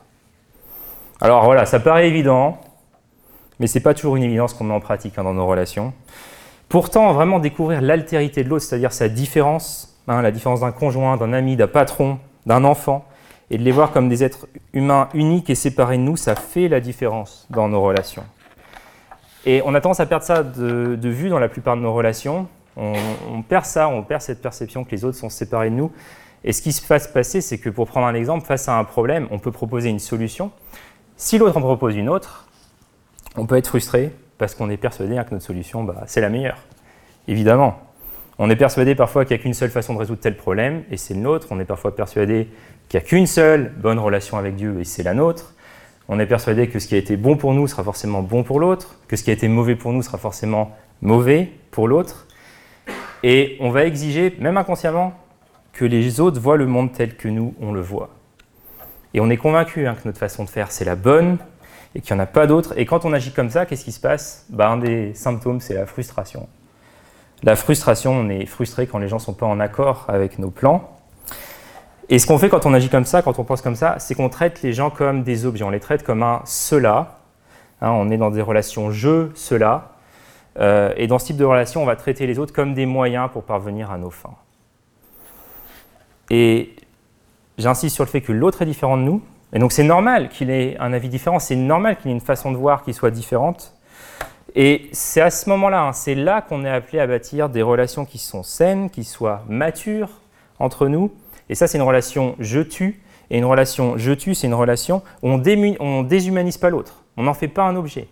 Alors 1.21 1.43
voilà, 1.43 1.65
ça 1.65 1.79
paraît 1.79 2.07
évident, 2.07 2.57
mais 3.59 3.67
c'est 3.67 3.81
pas 3.81 3.93
toujours 3.93 4.15
une 4.15 4.23
évidence 4.23 4.53
qu'on 4.53 4.63
met 4.63 4.73
en 4.73 4.79
pratique 4.79 5.17
hein, 5.17 5.23
dans 5.23 5.33
nos 5.33 5.45
relations. 5.45 5.93
Pourtant, 6.69 7.11
vraiment 7.13 7.39
découvrir 7.39 7.81
l'altérité 7.81 8.43
de 8.43 8.49
l'autre, 8.49 8.63
c'est-à-dire 8.63 8.93
sa 8.93 9.09
différence, 9.09 9.97
hein, 10.07 10.21
la 10.21 10.31
différence 10.31 10.61
d'un 10.61 10.71
conjoint, 10.71 11.17
d'un 11.17 11.33
ami, 11.33 11.57
d'un 11.57 11.67
patron, 11.67 12.19
d'un 12.45 12.63
enfant, 12.63 13.05
et 13.51 13.57
de 13.57 13.63
les 13.63 13.71
voir 13.71 13.91
comme 13.91 14.07
des 14.07 14.23
êtres 14.23 14.47
humains 14.73 15.09
uniques 15.13 15.49
et 15.49 15.55
séparés 15.55 15.97
de 15.97 16.03
nous, 16.03 16.15
ça 16.15 16.35
fait 16.35 16.67
la 16.67 16.79
différence 16.79 17.47
dans 17.49 17.67
nos 17.67 17.81
relations. 17.81 18.23
Et 19.45 19.61
on 19.65 19.73
a 19.73 19.81
tendance 19.81 19.99
à 19.99 20.05
perdre 20.05 20.25
ça 20.25 20.43
de, 20.43 21.09
vue 21.09 21.29
dans 21.29 21.39
la 21.39 21.49
plupart 21.49 21.75
de 21.77 21.81
nos 21.81 21.93
relations. 21.93 22.47
On, 22.75 23.41
perd 23.41 23.65
ça, 23.65 23.89
on 23.89 24.03
perd 24.03 24.21
cette 24.21 24.41
perception 24.41 24.83
que 24.83 24.91
les 24.91 25.03
autres 25.03 25.17
sont 25.17 25.29
séparés 25.29 25.69
de 25.69 25.75
nous. 25.75 25.91
Et 26.43 26.53
ce 26.53 26.61
qui 26.61 26.71
se 26.71 26.85
passe 26.85 27.07
passer, 27.07 27.41
c'est 27.41 27.57
que 27.57 27.69
pour 27.69 27.87
prendre 27.87 28.07
un 28.07 28.13
exemple, 28.13 28.45
face 28.45 28.69
à 28.69 28.77
un 28.77 28.83
problème, 28.83 29.27
on 29.31 29.39
peut 29.39 29.51
proposer 29.51 29.89
une 29.89 29.99
solution. 29.99 30.51
Si 31.17 31.37
l'autre 31.37 31.57
en 31.57 31.61
propose 31.61 31.95
une 31.95 32.07
autre, 32.07 32.47
on 33.35 33.45
peut 33.45 33.57
être 33.57 33.67
frustré, 33.67 34.13
parce 34.37 34.55
qu'on 34.55 34.69
est 34.69 34.77
persuadé 34.77 35.15
que 35.15 35.33
notre 35.33 35.45
solution, 35.45 35.83
bah, 35.83 36.03
c'est 36.07 36.21
la 36.21 36.29
meilleure. 36.29 36.59
Évidemment. 37.27 37.79
On 38.41 38.49
est 38.49 38.55
persuadé 38.55 38.95
parfois 38.95 39.25
qu'il 39.25 39.35
n'y 39.35 39.41
a 39.41 39.43
qu'une 39.43 39.53
seule 39.53 39.69
façon 39.69 39.93
de 39.93 39.99
résoudre 39.99 40.21
tel 40.21 40.37
problème, 40.37 40.83
et 40.89 40.95
c'est 40.95 41.13
le 41.13 41.19
nôtre. 41.19 41.47
On 41.51 41.59
est 41.59 41.65
parfois 41.65 41.93
persuadé 41.93 42.47
qu'il 42.87 42.99
n'y 42.99 43.05
a 43.05 43.07
qu'une 43.07 43.27
seule 43.27 43.73
bonne 43.77 43.99
relation 43.99 44.37
avec 44.37 44.55
Dieu, 44.55 44.79
et 44.79 44.85
c'est 44.85 45.03
la 45.03 45.13
nôtre. 45.13 45.53
On 46.11 46.19
est 46.19 46.25
persuadé 46.25 46.67
que 46.67 46.79
ce 46.79 46.87
qui 46.87 46.95
a 46.95 46.97
été 46.97 47.17
bon 47.17 47.37
pour 47.37 47.53
nous 47.53 47.67
sera 47.67 47.83
forcément 47.83 48.23
bon 48.23 48.41
pour 48.41 48.59
l'autre, 48.59 48.95
que 49.07 49.15
ce 49.15 49.23
qui 49.23 49.29
a 49.29 49.33
été 49.33 49.47
mauvais 49.47 49.75
pour 49.75 49.93
nous 49.93 50.01
sera 50.01 50.17
forcément 50.17 50.75
mauvais 51.03 51.51
pour 51.69 51.87
l'autre. 51.87 52.25
Et 53.21 53.57
on 53.59 53.69
va 53.69 53.85
exiger, 53.85 54.35
même 54.39 54.57
inconsciemment, 54.57 55.13
que 55.71 55.85
les 55.85 56.19
autres 56.19 56.41
voient 56.41 56.57
le 56.57 56.65
monde 56.65 56.91
tel 56.93 57.15
que 57.15 57.27
nous, 57.27 57.53
on 57.61 57.71
le 57.71 57.81
voit. 57.81 58.09
Et 59.13 59.19
on 59.19 59.29
est 59.29 59.37
convaincu 59.37 59.85
hein, 59.85 59.93
que 59.93 60.07
notre 60.07 60.17
façon 60.17 60.45
de 60.45 60.49
faire, 60.49 60.71
c'est 60.71 60.83
la 60.83 60.95
bonne, 60.95 61.37
et 61.93 62.01
qu'il 62.01 62.15
n'y 62.15 62.21
en 62.21 62.23
a 62.23 62.27
pas 62.27 62.47
d'autres. 62.47 62.73
Et 62.75 62.87
quand 62.87 63.05
on 63.05 63.13
agit 63.13 63.31
comme 63.31 63.51
ça, 63.51 63.67
qu'est-ce 63.67 63.85
qui 63.85 63.91
se 63.91 63.99
passe? 63.99 64.47
Bah, 64.49 64.67
Un 64.67 64.77
des 64.77 65.13
symptômes, 65.13 65.61
c'est 65.61 65.75
la 65.75 65.85
frustration. 65.85 66.49
La 67.43 67.55
frustration, 67.55 68.13
on 68.13 68.29
est 68.29 68.47
frustré 68.47 68.87
quand 68.87 68.97
les 68.97 69.07
gens 69.07 69.17
ne 69.17 69.21
sont 69.21 69.33
pas 69.33 69.45
en 69.45 69.59
accord 69.59 70.05
avec 70.07 70.39
nos 70.39 70.49
plans. 70.49 70.98
Et 72.11 72.17
ce 72.17 72.25
qu'on 72.25 72.39
fait 72.39 72.49
quand 72.49 72.65
on 72.65 72.73
agit 72.73 72.89
comme 72.89 73.05
ça, 73.05 73.21
quand 73.21 73.37
on 73.37 73.43
pense 73.43 73.61
comme 73.61 73.75
ça, 73.75 73.95
c'est 73.99 74.15
qu'on 74.15 74.29
traite 74.29 74.63
les 74.63 74.73
gens 74.73 74.89
comme 74.89 75.21
des 75.21 75.45
objets, 75.45 75.63
on 75.63 75.69
les 75.69 75.79
traite 75.79 76.03
comme 76.03 76.23
un 76.23 76.41
cela. 76.45 77.19
Hein, 77.81 77.91
on 77.91 78.09
est 78.09 78.17
dans 78.17 78.31
des 78.31 78.41
relations 78.41 78.91
je, 78.91 79.29
cela. 79.35 79.91
Euh, 80.59 80.91
et 80.97 81.05
dans 81.05 81.19
ce 81.19 81.27
type 81.27 81.37
de 81.37 81.45
relation, 81.45 81.83
on 81.83 81.85
va 81.85 81.95
traiter 81.95 82.25
les 82.25 82.39
autres 82.39 82.51
comme 82.53 82.73
des 82.73 82.87
moyens 82.87 83.29
pour 83.31 83.43
parvenir 83.43 83.91
à 83.91 83.99
nos 83.99 84.09
fins. 84.09 84.35
Et 86.31 86.75
j'insiste 87.59 87.95
sur 87.95 88.03
le 88.03 88.09
fait 88.09 88.21
que 88.21 88.31
l'autre 88.31 88.63
est 88.63 88.65
différent 88.65 88.97
de 88.97 89.03
nous, 89.03 89.21
et 89.53 89.59
donc 89.59 89.71
c'est 89.71 89.83
normal 89.83 90.29
qu'il 90.29 90.49
ait 90.49 90.77
un 90.79 90.93
avis 90.93 91.09
différent, 91.09 91.39
c'est 91.39 91.55
normal 91.55 91.97
qu'il 91.97 92.09
ait 92.11 92.13
une 92.13 92.19
façon 92.19 92.51
de 92.51 92.57
voir 92.57 92.83
qui 92.83 92.93
soit 92.93 93.11
différente. 93.11 93.73
Et 94.55 94.89
c'est 94.91 95.21
à 95.21 95.29
ce 95.29 95.47
moment-là, 95.49 95.83
hein, 95.83 95.93
c'est 95.93 96.15
là 96.15 96.41
qu'on 96.41 96.65
est 96.65 96.69
appelé 96.69 96.99
à 96.99 97.07
bâtir 97.07 97.49
des 97.49 97.61
relations 97.61 98.05
qui 98.05 98.17
sont 98.17 98.43
saines, 98.43 98.89
qui 98.89 99.03
soient 99.03 99.43
matures 99.47 100.09
entre 100.57 100.87
nous. 100.87 101.11
Et 101.49 101.55
ça, 101.55 101.67
c'est 101.67 101.77
une 101.77 101.83
relation 101.83 102.35
je-tu. 102.39 103.01
Et 103.31 103.37
une 103.37 103.45
relation 103.45 103.97
je-tu, 103.97 104.33
c'est 104.33 104.47
une 104.47 104.53
relation 104.53 105.03
où 105.21 105.29
on, 105.29 105.37
ne 105.37 106.03
déshumanise 106.03 106.57
pas 106.57 106.69
l'autre. 106.69 107.03
On 107.17 107.23
n'en 107.23 107.33
fait 107.33 107.47
pas 107.47 107.63
un 107.63 107.75
objet. 107.75 108.07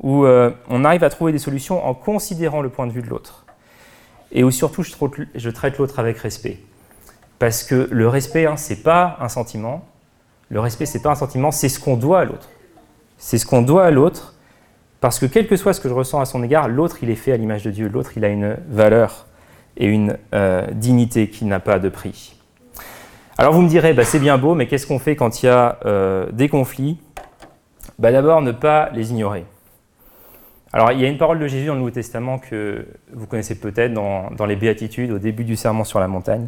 Où 0.00 0.24
euh, 0.24 0.50
on 0.68 0.84
arrive 0.84 1.04
à 1.04 1.10
trouver 1.10 1.32
des 1.32 1.38
solutions 1.38 1.84
en 1.84 1.94
considérant 1.94 2.60
le 2.60 2.70
point 2.70 2.86
de 2.86 2.92
vue 2.92 3.02
de 3.02 3.08
l'autre. 3.08 3.44
Et 4.32 4.42
où 4.42 4.50
surtout, 4.50 4.82
je, 4.82 5.50
traite 5.50 5.78
l'autre 5.78 5.98
avec 5.98 6.18
respect. 6.18 6.58
Parce 7.38 7.62
que 7.62 7.88
le 7.90 8.08
respect, 8.08 8.46
hein, 8.46 8.56
ce 8.56 8.72
n'est 8.72 8.80
pas 8.80 9.16
un 9.20 9.28
sentiment, 9.28 9.84
le 10.48 10.60
respect, 10.60 10.86
c'est 10.86 11.02
pas 11.02 11.10
un 11.10 11.14
sentiment, 11.14 11.50
c'est 11.50 11.68
ce 11.68 11.78
qu'on 11.78 11.96
doit 11.96 12.20
à 12.20 12.24
l'autre. 12.24 12.48
C'est 13.18 13.38
ce 13.38 13.46
qu'on 13.46 13.62
doit 13.62 13.84
à 13.84 13.90
l'autre, 13.90 14.34
parce 15.00 15.18
que 15.18 15.26
quel 15.26 15.46
que 15.46 15.56
soit 15.56 15.72
ce 15.74 15.80
que 15.80 15.88
je 15.88 15.94
ressens 15.94 16.20
à 16.20 16.24
son 16.24 16.42
égard, 16.42 16.68
l'autre, 16.68 16.98
il 17.02 17.10
est 17.10 17.16
fait 17.16 17.32
à 17.32 17.36
l'image 17.36 17.64
de 17.64 17.70
Dieu. 17.70 17.88
L'autre, 17.88 18.12
il 18.16 18.24
a 18.24 18.28
une 18.28 18.56
valeur 18.68 19.26
et 19.76 19.86
une 19.86 20.16
euh, 20.34 20.66
dignité 20.72 21.28
qui 21.28 21.44
n'a 21.44 21.60
pas 21.60 21.78
de 21.78 21.88
prix. 21.88 22.41
Alors 23.38 23.54
vous 23.54 23.62
me 23.62 23.68
direz, 23.68 23.94
bah, 23.94 24.04
c'est 24.04 24.18
bien 24.18 24.36
beau, 24.36 24.54
mais 24.54 24.66
qu'est-ce 24.66 24.86
qu'on 24.86 24.98
fait 24.98 25.16
quand 25.16 25.42
il 25.42 25.46
y 25.46 25.48
a 25.48 25.78
euh, 25.86 26.30
des 26.32 26.48
conflits? 26.48 26.98
Bah, 27.98 28.12
D'abord, 28.12 28.42
ne 28.42 28.52
pas 28.52 28.90
les 28.92 29.10
ignorer. 29.10 29.44
Alors 30.74 30.90
il 30.92 31.00
y 31.00 31.04
a 31.04 31.08
une 31.08 31.18
parole 31.18 31.38
de 31.38 31.46
Jésus 31.46 31.66
dans 31.66 31.74
le 31.74 31.80
Nouveau 31.80 31.90
Testament 31.90 32.38
que 32.38 32.86
vous 33.12 33.26
connaissez 33.26 33.60
peut-être 33.60 33.92
dans, 33.92 34.46
les 34.46 34.56
Béatitudes, 34.56 35.10
au 35.10 35.18
début 35.18 35.44
du 35.44 35.54
serment 35.54 35.84
sur 35.84 36.00
la 36.00 36.08
montagne. 36.08 36.46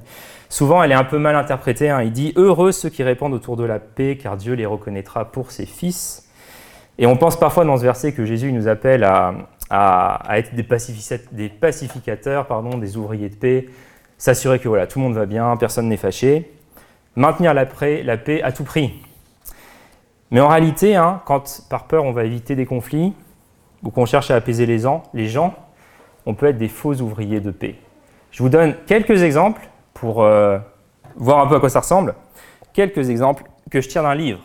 Souvent, 0.49 0.83
elle 0.83 0.93
est 0.93 0.97
un 0.97 1.05
peu 1.05 1.19
mal 1.19 1.37
interprétée. 1.37 1.91
Hein. 1.91 2.03
Il 2.03 2.13
dit 2.13 2.33
Heureux 2.37 2.73
ceux 2.73 2.89
qui 2.89 3.03
répandent 3.03 3.35
autour 3.35 3.57
de 3.57 3.65
la 3.65 3.79
paix, 3.79 4.17
car 4.21 4.39
Dieu 4.39 4.55
les 4.55 4.65
reconnaîtra 4.65 5.27
pour 5.27 5.51
ses 5.51 5.67
fils. 5.67 6.31
Et 6.97 7.07
on 7.07 7.17
pense 7.17 7.39
parfois 7.39 7.65
dans 7.65 7.77
ce 7.77 7.83
verset 7.83 8.13
que 8.13 8.25
Jésus 8.25 8.53
nous 8.53 8.67
appelle 8.69 9.05
à, 9.05 9.35
être 10.31 10.55
des, 10.55 10.63
pacificateurs, 11.49 12.47
pardon, 12.47 12.79
des 12.79 12.97
ouvriers 12.97 13.29
de 13.29 13.35
paix, 13.35 13.69
s'assurer 14.17 14.59
que 14.59 14.85
tout 14.87 14.99
le 15.01 15.05
monde 15.05 15.15
va 15.15 15.27
bien, 15.27 15.55
personne 15.57 15.89
n'est 15.89 15.97
fâché, 15.97 16.51
maintenir 17.17 17.55
la, 17.55 17.67
paix 17.67 18.43
à 18.43 18.53
tout 18.53 18.65
prix. 18.65 18.93
Mais 20.31 20.41
en 20.41 20.49
réalité, 20.49 20.97
hein, 20.97 21.21
quand 21.27 21.63
par 21.69 21.85
peur 21.85 22.05
on 22.05 22.13
va 22.13 22.25
éviter 22.25 22.57
des 22.57 22.67
conflits, 22.67 23.15
ou 23.83 23.91
qu'on 23.91 24.07
cherche 24.07 24.31
à 24.31 24.37
apaiser 24.37 24.67
les 24.67 24.79
gens, 24.79 25.55
on 26.27 26.35
peut 26.35 26.47
être 26.47 26.59
des 26.59 26.69
faux 26.69 26.95
ouvriers 26.95 27.41
de 27.41 27.51
paix. 27.51 27.77
Je 28.31 28.43
vous 28.43 28.49
donne 28.49 28.75
quelques 28.87 29.23
exemples 29.23 29.69
pour 29.93 30.23
euh, 30.23 30.59
voir 31.17 31.39
un 31.39 31.47
peu 31.47 31.57
à 31.57 31.61
quoi 31.61 31.69
ça 31.69 31.81
ressemble. 31.81 32.15
Quelques 32.73 33.11
exemples 33.11 33.45
que 33.71 33.81
je 33.81 33.89
tire 33.89 34.03
d'un 34.03 34.15
livre. 34.15 34.41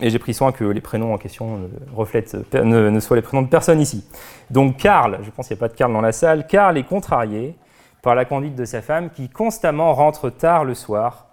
Et 0.00 0.10
j'ai 0.10 0.18
pris 0.18 0.34
soin 0.34 0.52
que 0.52 0.64
les 0.64 0.80
prénoms 0.80 1.14
en 1.14 1.18
question 1.18 1.70
reflètent, 1.94 2.34
ne, 2.54 2.90
ne, 2.90 3.00
soient 3.00 3.16
les 3.16 3.22
prénoms 3.22 3.42
de 3.42 3.48
personne 3.48 3.80
ici. 3.80 4.04
Donc 4.50 4.78
Karl, 4.78 5.20
je 5.22 5.30
pense 5.30 5.48
qu'il 5.48 5.56
n'y 5.56 5.60
a 5.60 5.64
pas 5.66 5.68
de 5.68 5.76
Karl 5.76 5.92
dans 5.92 6.00
la 6.00 6.12
salle, 6.12 6.46
Karl 6.46 6.76
est 6.78 6.84
contrarié 6.84 7.54
par 8.02 8.14
la 8.14 8.24
conduite 8.24 8.54
de 8.54 8.64
sa 8.64 8.82
femme 8.82 9.10
qui 9.10 9.28
constamment 9.28 9.92
rentre 9.92 10.30
tard 10.30 10.64
le 10.64 10.74
soir 10.74 11.26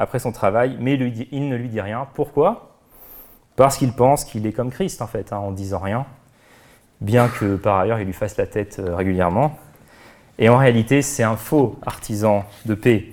après 0.00 0.18
son 0.18 0.32
travail, 0.32 0.76
mais 0.80 0.94
il 0.94 1.48
ne 1.48 1.54
lui 1.54 1.68
dit 1.68 1.80
rien. 1.80 2.08
Pourquoi? 2.14 2.76
Parce 3.54 3.76
qu'il 3.76 3.92
pense 3.92 4.24
qu'il 4.24 4.46
est 4.46 4.52
comme 4.52 4.70
Christ 4.70 5.00
en 5.02 5.06
fait, 5.06 5.32
hein, 5.32 5.38
en 5.38 5.52
disant 5.52 5.78
rien 5.78 6.06
bien 7.00 7.28
que 7.28 7.56
par 7.56 7.78
ailleurs 7.78 8.00
il 8.00 8.06
lui 8.06 8.12
fasse 8.12 8.36
la 8.36 8.46
tête 8.46 8.78
euh, 8.78 8.94
régulièrement. 8.94 9.56
Et 10.38 10.48
en 10.48 10.56
réalité, 10.56 11.02
c'est 11.02 11.22
un 11.22 11.36
faux 11.36 11.78
artisan 11.84 12.44
de 12.64 12.74
paix. 12.74 13.08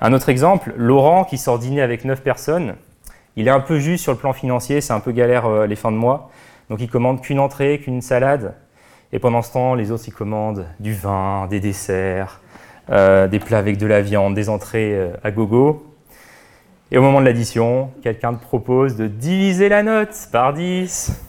Un 0.00 0.12
autre 0.12 0.28
exemple, 0.28 0.72
Laurent 0.76 1.24
qui 1.24 1.38
sort 1.38 1.58
dîner 1.58 1.82
avec 1.82 2.04
9 2.04 2.22
personnes, 2.22 2.76
il 3.36 3.48
est 3.48 3.50
un 3.50 3.60
peu 3.60 3.78
juste 3.78 4.04
sur 4.04 4.12
le 4.12 4.18
plan 4.18 4.32
financier, 4.32 4.80
c'est 4.80 4.92
un 4.92 5.00
peu 5.00 5.12
galère 5.12 5.46
euh, 5.46 5.66
les 5.66 5.76
fins 5.76 5.90
de 5.90 5.96
mois, 5.96 6.30
donc 6.70 6.80
il 6.80 6.88
commande 6.88 7.20
qu'une 7.20 7.40
entrée, 7.40 7.80
qu'une 7.80 8.00
salade, 8.00 8.54
et 9.12 9.18
pendant 9.18 9.42
ce 9.42 9.52
temps, 9.52 9.74
les 9.74 9.90
autres, 9.90 10.04
ils 10.06 10.12
commandent 10.12 10.66
du 10.78 10.92
vin, 10.92 11.46
des 11.48 11.60
desserts, 11.60 12.40
euh, 12.90 13.26
des 13.26 13.38
plats 13.38 13.58
avec 13.58 13.78
de 13.78 13.86
la 13.86 14.02
viande, 14.02 14.34
des 14.34 14.48
entrées 14.48 15.10
à 15.24 15.30
gogo. 15.30 15.97
Et 16.90 16.96
au 16.96 17.02
moment 17.02 17.20
de 17.20 17.26
l'addition, 17.26 17.90
quelqu'un 18.02 18.32
te 18.32 18.42
propose 18.42 18.96
de 18.96 19.08
diviser 19.08 19.68
la 19.68 19.82
note 19.82 20.28
par 20.32 20.54
10. 20.54 21.20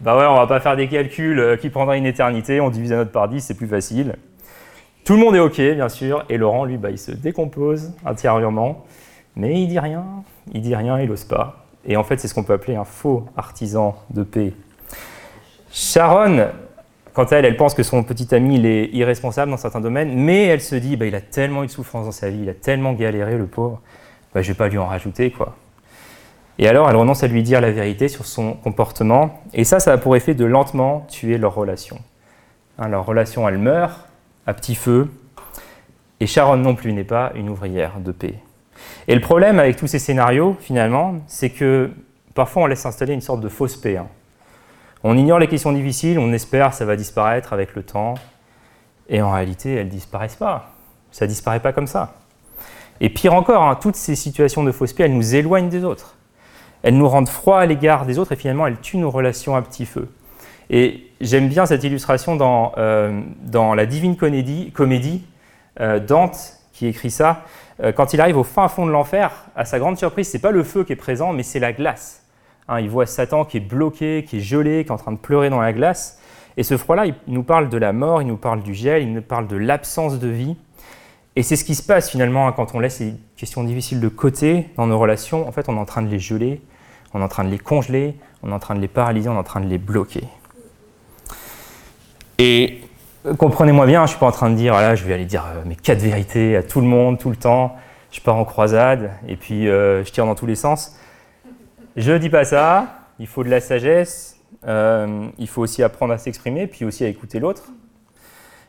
Bah 0.00 0.16
ouais, 0.16 0.26
on 0.26 0.36
va 0.36 0.46
pas 0.46 0.60
faire 0.60 0.76
des 0.76 0.86
calculs 0.86 1.40
euh, 1.40 1.56
qui 1.56 1.70
prendraient 1.70 1.98
une 1.98 2.06
éternité, 2.06 2.60
on 2.60 2.70
divise 2.70 2.90
la 2.90 2.98
note 2.98 3.10
par 3.12 3.28
10, 3.28 3.40
c'est 3.40 3.54
plus 3.54 3.66
facile. 3.66 4.14
Tout 5.04 5.14
le 5.14 5.18
monde 5.18 5.34
est 5.34 5.40
OK, 5.40 5.60
bien 5.60 5.88
sûr, 5.88 6.24
et 6.28 6.36
Laurent, 6.36 6.64
lui, 6.64 6.76
bah, 6.76 6.90
il 6.90 6.98
se 6.98 7.10
décompose 7.10 7.92
intérieurement, 8.06 8.84
mais 9.34 9.60
il 9.60 9.66
dit 9.66 9.80
rien, 9.80 10.04
il 10.52 10.60
dit 10.60 10.76
rien, 10.76 11.00
il 11.00 11.08
n'ose 11.08 11.24
pas. 11.24 11.66
Et 11.84 11.96
en 11.96 12.04
fait, 12.04 12.20
c'est 12.20 12.28
ce 12.28 12.34
qu'on 12.34 12.44
peut 12.44 12.52
appeler 12.52 12.76
un 12.76 12.84
faux 12.84 13.24
artisan 13.36 13.96
de 14.10 14.22
paix. 14.22 14.52
Sharon, 15.72 16.48
quant 17.12 17.24
à 17.24 17.36
elle, 17.36 17.44
elle 17.44 17.56
pense 17.56 17.74
que 17.74 17.82
son 17.82 18.04
petit 18.04 18.32
ami, 18.32 18.56
il 18.56 18.66
est 18.66 18.86
irresponsable 18.92 19.50
dans 19.50 19.56
certains 19.56 19.80
domaines, 19.80 20.14
mais 20.14 20.46
elle 20.46 20.60
se 20.60 20.76
dit, 20.76 20.96
bah, 20.96 21.06
il 21.06 21.14
a 21.16 21.20
tellement 21.20 21.64
eu 21.64 21.66
de 21.66 21.72
souffrance 21.72 22.06
dans 22.06 22.12
sa 22.12 22.30
vie, 22.30 22.42
il 22.42 22.48
a 22.48 22.54
tellement 22.54 22.92
galéré, 22.92 23.36
le 23.36 23.46
pauvre, 23.46 23.80
bah, 24.34 24.42
je 24.42 24.48
vais 24.48 24.56
pas 24.56 24.68
lui 24.68 24.78
en 24.78 24.86
rajouter, 24.86 25.30
quoi. 25.30 25.56
Et 26.58 26.68
alors, 26.68 26.88
elle 26.88 26.96
renonce 26.96 27.22
à 27.22 27.28
lui 27.28 27.42
dire 27.42 27.60
la 27.60 27.70
vérité 27.70 28.08
sur 28.08 28.26
son 28.26 28.54
comportement. 28.54 29.42
Et 29.54 29.64
ça, 29.64 29.80
ça 29.80 29.92
a 29.92 29.98
pour 29.98 30.16
effet 30.16 30.34
de 30.34 30.44
lentement 30.44 31.06
tuer 31.08 31.38
leur 31.38 31.54
relation. 31.54 31.98
Hein, 32.78 32.88
leur 32.88 33.06
relation, 33.06 33.48
elle 33.48 33.58
meurt 33.58 34.08
à 34.46 34.54
petit 34.54 34.74
feu. 34.74 35.10
Et 36.20 36.26
Sharon 36.26 36.56
non 36.56 36.74
plus 36.74 36.92
n'est 36.92 37.04
pas 37.04 37.32
une 37.34 37.48
ouvrière 37.48 37.98
de 38.00 38.12
paix. 38.12 38.34
Et 39.08 39.14
le 39.14 39.20
problème 39.20 39.58
avec 39.58 39.76
tous 39.76 39.86
ces 39.86 39.98
scénarios, 39.98 40.56
finalement, 40.60 41.16
c'est 41.26 41.50
que 41.50 41.90
parfois 42.34 42.62
on 42.62 42.66
laisse 42.66 42.86
installer 42.86 43.14
une 43.14 43.20
sorte 43.20 43.40
de 43.40 43.48
fausse 43.48 43.76
paix. 43.76 43.96
Hein. 43.96 44.06
On 45.04 45.16
ignore 45.16 45.38
les 45.38 45.48
questions 45.48 45.72
difficiles, 45.72 46.18
on 46.18 46.32
espère 46.32 46.70
que 46.70 46.76
ça 46.76 46.84
va 46.84 46.96
disparaître 46.96 47.52
avec 47.52 47.74
le 47.74 47.82
temps. 47.82 48.14
Et 49.08 49.20
en 49.20 49.32
réalité, 49.32 49.74
elles 49.74 49.86
ne 49.86 49.90
disparaissent 49.90 50.36
pas. 50.36 50.70
Ça 51.10 51.24
ne 51.24 51.30
disparaît 51.30 51.60
pas 51.60 51.72
comme 51.72 51.88
ça. 51.88 52.14
Et 53.02 53.10
pire 53.10 53.34
encore, 53.34 53.62
hein, 53.62 53.76
toutes 53.78 53.96
ces 53.96 54.14
situations 54.14 54.64
de 54.64 54.72
fausse 54.72 54.94
paix, 54.94 55.04
elles 55.04 55.14
nous 55.14 55.34
éloignent 55.34 55.68
des 55.68 55.84
autres 55.84 56.16
elles 56.82 56.96
nous 56.96 57.08
rendent 57.08 57.28
froid 57.28 57.58
à 57.58 57.66
l'égard 57.66 58.06
des 58.06 58.18
autres 58.18 58.32
et 58.32 58.36
finalement 58.36 58.66
elles 58.66 58.80
tuent 58.80 58.98
nos 58.98 59.10
relations 59.10 59.56
à 59.56 59.62
petit 59.62 59.86
feu. 59.86 60.08
Et 60.70 61.06
j'aime 61.20 61.48
bien 61.48 61.66
cette 61.66 61.84
illustration 61.84 62.36
dans, 62.36 62.72
euh, 62.78 63.20
la 63.52 63.86
Divine 63.86 64.16
Comédie, 64.16 64.72
comédie 64.72 65.22
euh, 65.80 66.00
Dante 66.00 66.58
qui 66.72 66.86
écrit 66.86 67.10
ça. 67.10 67.42
Euh, 67.82 67.92
quand 67.92 68.14
il 68.14 68.20
arrive 68.20 68.36
au 68.36 68.44
fin 68.44 68.68
fond 68.68 68.86
de 68.86 68.90
l'enfer, 68.90 69.30
à 69.54 69.64
sa 69.64 69.78
grande 69.78 69.98
surprise, 69.98 70.28
c'est 70.28 70.38
pas 70.38 70.50
le 70.50 70.62
feu 70.62 70.84
qui 70.84 70.92
est 70.92 70.96
présent, 70.96 71.32
mais 71.32 71.42
c'est 71.42 71.60
la 71.60 71.72
glace. 71.72 72.24
Hein, 72.68 72.80
il 72.80 72.88
voit 72.88 73.06
Satan 73.06 73.44
qui 73.44 73.58
est 73.58 73.60
bloqué, 73.60 74.24
qui 74.26 74.38
est 74.38 74.40
gelé, 74.40 74.84
qui 74.84 74.88
est 74.88 74.92
en 74.92 74.96
train 74.96 75.12
de 75.12 75.18
pleurer 75.18 75.50
dans 75.50 75.60
la 75.60 75.72
glace. 75.72 76.20
Et 76.56 76.62
ce 76.62 76.76
froid-là, 76.76 77.06
il 77.06 77.14
nous 77.28 77.42
parle 77.42 77.68
de 77.68 77.78
la 77.78 77.92
mort, 77.92 78.22
il 78.22 78.28
nous 78.28 78.36
parle 78.36 78.62
du 78.62 78.74
gel, 78.74 79.02
il 79.02 79.12
nous 79.12 79.22
parle 79.22 79.46
de 79.46 79.56
l'absence 79.56 80.18
de 80.18 80.28
vie. 80.28 80.56
Et 81.34 81.42
c'est 81.42 81.56
ce 81.56 81.64
qui 81.64 81.74
se 81.74 81.82
passe 81.82 82.10
finalement 82.10 82.46
hein, 82.46 82.52
quand 82.52 82.74
on 82.74 82.80
laisse 82.80 83.00
les 83.00 83.14
questions 83.36 83.64
difficiles 83.64 84.00
de 84.00 84.08
côté 84.08 84.68
dans 84.76 84.86
nos 84.86 84.98
relations. 84.98 85.48
En 85.48 85.52
fait, 85.52 85.68
on 85.68 85.76
est 85.76 85.80
en 85.80 85.86
train 85.86 86.02
de 86.02 86.08
les 86.08 86.18
geler, 86.18 86.60
on 87.14 87.20
est 87.20 87.24
en 87.24 87.28
train 87.28 87.44
de 87.44 87.48
les 87.48 87.58
congeler, 87.58 88.16
on 88.42 88.50
est 88.50 88.54
en 88.54 88.58
train 88.58 88.74
de 88.74 88.80
les 88.80 88.88
paralyser, 88.88 89.30
on 89.30 89.34
est 89.34 89.38
en 89.38 89.42
train 89.42 89.60
de 89.60 89.68
les 89.68 89.78
bloquer. 89.78 90.24
Et 92.38 92.80
euh, 93.24 93.34
comprenez-moi 93.34 93.86
bien, 93.86 94.00
je 94.00 94.02
ne 94.02 94.08
suis 94.08 94.18
pas 94.18 94.26
en 94.26 94.32
train 94.32 94.50
de 94.50 94.56
dire, 94.56 94.74
voilà, 94.74 94.94
je 94.94 95.04
vais 95.04 95.14
aller 95.14 95.24
dire 95.24 95.46
euh, 95.46 95.62
mes 95.64 95.76
quatre 95.76 96.00
vérités 96.00 96.56
à 96.56 96.62
tout 96.62 96.80
le 96.80 96.86
monde, 96.86 97.18
tout 97.18 97.30
le 97.30 97.36
temps, 97.36 97.76
je 98.10 98.20
pars 98.20 98.36
en 98.36 98.44
croisade, 98.44 99.10
et 99.26 99.36
puis 99.36 99.68
euh, 99.68 100.04
je 100.04 100.12
tire 100.12 100.26
dans 100.26 100.34
tous 100.34 100.46
les 100.46 100.56
sens. 100.56 100.98
Je 101.96 102.12
ne 102.12 102.18
dis 102.18 102.30
pas 102.30 102.44
ça, 102.44 103.06
il 103.18 103.26
faut 103.26 103.42
de 103.42 103.48
la 103.48 103.60
sagesse, 103.60 104.38
il 104.66 105.48
faut 105.48 105.62
aussi 105.62 105.82
apprendre 105.82 106.12
à 106.12 106.18
s'exprimer, 106.18 106.66
puis 106.66 106.84
aussi 106.84 107.04
à 107.04 107.08
écouter 107.08 107.38
l'autre. 107.38 107.64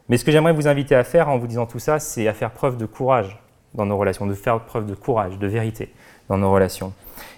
Mais 0.09 0.17
ce 0.17 0.25
que 0.25 0.31
j'aimerais 0.31 0.53
vous 0.53 0.67
inviter 0.67 0.95
à 0.95 1.03
faire 1.03 1.29
en 1.29 1.37
vous 1.37 1.47
disant 1.47 1.65
tout 1.65 1.79
ça, 1.79 1.99
c'est 1.99 2.27
à 2.27 2.33
faire 2.33 2.51
preuve 2.51 2.77
de 2.77 2.85
courage 2.85 3.39
dans 3.73 3.85
nos 3.85 3.97
relations, 3.97 4.25
de 4.25 4.33
faire 4.33 4.59
preuve 4.61 4.85
de 4.85 4.95
courage, 4.95 5.37
de 5.39 5.47
vérité 5.47 5.91
dans 6.29 6.37
nos 6.37 6.51
relations. 6.51 6.93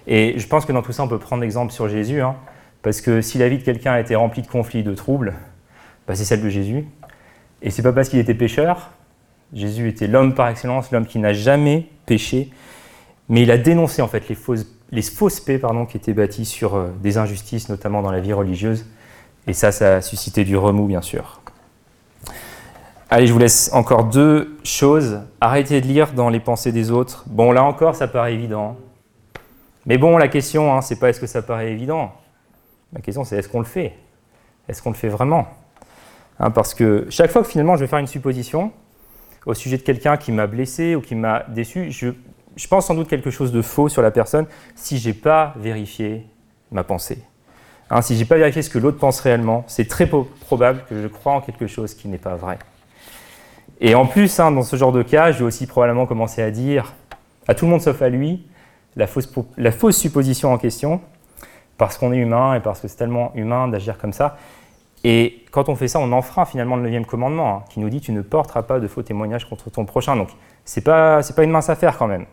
Et 0.07 0.37
je 0.37 0.47
pense 0.47 0.65
que 0.65 0.71
dans 0.71 0.81
tout 0.81 0.91
ça, 0.91 1.03
on 1.03 1.07
peut 1.07 1.19
prendre 1.19 1.41
l'exemple 1.41 1.71
sur 1.71 1.87
Jésus, 1.87 2.21
hein, 2.21 2.35
parce 2.81 3.01
que 3.01 3.21
si 3.21 3.37
la 3.37 3.49
vie 3.49 3.57
de 3.57 3.63
quelqu'un 3.63 3.93
a 3.93 3.99
été 3.99 4.15
remplie 4.15 4.41
de 4.41 4.47
conflits, 4.47 4.83
de 4.83 4.93
troubles, 4.93 5.33
bah, 6.07 6.15
c'est 6.15 6.25
celle 6.25 6.41
de 6.41 6.49
Jésus. 6.49 6.85
Et 7.61 7.69
c'est 7.69 7.81
pas 7.81 7.93
parce 7.93 8.09
qu'il 8.09 8.19
était 8.19 8.35
pécheur. 8.35 8.91
Jésus 9.53 9.87
était 9.87 10.07
l'homme 10.07 10.33
par 10.35 10.49
excellence, 10.49 10.91
l'homme 10.91 11.05
qui 11.05 11.19
n'a 11.19 11.33
jamais 11.33 11.87
péché, 12.05 12.49
mais 13.29 13.43
il 13.43 13.51
a 13.51 13.57
dénoncé 13.57 14.01
en 14.01 14.07
fait 14.07 14.27
les 14.27 14.35
fausses, 14.35 15.39
paix 15.39 15.61
qui 15.89 15.97
étaient 15.97 16.13
bâties 16.13 16.45
sur 16.45 16.75
euh, 16.75 16.89
des 17.01 17.17
injustices, 17.17 17.69
notamment 17.69 18.01
dans 18.01 18.11
la 18.11 18.19
vie 18.19 18.33
religieuse. 18.33 18.85
Et 19.47 19.53
ça, 19.53 19.71
ça 19.71 19.97
a 19.97 20.01
suscité 20.01 20.43
du 20.43 20.57
remous, 20.57 20.87
bien 20.87 21.01
sûr. 21.01 21.41
Allez, 23.09 23.27
je 23.27 23.33
vous 23.33 23.39
laisse 23.39 23.69
encore 23.71 24.05
deux 24.05 24.57
choses. 24.63 25.19
Arrêtez 25.39 25.79
de 25.79 25.85
lire 25.85 26.13
dans 26.13 26.29
les 26.29 26.39
pensées 26.39 26.71
des 26.71 26.89
autres. 26.89 27.23
Bon, 27.27 27.51
là 27.51 27.63
encore, 27.63 27.95
ça 27.95 28.07
paraît 28.07 28.33
évident. 28.33 28.77
Mais 29.85 29.99
bon, 29.99 30.17
la 30.17 30.27
question, 30.27 30.73
hein, 30.73 30.81
c'est 30.81 30.97
pas 30.97 31.09
est-ce 31.09 31.19
que 31.19 31.27
ça 31.27 31.43
paraît 31.43 31.71
évident. 31.71 32.11
La 32.93 33.01
question, 33.01 33.23
c'est 33.23 33.37
est-ce 33.37 33.47
qu'on 33.47 33.59
le 33.59 33.65
fait? 33.65 33.93
Est-ce 34.67 34.81
qu'on 34.81 34.89
le 34.89 34.95
fait 34.95 35.09
vraiment? 35.09 35.47
Hein, 36.39 36.49
Parce 36.49 36.73
que 36.73 37.05
chaque 37.09 37.29
fois 37.29 37.43
que 37.43 37.47
finalement 37.47 37.75
je 37.75 37.81
vais 37.81 37.87
faire 37.87 37.99
une 37.99 38.07
supposition 38.07 38.71
au 39.45 39.53
sujet 39.53 39.77
de 39.77 39.83
quelqu'un 39.83 40.17
qui 40.17 40.31
m'a 40.31 40.47
blessé 40.47 40.95
ou 40.95 41.01
qui 41.01 41.13
m'a 41.13 41.43
déçu, 41.49 41.91
je, 41.91 42.09
pense 42.67 42.87
sans 42.87 42.95
doute 42.95 43.07
quelque 43.07 43.29
chose 43.29 43.51
de 43.51 43.61
faux 43.61 43.87
sur 43.87 44.01
la 44.01 44.09
personne 44.09 44.47
si 44.75 44.97
je 44.97 45.09
n'ai 45.09 45.13
pas 45.13 45.53
vérifié 45.57 46.25
ma 46.71 46.83
pensée. 46.83 47.19
Hein, 47.91 48.01
si 48.01 48.15
je 48.15 48.19
n'ai 48.21 48.25
pas 48.25 48.37
vérifié 48.37 48.63
ce 48.63 48.71
que 48.71 48.79
l'autre 48.79 48.97
pense 48.97 49.19
réellement, 49.19 49.63
c'est 49.67 49.87
très 49.87 50.07
probable 50.07 50.83
que 50.89 50.99
je 50.99 51.07
crois 51.07 51.33
en 51.33 51.41
quelque 51.41 51.67
chose 51.67 51.93
qui 51.93 52.07
n'est 52.07 52.17
pas 52.17 52.35
vrai. 52.35 52.57
Et 53.81 53.95
en 53.95 54.05
plus, 54.05 54.37
dans 54.37 54.63
ce 54.63 54.75
genre 54.75 54.91
de 54.91 55.03
cas, 55.03 55.31
je 55.31 55.39
vais 55.39 55.45
aussi 55.45 55.67
probablement 55.67 56.05
commencer 56.05 56.41
à 56.41 56.51
dire 56.51 56.93
à 57.47 57.53
tout 57.55 57.65
le 57.65 57.71
monde 57.71 57.81
sauf 57.81 58.01
à 58.01 58.09
lui, 58.09 58.45
la 58.95 59.07
fausse, 59.07 59.97
supposition 59.97 60.53
en 60.53 60.57
question, 60.57 61.01
parce 61.77 61.97
qu'on 61.97 62.13
est 62.13 62.17
humain 62.17 62.55
et 62.55 62.59
parce 62.59 62.79
que 62.79 62.87
c'est 62.87 62.95
tellement 62.95 63.31
humain 63.35 63.67
d'agir 63.67 63.97
comme 63.97 64.13
ça. 64.13 64.37
Et 65.03 65.43
quand 65.51 65.69
on 65.69 65.75
fait 65.75 65.87
ça, 65.87 65.99
on 65.99 66.11
enfreint 66.13 66.45
finalement 66.45 66.77
le 66.77 66.83
neuvième 66.83 67.05
commandement, 67.05 67.57
hein, 67.57 67.63
qui 67.69 67.79
nous 67.79 67.89
dit 67.89 68.01
tu 68.01 68.11
ne 68.11 68.21
porteras 68.21 68.63
pas 68.63 68.79
de 68.79 68.87
faux 68.87 69.03
témoignages 69.03 69.47
contre 69.47 69.69
ton 69.69 69.85
prochain. 69.85 70.15
Donc 70.15 70.29
c'est 70.63 70.81
pas 70.81 71.21
pas 71.35 71.43
une 71.43 71.51
mince 71.51 71.69
affaire 71.69 71.97
quand 71.97 72.07
même. 72.07 72.25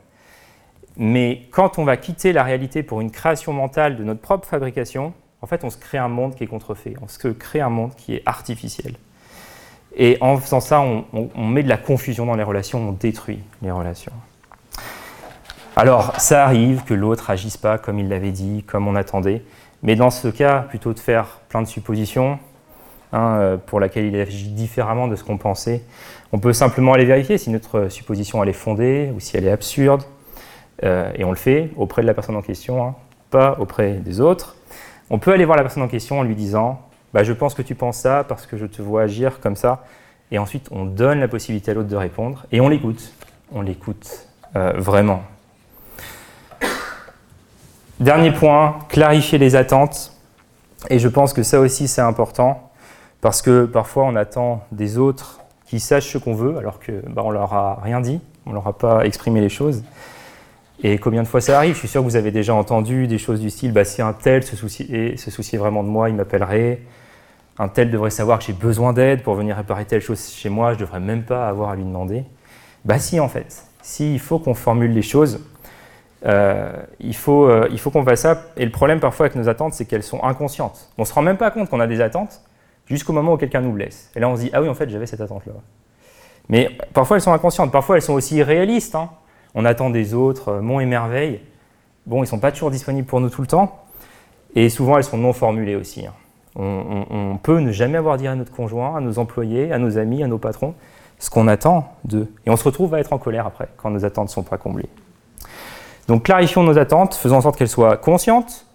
Mais 0.96 1.42
quand 1.50 1.78
on 1.78 1.84
va 1.84 1.96
quitter 1.96 2.32
la 2.32 2.42
réalité 2.42 2.82
pour 2.82 3.00
une 3.00 3.10
création 3.10 3.52
mentale 3.52 3.96
de 3.96 4.04
notre 4.04 4.20
propre 4.20 4.46
fabrication, 4.46 5.12
en 5.42 5.46
fait, 5.46 5.64
on 5.64 5.70
se 5.70 5.76
crée 5.76 5.98
un 5.98 6.08
monde 6.08 6.34
qui 6.34 6.44
est 6.44 6.46
contrefait. 6.46 6.94
On 7.02 7.08
se 7.08 7.28
crée 7.28 7.60
un 7.60 7.68
monde 7.68 7.94
qui 7.96 8.14
est 8.14 8.22
artificiel. 8.26 8.94
Et 9.94 10.16
en 10.20 10.38
faisant 10.38 10.60
ça, 10.60 10.80
on 10.80 11.46
met 11.46 11.62
de 11.62 11.68
la 11.68 11.76
confusion 11.76 12.26
dans 12.26 12.36
les 12.36 12.42
relations, 12.42 12.88
on 12.88 12.92
détruit 12.92 13.40
les 13.60 13.70
relations. 13.70 14.12
Alors, 15.74 16.20
ça 16.20 16.44
arrive 16.44 16.84
que 16.84 16.92
l'autre 16.92 17.30
agisse 17.30 17.56
pas 17.56 17.78
comme 17.78 17.98
il 17.98 18.08
l'avait 18.08 18.30
dit, 18.30 18.62
comme 18.66 18.88
on 18.88 18.94
attendait, 18.94 19.42
mais 19.82 19.96
dans 19.96 20.10
ce 20.10 20.28
cas, 20.28 20.60
plutôt 20.60 20.92
de 20.92 20.98
faire 20.98 21.40
plein 21.48 21.62
de 21.62 21.66
suppositions, 21.66 22.38
hein, 23.12 23.36
euh, 23.40 23.56
pour 23.56 23.80
laquelle 23.80 24.04
il 24.04 24.16
agit 24.20 24.48
différemment 24.48 25.08
de 25.08 25.16
ce 25.16 25.24
qu'on 25.24 25.38
pensait, 25.38 25.82
on 26.30 26.38
peut 26.38 26.52
simplement 26.52 26.92
aller 26.92 27.06
vérifier 27.06 27.38
si 27.38 27.48
notre 27.48 27.88
supposition 27.88 28.44
est 28.44 28.52
fondée 28.52 29.10
ou 29.16 29.20
si 29.20 29.36
elle 29.38 29.46
est 29.46 29.50
absurde, 29.50 30.02
euh, 30.84 31.10
et 31.14 31.24
on 31.24 31.30
le 31.30 31.36
fait 31.36 31.70
auprès 31.76 32.02
de 32.02 32.06
la 32.06 32.12
personne 32.12 32.36
en 32.36 32.42
question, 32.42 32.84
hein, 32.84 32.94
pas 33.30 33.56
auprès 33.58 33.94
des 33.94 34.20
autres. 34.20 34.56
On 35.08 35.18
peut 35.18 35.32
aller 35.32 35.46
voir 35.46 35.56
la 35.56 35.62
personne 35.62 35.82
en 35.82 35.88
question 35.88 36.20
en 36.20 36.22
lui 36.22 36.34
disant 36.34 36.82
bah, 37.12 37.24
Je 37.24 37.32
pense 37.32 37.54
que 37.54 37.62
tu 37.62 37.74
penses 37.74 37.98
ça 37.98 38.24
parce 38.26 38.46
que 38.46 38.56
je 38.56 38.66
te 38.66 38.82
vois 38.82 39.02
agir 39.02 39.40
comme 39.40 39.56
ça. 39.56 39.84
Et 40.30 40.38
ensuite, 40.38 40.68
on 40.70 40.84
donne 40.84 41.20
la 41.20 41.28
possibilité 41.28 41.70
à 41.70 41.74
l'autre 41.74 41.88
de 41.88 41.96
répondre 41.96 42.46
et 42.52 42.60
on 42.60 42.68
l'écoute. 42.68 43.12
On 43.52 43.60
l'écoute 43.60 44.28
euh, 44.56 44.72
vraiment. 44.76 45.22
Dernier 48.00 48.32
point, 48.32 48.78
clarifier 48.88 49.38
les 49.38 49.54
attentes. 49.54 50.12
Et 50.90 50.98
je 50.98 51.08
pense 51.08 51.32
que 51.32 51.42
ça 51.42 51.60
aussi 51.60 51.86
c'est 51.86 52.00
important 52.00 52.70
parce 53.20 53.42
que 53.42 53.64
parfois 53.66 54.04
on 54.04 54.16
attend 54.16 54.64
des 54.72 54.98
autres 54.98 55.38
qui 55.66 55.78
sachent 55.78 56.12
ce 56.12 56.18
qu'on 56.18 56.34
veut 56.34 56.56
alors 56.58 56.80
que 56.80 57.02
bah, 57.08 57.22
on 57.24 57.30
leur 57.30 57.52
a 57.54 57.80
rien 57.80 58.00
dit, 58.00 58.20
on 58.46 58.52
leur 58.52 58.66
a 58.66 58.76
pas 58.76 59.04
exprimé 59.06 59.40
les 59.40 59.48
choses. 59.48 59.84
Et 60.82 60.98
combien 60.98 61.22
de 61.22 61.28
fois 61.28 61.40
ça 61.40 61.56
arrive? 61.56 61.74
Je 61.74 61.78
suis 61.78 61.88
sûr 61.88 62.00
que 62.00 62.06
vous 62.06 62.16
avez 62.16 62.32
déjà 62.32 62.54
entendu 62.54 63.06
des 63.06 63.18
choses 63.18 63.40
du 63.40 63.50
style 63.50 63.72
bah, 63.72 63.84
si 63.84 64.02
un 64.02 64.12
tel 64.12 64.42
se 64.42 64.56
se 64.56 65.30
souciait 65.30 65.58
vraiment 65.58 65.84
de 65.84 65.88
moi, 65.88 66.08
il 66.08 66.16
m'appellerait. 66.16 66.80
Un 67.58 67.68
tel 67.68 67.90
devrait 67.90 68.10
savoir 68.10 68.38
que 68.38 68.44
j'ai 68.44 68.52
besoin 68.52 68.92
d'aide 68.92 69.22
pour 69.22 69.34
venir 69.34 69.56
réparer 69.56 69.84
telle 69.84 70.00
chose 70.00 70.30
chez 70.30 70.48
moi, 70.48 70.70
je 70.70 70.78
ne 70.78 70.80
devrais 70.80 71.00
même 71.00 71.22
pas 71.22 71.48
avoir 71.48 71.70
à 71.70 71.76
lui 71.76 71.84
demander. 71.84 72.24
Bah 72.84 72.98
si 72.98 73.20
en 73.20 73.28
fait, 73.28 73.64
si 73.82 74.14
il 74.14 74.20
faut 74.20 74.38
qu'on 74.38 74.54
formule 74.54 74.92
les 74.92 75.02
choses, 75.02 75.40
euh, 76.24 76.72
il 77.00 77.14
faut, 77.16 77.46
euh, 77.46 77.68
il 77.70 77.78
faut 77.78 77.90
qu'on 77.90 78.04
fasse 78.04 78.20
ça. 78.20 78.42
Et 78.56 78.64
le 78.64 78.70
problème 78.70 79.00
parfois 79.00 79.26
avec 79.26 79.36
nos 79.36 79.48
attentes, 79.48 79.74
c'est 79.74 79.84
qu'elles 79.84 80.02
sont 80.02 80.22
inconscientes. 80.22 80.90
On 80.98 81.02
ne 81.02 81.06
se 81.06 81.12
rend 81.12 81.22
même 81.22 81.36
pas 81.36 81.50
compte 81.50 81.68
qu'on 81.68 81.80
a 81.80 81.86
des 81.86 82.00
attentes 82.00 82.40
jusqu'au 82.86 83.12
moment 83.12 83.34
où 83.34 83.36
quelqu'un 83.36 83.60
nous 83.60 83.72
blesse. 83.72 84.10
Et 84.16 84.20
là 84.20 84.28
on 84.28 84.36
se 84.36 84.42
dit, 84.42 84.50
ah 84.52 84.62
oui 84.62 84.68
en 84.68 84.74
fait 84.74 84.88
j'avais 84.88 85.06
cette 85.06 85.20
attente-là. 85.20 85.52
Mais 86.48 86.70
parfois 86.94 87.16
elles 87.16 87.22
sont 87.22 87.32
inconscientes, 87.32 87.70
parfois 87.70 87.96
elles 87.96 88.02
sont 88.02 88.14
aussi 88.14 88.42
réalistes. 88.42 88.94
Hein. 88.94 89.10
On 89.54 89.64
attend 89.64 89.90
des 89.90 90.14
autres, 90.14 90.48
euh, 90.48 90.60
mon 90.60 90.80
et 90.80 90.86
merveille. 90.86 91.40
Bon, 92.06 92.18
ils 92.18 92.22
ne 92.22 92.26
sont 92.26 92.40
pas 92.40 92.50
toujours 92.50 92.70
disponibles 92.70 93.06
pour 93.06 93.20
nous 93.20 93.30
tout 93.30 93.42
le 93.42 93.46
temps. 93.46 93.84
Et 94.54 94.68
souvent 94.70 94.96
elles 94.96 95.04
sont 95.04 95.18
non 95.18 95.32
formulées 95.32 95.76
aussi. 95.76 96.06
Hein. 96.06 96.12
On, 96.54 97.38
peut 97.42 97.60
ne 97.60 97.72
jamais 97.72 97.96
avoir 97.96 98.18
dit 98.18 98.26
à 98.26 98.34
notre 98.34 98.52
conjoint, 98.52 98.96
à 98.96 99.00
nos 99.00 99.18
employés, 99.18 99.72
à 99.72 99.78
nos 99.78 99.96
amis, 99.96 100.22
à 100.22 100.26
nos 100.26 100.38
patrons, 100.38 100.74
ce 101.18 101.30
qu'on 101.30 101.48
attend 101.48 101.94
d'eux. 102.04 102.30
Et 102.44 102.50
on 102.50 102.56
se 102.56 102.64
retrouve 102.64 102.94
à 102.94 103.00
être 103.00 103.12
en 103.12 103.18
colère 103.18 103.46
après, 103.46 103.68
quand 103.76 103.90
nos 103.90 104.04
attentes 104.04 104.28
ne 104.28 104.32
sont 104.32 104.42
pas 104.42 104.58
comblées. 104.58 104.88
Donc 106.08 106.24
clarifions 106.24 106.62
nos 106.62 106.78
attentes, 106.78 107.14
faisons 107.14 107.36
en 107.36 107.40
sorte 107.40 107.56
qu'elles 107.56 107.68
soient 107.68 107.96
conscientes, 107.96 108.66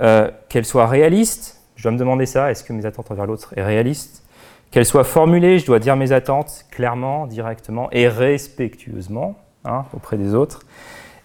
euh, 0.00 0.30
qu'elles 0.48 0.64
soient 0.64 0.86
réalistes. 0.86 1.60
Je 1.74 1.82
dois 1.82 1.92
me 1.92 1.98
demander 1.98 2.26
ça, 2.26 2.50
est-ce 2.50 2.62
que 2.62 2.72
mes 2.72 2.86
attentes 2.86 3.10
envers 3.10 3.26
l'autre 3.26 3.52
est 3.56 3.64
réaliste? 3.64 4.22
Qu'elles 4.70 4.86
soient 4.86 5.04
formulées, 5.04 5.58
je 5.58 5.66
dois 5.66 5.78
dire 5.78 5.96
mes 5.96 6.12
attentes 6.12 6.66
clairement, 6.70 7.26
directement 7.26 7.88
et 7.92 8.08
respectueusement 8.08 9.36
hein, 9.64 9.84
auprès 9.94 10.16
des 10.16 10.34
autres. 10.34 10.60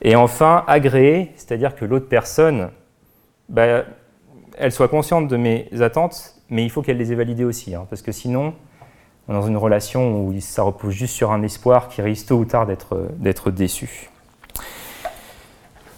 Et 0.02 0.16
enfin, 0.16 0.64
agréées, 0.68 1.32
c'est-à-dire 1.36 1.76
que 1.76 1.86
l'autre 1.86 2.08
personne, 2.08 2.70
bah, 3.50 3.84
elle 4.62 4.72
soit 4.72 4.88
consciente 4.88 5.28
de 5.28 5.38
mes 5.38 5.68
attentes, 5.82 6.36
mais 6.50 6.64
il 6.64 6.70
faut 6.70 6.84
qu'elle 6.84 6.98
les 6.98 7.12
ait 7.12 7.16
validées 7.16 7.44
aussi, 7.44 7.74
hein, 7.74 7.88
parce 7.90 8.04
que 8.04 8.12
sinon, 8.12 8.54
on 9.28 9.34
est 9.34 9.36
dans 9.36 9.48
une 9.48 9.58
relation 9.58 10.24
où 10.24 10.40
ça 10.40 10.62
repose 10.62 10.94
juste 10.94 11.16
sur 11.16 11.32
un 11.32 11.42
espoir 11.42 11.90
qui 11.90 12.02
risque 12.04 12.28
tôt 12.28 12.38
ou 12.38 12.46
tard 12.46 12.68
d'être 12.68 13.52
déçu. 13.52 14.10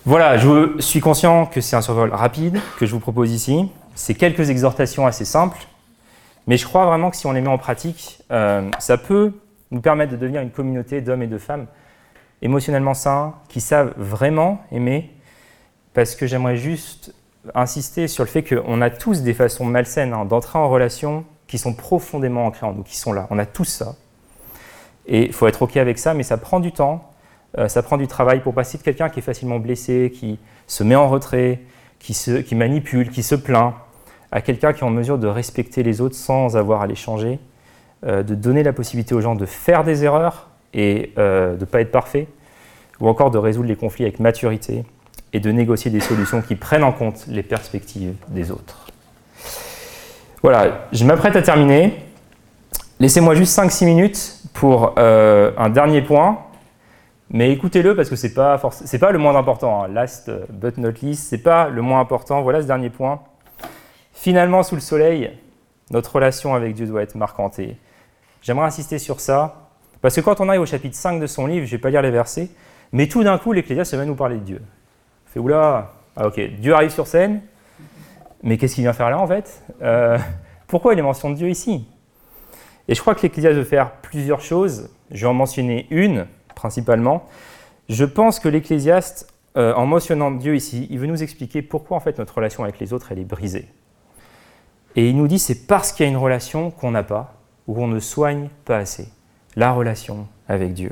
Voilà, 0.06 0.38
je 0.38 0.80
suis 0.80 1.02
conscient 1.02 1.46
que 1.46 1.60
c'est 1.60 1.76
un 1.76 1.82
survol 1.82 2.14
rapide 2.14 2.60
que 2.80 2.86
je 2.86 2.92
vous 2.94 3.00
propose 3.00 3.32
ici. 3.32 3.70
C'est 3.96 4.14
quelques 4.14 4.50
exhortations 4.50 5.06
assez 5.06 5.26
simples, 5.26 5.60
mais 6.48 6.58
je 6.58 6.66
crois 6.66 6.86
vraiment 6.86 7.10
que 7.10 7.18
si 7.18 7.28
on 7.28 7.34
les 7.34 7.42
met 7.42 7.50
en 7.50 7.58
pratique, 7.58 8.20
euh, 8.32 8.70
ça 8.80 8.98
peut 8.98 9.34
nous 9.72 9.82
permettre 9.82 10.14
de 10.14 10.18
devenir 10.18 10.42
une 10.42 10.52
communauté 10.52 11.02
d'hommes 11.02 11.24
et 11.24 11.28
de 11.28 11.38
femmes 11.38 11.68
émotionnellement 12.42 12.94
sains, 12.94 13.36
qui 13.50 13.62
savent 13.62 13.94
vraiment 13.98 14.62
aimer, 14.72 15.12
parce 15.94 16.16
que 16.16 16.28
j'aimerais 16.28 16.58
juste 16.58 17.14
insister 17.56 18.08
sur 18.08 18.24
le 18.24 18.30
fait 18.30 18.44
qu'on 18.44 18.82
a 18.82 18.90
tous 18.90 19.22
des 19.22 19.34
façons 19.34 19.66
malsaines 19.66 20.14
hein, 20.14 20.26
d'entrer 20.26 20.60
en 20.60 20.70
relation 20.70 21.26
qui 21.48 21.58
sont 21.58 21.74
profondément 21.74 22.46
ancrées 22.46 22.66
en 22.66 22.74
nous, 22.74 22.84
qui 22.84 22.98
sont 22.98 23.14
là. 23.14 23.28
On 23.30 23.38
a 23.38 23.46
tous 23.46 23.66
ça. 23.66 23.96
Et 25.06 25.26
il 25.26 25.34
faut 25.34 25.48
être 25.48 25.62
OK 25.62 25.78
avec 25.78 26.00
ça, 26.00 26.14
mais 26.14 26.24
ça 26.24 26.38
prend 26.38 26.60
du 26.60 26.72
temps, 26.72 27.12
euh, 27.58 27.68
ça 27.68 27.84
prend 27.84 27.98
du 27.98 28.08
travail 28.08 28.42
pour 28.42 28.54
passer 28.54 28.78
de 28.78 28.84
quelqu'un 28.84 29.10
qui 29.10 29.20
est 29.20 29.24
facilement 29.24 29.60
blessé, 29.60 30.12
qui 30.14 30.40
se 30.68 30.84
met 30.84 30.96
en 30.96 31.10
retrait, 31.10 31.62
qui, 32.00 32.56
manipule, 32.56 33.10
qui 33.10 33.24
se 33.24 33.36
plaint, 33.36 33.76
à 34.32 34.42
quelqu'un 34.42 34.74
qui 34.74 34.82
est 34.82 34.84
en 34.84 34.90
mesure 34.90 35.18
de 35.18 35.28
respecter 35.28 35.84
les 35.84 36.02
autres 36.02 36.16
sans 36.16 36.58
avoir 36.58 36.82
à 36.82 36.88
les 36.88 36.96
changer, 36.96 37.40
euh, 38.06 38.24
de 38.24 38.36
donner 38.36 38.64
la 38.64 38.74
possibilité 38.74 39.14
aux 39.14 39.22
gens 39.22 39.36
de 39.36 39.46
faire 39.46 39.84
des 39.84 40.04
erreurs 40.04 40.50
et 40.74 41.14
euh, 41.18 41.56
de 41.56 41.62
ne 41.62 41.66
pas 41.66 41.82
être 41.82 41.92
parfait, 41.92 42.28
ou 43.00 43.08
encore 43.10 43.32
de 43.32 43.38
résoudre 43.38 43.68
les 43.68 43.76
conflits 43.76 44.06
avec 44.06 44.20
maturité 44.20 44.86
et 45.34 45.40
de 45.40 45.52
négocier 45.52 45.92
des 45.92 46.00
solutions 46.00 46.42
qui 46.42 46.56
prennent 46.56 46.84
en 46.84 46.92
compte 46.92 47.26
les 47.28 47.44
perspectives 47.44 48.14
des 48.30 48.52
autres. 48.52 48.88
Voilà, 50.42 50.88
je 50.92 51.04
m'apprête 51.06 51.36
à 51.36 51.42
terminer. 51.42 52.04
Laissez-moi 53.00 53.36
juste 53.36 53.58
5-6 53.58 53.86
minutes 53.86 54.40
pour 54.54 54.98
un 54.98 55.70
dernier 55.70 56.02
point 56.02 56.40
mais 57.34 57.52
écoutez-le 57.52 57.96
parce 57.96 58.12
que 58.12 58.16
c'est 58.16 58.36
pas 58.36 58.62
c'est 58.86 59.00
pas 59.00 59.12
le 59.12 59.18
moins 59.18 59.36
important. 59.36 59.84
Hein. 59.84 59.88
Last 59.88 60.32
but 60.52 60.78
not 60.78 60.92
least, 61.02 61.30
c'est 61.30 61.40
pas 61.40 61.68
le 61.68 61.82
moins 61.82 62.00
important. 62.00 62.44
Voilà 62.44 62.62
ce 62.62 62.68
dernier 62.68 62.92
point. 62.92 63.22
Finalement, 64.14 64.62
sous 64.62 64.76
le 64.76 64.82
soleil, 64.82 65.32
notre 65.90 66.14
relation 66.14 66.54
avec 66.54 66.76
Dieu 66.76 66.86
doit 66.86 67.02
être 67.02 67.16
marquante. 67.16 67.60
j'aimerais 68.44 68.68
insister 68.68 69.00
sur 69.00 69.20
ça 69.20 69.72
parce 70.02 70.16
que 70.16 70.22
quand 70.22 70.42
on 70.42 70.50
arrive 70.50 70.62
au 70.62 70.68
chapitre 70.68 70.96
5 70.96 71.20
de 71.20 71.26
son 71.26 71.48
livre, 71.48 71.66
je 71.66 71.72
vais 71.72 71.82
pas 71.82 71.90
lire 71.90 72.04
les 72.04 72.12
versets, 72.12 72.50
mais 72.92 73.08
tout 73.08 73.24
d'un 73.24 73.40
coup, 73.40 73.52
l'Ecclésiaste 73.52 73.96
va 73.96 74.06
nous 74.06 74.16
parler 74.16 74.36
de 74.36 74.44
Dieu. 74.44 74.62
Fait 75.34 75.40
oula, 75.40 75.94
ah, 76.16 76.28
ok, 76.28 76.40
Dieu 76.60 76.76
arrive 76.76 76.92
sur 76.92 77.08
scène, 77.08 77.42
mais 78.44 78.58
qu'est-ce 78.58 78.76
qu'il 78.76 78.84
vient 78.84 78.94
faire 78.94 79.10
là 79.10 79.18
en 79.18 79.26
fait? 79.26 79.64
Euh, 79.82 80.20
Pourquoi 80.68 80.94
il 80.94 81.00
est 81.00 81.04
mention 81.04 81.32
de 81.32 81.36
Dieu 81.36 81.50
ici? 81.50 81.88
Et 82.88 82.94
je 82.94 83.02
crois 83.02 83.16
que 83.16 83.24
l'Ecclésiaste 83.24 83.58
veut 83.58 83.64
faire 83.64 83.94
plusieurs 83.94 84.42
choses. 84.42 84.92
Je 85.10 85.22
vais 85.22 85.28
en 85.28 85.34
mentionner 85.34 85.88
une 85.90 86.28
principalement. 86.54 87.26
Je 87.90 88.06
pense 88.06 88.40
que 88.40 88.48
l'Ecclésiaste, 88.48 89.34
euh, 89.58 89.74
en 89.74 89.88
mentionnant 89.88 90.30
Dieu 90.30 90.56
ici, 90.56 90.88
il 90.92 91.00
veut 91.00 91.08
nous 91.08 91.24
expliquer 91.24 91.64
pourquoi 91.64 91.98
en 91.98 92.00
fait 92.00 92.20
notre 92.20 92.36
relation 92.36 92.64
avec 92.64 92.80
les 92.80 92.94
autres 92.94 93.12
elle 93.12 93.18
est 93.18 93.26
brisée. 93.26 93.68
Et 94.96 95.10
il 95.10 95.18
nous 95.18 95.28
dit 95.28 95.40
c'est 95.40 95.66
parce 95.66 95.92
qu'il 95.92 96.06
y 96.06 96.10
a 96.10 96.12
une 96.12 96.18
relation 96.18 96.70
qu'on 96.70 96.92
n'a 96.92 97.04
pas 97.04 97.34
ou 97.66 97.74
qu'on 97.74 97.88
ne 97.88 98.00
soigne 98.00 98.50
pas 98.66 98.78
assez. 98.78 99.08
La 99.56 99.72
relation 99.72 100.28
avec 100.48 100.74
Dieu. 100.74 100.92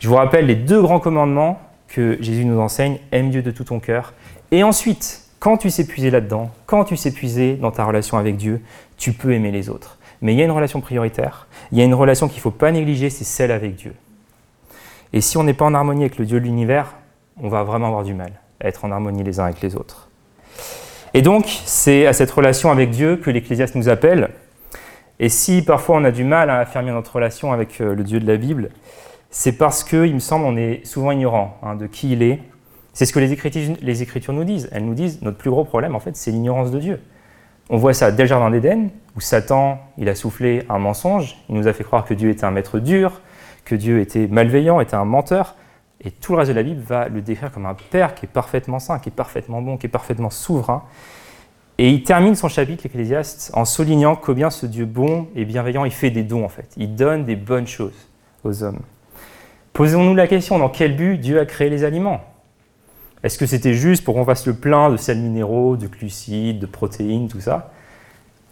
Je 0.00 0.08
vous 0.08 0.16
rappelle 0.16 0.46
les 0.46 0.56
deux 0.56 0.82
grands 0.82 0.98
commandements 0.98 1.60
que 1.92 2.16
Jésus 2.20 2.44
nous 2.44 2.58
enseigne 2.58 2.98
aime 3.12 3.30
Dieu 3.30 3.42
de 3.42 3.50
tout 3.50 3.64
ton 3.64 3.78
cœur. 3.78 4.14
Et 4.50 4.64
ensuite, 4.64 5.22
quand 5.38 5.58
tu 5.58 5.70
sais 5.70 5.86
puiser 5.86 6.10
là-dedans, 6.10 6.50
quand 6.66 6.84
tu 6.84 6.96
sais 6.96 7.12
puiser 7.12 7.54
dans 7.54 7.70
ta 7.70 7.84
relation 7.84 8.16
avec 8.16 8.36
Dieu, 8.36 8.62
tu 8.96 9.12
peux 9.12 9.32
aimer 9.32 9.50
les 9.50 9.68
autres. 9.68 9.98
Mais 10.22 10.32
il 10.32 10.38
y 10.38 10.42
a 10.42 10.44
une 10.44 10.52
relation 10.52 10.80
prioritaire, 10.80 11.46
il 11.70 11.78
y 11.78 11.82
a 11.82 11.84
une 11.84 11.94
relation 11.94 12.28
qu'il 12.28 12.38
ne 12.38 12.42
faut 12.42 12.50
pas 12.50 12.70
négliger, 12.70 13.10
c'est 13.10 13.24
celle 13.24 13.50
avec 13.50 13.74
Dieu. 13.74 13.92
Et 15.12 15.20
si 15.20 15.36
on 15.36 15.44
n'est 15.44 15.52
pas 15.52 15.64
en 15.64 15.74
harmonie 15.74 16.02
avec 16.02 16.16
le 16.16 16.24
Dieu 16.24 16.40
de 16.40 16.44
l'univers, 16.44 16.94
on 17.42 17.48
va 17.48 17.64
vraiment 17.64 17.88
avoir 17.88 18.04
du 18.04 18.14
mal 18.14 18.32
à 18.60 18.68
être 18.68 18.84
en 18.84 18.92
harmonie 18.92 19.24
les 19.24 19.40
uns 19.40 19.44
avec 19.44 19.60
les 19.60 19.76
autres. 19.76 20.08
Et 21.12 21.20
donc, 21.20 21.44
c'est 21.66 22.06
à 22.06 22.12
cette 22.12 22.30
relation 22.30 22.70
avec 22.70 22.90
Dieu 22.90 23.16
que 23.16 23.30
l'Ecclésiaste 23.30 23.74
nous 23.74 23.88
appelle. 23.88 24.30
Et 25.18 25.28
si 25.28 25.62
parfois 25.62 25.96
on 25.96 26.04
a 26.04 26.10
du 26.10 26.24
mal 26.24 26.48
à 26.48 26.60
affirmer 26.60 26.90
notre 26.90 27.14
relation 27.16 27.52
avec 27.52 27.80
euh, 27.80 27.94
le 27.94 28.02
Dieu 28.02 28.18
de 28.18 28.26
la 28.26 28.36
Bible, 28.36 28.70
c'est 29.34 29.52
parce 29.52 29.82
que, 29.82 30.06
il 30.06 30.14
me 30.14 30.20
semble, 30.20 30.44
on 30.44 30.56
est 30.58 30.86
souvent 30.86 31.10
ignorant 31.10 31.56
hein, 31.62 31.74
de 31.74 31.86
qui 31.86 32.12
il 32.12 32.22
est. 32.22 32.40
C'est 32.92 33.06
ce 33.06 33.14
que 33.14 33.18
les 33.18 33.32
écritures, 33.32 34.34
nous 34.34 34.44
disent. 34.44 34.68
Elles 34.72 34.84
nous 34.84 34.94
disent 34.94 35.22
notre 35.22 35.38
plus 35.38 35.48
gros 35.48 35.64
problème, 35.64 35.94
en 35.94 36.00
fait, 36.00 36.14
c'est 36.16 36.30
l'ignorance 36.30 36.70
de 36.70 36.78
Dieu. 36.78 37.00
On 37.70 37.78
voit 37.78 37.94
ça 37.94 38.12
dès 38.12 38.24
le 38.24 38.28
Jardin 38.28 38.50
d'Éden, 38.50 38.90
où 39.16 39.20
Satan, 39.20 39.80
il 39.96 40.10
a 40.10 40.14
soufflé 40.14 40.64
un 40.68 40.78
mensonge, 40.78 41.38
il 41.48 41.54
nous 41.54 41.66
a 41.66 41.72
fait 41.72 41.82
croire 41.82 42.04
que 42.04 42.12
Dieu 42.12 42.28
était 42.28 42.44
un 42.44 42.50
maître 42.50 42.78
dur, 42.78 43.22
que 43.64 43.74
Dieu 43.74 44.00
était 44.00 44.26
malveillant, 44.26 44.82
était 44.82 44.96
un 44.96 45.06
menteur. 45.06 45.56
Et 46.04 46.10
tout 46.10 46.32
le 46.32 46.38
reste 46.38 46.50
de 46.50 46.56
la 46.56 46.62
Bible 46.62 46.82
va 46.82 47.08
le 47.08 47.22
décrire 47.22 47.50
comme 47.52 47.64
un 47.64 47.76
père 47.90 48.14
qui 48.14 48.26
est 48.26 48.28
parfaitement 48.28 48.80
saint, 48.80 48.98
qui 48.98 49.08
est 49.08 49.12
parfaitement 49.12 49.62
bon, 49.62 49.78
qui 49.78 49.86
est 49.86 49.88
parfaitement 49.88 50.28
souverain. 50.28 50.82
Et 51.78 51.88
il 51.88 52.02
termine 52.02 52.34
son 52.34 52.48
chapitre, 52.48 52.82
l'Ecclésiaste, 52.84 53.50
en 53.54 53.64
soulignant 53.64 54.14
combien 54.14 54.50
ce 54.50 54.66
Dieu 54.66 54.84
bon 54.84 55.28
et 55.34 55.46
bienveillant, 55.46 55.86
il 55.86 55.92
fait 55.92 56.10
des 56.10 56.22
dons 56.22 56.44
en 56.44 56.50
fait. 56.50 56.68
Il 56.76 56.96
donne 56.96 57.24
des 57.24 57.36
bonnes 57.36 57.66
choses 57.66 58.10
aux 58.44 58.62
hommes. 58.62 58.80
Posons-nous 59.72 60.14
la 60.14 60.26
question, 60.26 60.58
dans 60.58 60.68
quel 60.68 60.96
but 60.96 61.18
Dieu 61.18 61.40
a 61.40 61.46
créé 61.46 61.70
les 61.70 61.84
aliments? 61.84 62.20
Est-ce 63.22 63.38
que 63.38 63.46
c'était 63.46 63.74
juste 63.74 64.04
pour 64.04 64.14
qu'on 64.14 64.24
fasse 64.24 64.46
le 64.46 64.54
plein 64.54 64.90
de 64.90 64.96
sels 64.96 65.18
minéraux, 65.18 65.76
de 65.76 65.86
glucides, 65.86 66.58
de 66.58 66.66
protéines, 66.66 67.28
tout 67.28 67.40
ça? 67.40 67.72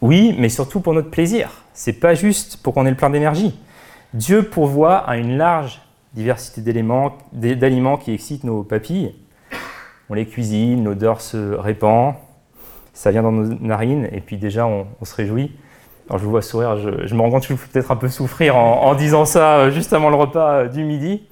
Oui, 0.01 0.35
mais 0.39 0.49
surtout 0.49 0.81
pour 0.81 0.95
notre 0.95 1.11
plaisir. 1.11 1.65
C'est 1.75 1.93
pas 1.93 2.15
juste 2.15 2.57
pour 2.63 2.73
qu'on 2.73 2.87
ait 2.87 2.91
le 2.91 2.97
plein 2.97 3.11
d'énergie. 3.11 3.59
Dieu 4.15 4.45
pourvoit 4.45 4.97
à 4.97 5.17
une 5.17 5.37
large 5.37 5.83
diversité 6.15 6.63
d'éléments, 6.63 7.19
d'aliments 7.33 7.97
qui 7.97 8.13
excitent 8.13 8.45
nos 8.45 8.63
papilles. 8.63 9.15
On 10.09 10.15
les 10.15 10.27
cuisine, 10.27 10.85
l'odeur 10.85 11.21
se 11.21 11.55
répand, 11.55 12.15
ça 12.93 13.11
vient 13.11 13.23
dans 13.23 13.33
nos 13.33 13.55
narines, 13.61 14.09
et 14.11 14.21
puis 14.21 14.37
déjà 14.37 14.67
on, 14.67 14.87
se 15.05 15.15
réjouit. 15.15 15.53
Alors 16.11 16.19
je 16.19 16.25
vous 16.25 16.33
vois 16.33 16.43
sourire, 16.43 16.77
je, 16.77 17.15
me 17.15 17.21
rends 17.21 17.31
compte 17.31 17.43
que 17.43 17.51
je 17.51 17.53
vous 17.55 17.69
peut-être 17.69 17.93
un 17.93 17.97
peu 17.97 18.09
souffrir 18.09 18.57
en, 18.57 18.93
disant 18.97 19.25
ça 19.25 19.59
euh, 19.59 19.71
juste 19.71 19.93
avant 19.93 20.11
le 20.11 20.17
repas 20.17 20.55
euh, 20.55 20.67
du 20.67 20.83
midi. 20.83 21.23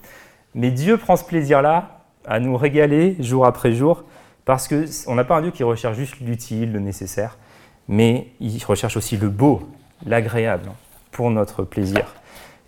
Mais 0.54 0.70
Dieu 0.70 0.96
prend 0.98 1.16
ce 1.16 1.24
plaisir-là 1.24 2.04
à 2.24 2.38
nous 2.38 2.56
régaler 2.56 3.16
jour 3.18 3.44
après 3.44 3.72
jour, 3.72 4.04
parce 4.44 4.68
qu'on 4.68 5.16
n'a 5.16 5.24
pas 5.24 5.34
un 5.34 5.42
Dieu 5.42 5.50
qui 5.50 5.64
recherche 5.64 5.96
juste 5.96 6.20
l'utile, 6.20 6.70
le 6.70 6.78
nécessaire, 6.78 7.38
mais 7.88 8.28
il 8.38 8.62
recherche 8.64 8.96
aussi 8.96 9.16
le 9.16 9.28
beau, 9.28 9.68
l'agréable, 10.06 10.70
pour 11.10 11.32
notre 11.32 11.64
plaisir. 11.64 12.14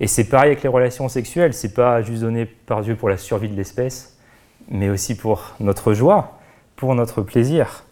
Et 0.01 0.09
c'est 0.09 0.25
pareil 0.25 0.49
avec 0.49 0.65
les 0.65 0.69
relations 0.69 1.09
sexuelles, 1.09 1.55
c'est 1.55 1.75
pas 1.75 2.03
juste 2.03 2.23
donné 2.23 2.45
par 2.45 2.81
Dieu 2.81 2.97
pour 2.97 3.09
la 3.09 3.19
survie 3.19 3.49
de 3.49 3.55
l'espèce, 3.55 4.19
mais 4.69 4.91
aussi 4.91 5.17
pour 5.17 5.53
notre 5.61 5.93
joie, 5.93 6.41
pour 6.75 6.97
notre 6.97 7.23
plaisir. 7.23 7.85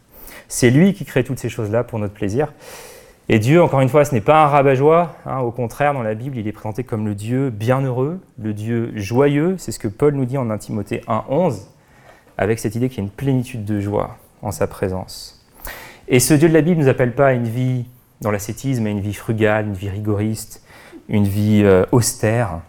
C'est 0.49 0.71
lui 0.71 0.93
qui 0.93 1.05
crée 1.05 1.23
toutes 1.23 1.39
ces 1.39 1.49
choses-là 1.49 1.85
pour 1.85 2.01
notre 2.01 2.15
plaisir. 2.15 2.49
Et 3.31 3.39
Dieu, 3.39 3.63
encore 3.63 3.81
une 3.81 3.91
fois, 3.91 4.07
ce 4.07 4.15
n'est 4.15 4.23
pas 4.23 4.45
un 4.45 4.47
rabat-joie. 4.47 5.15
Hein. 5.27 5.41
au 5.41 5.51
contraire, 5.51 5.93
dans 5.93 6.03
la 6.03 6.15
Bible, 6.15 6.39
il 6.39 6.49
est 6.49 6.53
présenté 6.53 6.83
comme 6.83 7.07
le 7.07 7.15
Dieu 7.15 7.51
bienheureux, 7.51 8.21
le 8.39 8.55
Dieu 8.55 8.93
joyeux. 8.95 9.57
C'est 9.59 9.71
ce 9.71 9.79
que 9.79 9.89
Paul 9.89 10.15
nous 10.15 10.25
dit 10.25 10.39
en 10.39 10.49
1 10.49 10.57
Timothée 10.57 11.03
1.11, 11.09 11.67
avec 12.39 12.59
cette 12.59 12.75
idée 12.75 12.89
qu'il 12.89 12.99
y 12.99 13.01
a 13.03 13.05
une 13.05 13.11
plénitude 13.11 13.67
de 13.67 13.81
joie 13.81 14.17
en 14.41 14.51
sa 14.51 14.67
présence. 14.67 15.47
Et 16.09 16.21
ce 16.21 16.33
Dieu 16.33 16.49
de 16.49 16.55
la 16.55 16.63
Bible 16.63 16.79
ne 16.79 16.85
nous 16.85 16.89
appelle 16.89 17.15
pas 17.15 17.29
à 17.29 17.33
une 17.35 17.49
vie 17.49 17.85
dans 18.23 18.31
l'ascétisme, 18.31 18.87
à 18.87 18.89
une 18.89 19.01
vie 19.01 19.13
frugale, 19.13 19.67
une 19.67 19.75
vie 19.75 19.91
rigoriste, 19.91 20.63
une 21.11 21.25
vie 21.25 21.61
euh, 21.65 21.85
austère, 21.93 22.61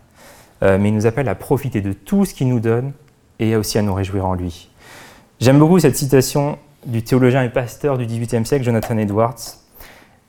euh, 0.61 0.77
mais 0.77 0.89
il 0.89 0.95
nous 0.95 1.05
appelle 1.05 1.29
à 1.29 1.35
profiter 1.35 1.79
de 1.79 1.93
tout 1.93 2.25
ce 2.25 2.33
qu'il 2.33 2.49
nous 2.49 2.59
donne 2.59 2.91
et 3.39 3.55
aussi 3.55 3.77
à 3.77 3.81
nous 3.81 3.93
réjouir 3.93 4.25
en 4.25 4.33
lui. 4.33 4.69
J'aime 5.39 5.57
beaucoup 5.57 5.79
cette 5.79 5.95
citation 5.95 6.57
du 6.85 7.01
théologien 7.01 7.43
et 7.43 7.49
pasteur 7.49 7.97
du 7.97 8.05
XVIIIe 8.05 8.45
siècle, 8.45 8.65
Jonathan 8.65 8.97
Edwards. 8.97 9.59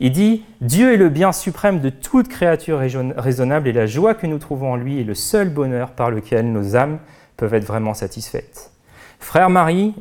Il 0.01 0.12
dit 0.12 0.44
Dieu 0.61 0.92
est 0.92 0.96
le 0.96 1.09
bien 1.09 1.32
suprême 1.32 1.80
de 1.80 1.90
toute 1.90 2.28
créature 2.28 2.78
raisonnable 2.78 3.68
et 3.68 3.72
la 3.72 3.86
joie 3.86 4.14
que 4.14 4.26
nous 4.26 4.38
trouvons 4.38 4.72
en 4.72 4.76
lui 4.76 5.01
est 5.01 5.05
le 5.05 5.14
seul 5.14 5.51
bonheur 5.51 5.90
par 5.90 6.11
lequel 6.11 6.51
nos 6.51 6.74
âmes 6.74 6.98
peuvent 7.36 7.55
être 7.55 7.66
vraiment 7.66 7.94
satisfaites. 7.94 8.72
Frère, 9.18 9.51
Marie, 9.51 9.94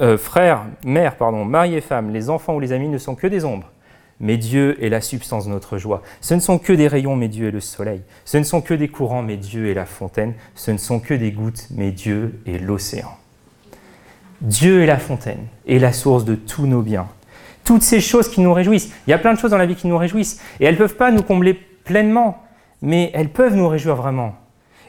euh, 0.00 0.16
frère, 0.16 0.64
mère, 0.84 1.16
pardon, 1.16 1.44
mari 1.44 1.74
et 1.74 1.80
femme, 1.80 2.10
les 2.10 2.30
enfants 2.30 2.54
ou 2.54 2.60
les 2.60 2.72
amis 2.72 2.88
ne 2.88 2.98
sont 2.98 3.14
que 3.14 3.26
des 3.26 3.44
ombres 3.44 3.70
mais 4.20 4.36
Dieu 4.36 4.82
est 4.84 4.88
la 4.88 5.00
substance 5.00 5.46
de 5.46 5.50
notre 5.50 5.78
joie. 5.78 6.02
Ce 6.20 6.34
ne 6.34 6.40
sont 6.40 6.58
que 6.58 6.72
des 6.72 6.88
rayons, 6.88 7.16
mais 7.16 7.28
Dieu 7.28 7.48
est 7.48 7.52
le 7.52 7.60
soleil. 7.60 8.02
Ce 8.24 8.36
ne 8.36 8.42
sont 8.42 8.60
que 8.60 8.74
des 8.74 8.88
courants, 8.88 9.22
mais 9.22 9.36
Dieu 9.36 9.68
est 9.70 9.74
la 9.74 9.86
fontaine. 9.86 10.34
Ce 10.54 10.70
ne 10.70 10.78
sont 10.78 11.00
que 11.00 11.14
des 11.14 11.32
gouttes, 11.32 11.68
mais 11.70 11.92
Dieu 11.92 12.40
est 12.46 12.58
l'océan. 12.58 13.16
Dieu 14.40 14.82
est 14.82 14.86
la 14.86 14.98
fontaine 14.98 15.46
et 15.66 15.78
la 15.78 15.92
source 15.92 16.24
de 16.24 16.34
tous 16.34 16.66
nos 16.66 16.82
biens. 16.82 17.08
Toutes 17.68 17.82
ces 17.82 18.00
choses 18.00 18.30
qui 18.30 18.40
nous 18.40 18.54
réjouissent. 18.54 18.88
Il 19.06 19.10
y 19.10 19.12
a 19.12 19.18
plein 19.18 19.34
de 19.34 19.38
choses 19.38 19.50
dans 19.50 19.58
la 19.58 19.66
vie 19.66 19.74
qui 19.74 19.88
nous 19.88 19.98
réjouissent. 19.98 20.40
Et 20.58 20.64
elles 20.64 20.72
ne 20.72 20.78
peuvent 20.78 20.96
pas 20.96 21.10
nous 21.10 21.22
combler 21.22 21.52
pleinement, 21.52 22.42
mais 22.80 23.10
elles 23.12 23.28
peuvent 23.28 23.54
nous 23.54 23.68
réjouir 23.68 23.94
vraiment. 23.94 24.36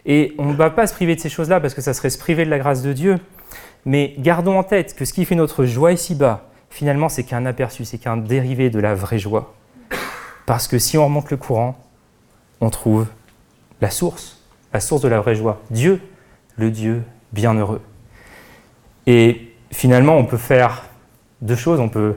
Et 0.06 0.34
on 0.38 0.46
ne 0.46 0.54
va 0.54 0.70
pas 0.70 0.88
se 0.88 0.94
priver 0.94 1.18
de 1.18 1.20
ces 1.20 1.28
choses-là 1.28 1.60
parce 1.60 1.74
que 1.74 1.82
ça 1.82 1.94
serait 1.94 2.10
se 2.10 2.18
priver 2.18 2.46
de 2.46 2.50
la 2.50 2.58
grâce 2.58 2.82
de 2.82 2.94
Dieu. 2.94 3.18
Mais 3.84 4.16
gardons 4.20 4.58
en 4.58 4.64
tête 4.64 4.96
que 4.96 5.04
ce 5.04 5.12
qui 5.12 5.26
fait 5.26 5.36
notre 5.36 5.66
joie 5.66 5.92
ici-bas, 5.92 6.48
finalement, 6.70 7.10
c'est 7.10 7.26
qu'un 7.26 7.46
aperçu, 7.46 7.84
c'est 7.84 7.98
qu'un 7.98 8.16
dérivé 8.16 8.70
de 8.70 8.80
la 8.80 8.96
vraie 8.96 9.20
joie. 9.20 9.54
Parce 10.46 10.70
que 10.70 10.80
si 10.80 10.98
on 10.98 11.04
remonte 11.04 11.32
le 11.32 11.36
courant, 11.36 11.78
on 12.62 12.70
trouve 12.70 13.08
la 13.82 13.90
source, 13.90 14.42
la 14.72 14.80
source 14.80 15.02
de 15.02 15.10
la 15.10 15.20
vraie 15.20 15.36
joie, 15.36 15.60
Dieu, 15.70 16.02
le 16.56 16.72
Dieu 16.72 17.04
bienheureux. 17.34 17.82
Et 19.06 19.54
finalement, 19.70 20.16
on 20.16 20.24
peut 20.24 20.38
faire 20.38 20.86
deux 21.42 21.58
choses. 21.58 21.82
On 21.82 21.90
peut 21.90 22.16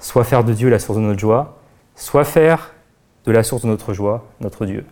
soit 0.00 0.24
faire 0.24 0.42
de 0.42 0.52
Dieu 0.52 0.68
la 0.68 0.80
source 0.80 0.98
de 0.98 1.02
notre 1.02 1.20
joie, 1.20 1.58
soit 1.94 2.24
faire 2.24 2.72
de 3.26 3.32
la 3.32 3.42
source 3.42 3.62
de 3.62 3.68
notre 3.68 3.92
joie 3.92 4.24
notre 4.40 4.66
Dieu. 4.66 4.84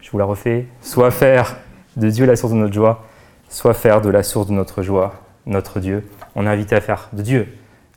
Je 0.00 0.10
vous 0.10 0.18
la 0.18 0.24
refais. 0.24 0.66
Soit 0.80 1.10
faire 1.10 1.56
de 1.96 2.08
Dieu 2.08 2.24
la 2.24 2.36
source 2.36 2.52
de 2.52 2.58
notre 2.58 2.72
joie, 2.72 3.04
soit 3.48 3.74
faire 3.74 4.00
de 4.00 4.08
la 4.08 4.22
source 4.22 4.46
de 4.46 4.52
notre 4.52 4.82
joie 4.82 5.14
notre 5.44 5.80
Dieu. 5.80 6.08
On 6.34 6.46
est 6.46 6.50
invité 6.50 6.76
à 6.76 6.80
faire 6.80 7.08
de 7.12 7.22
Dieu 7.22 7.48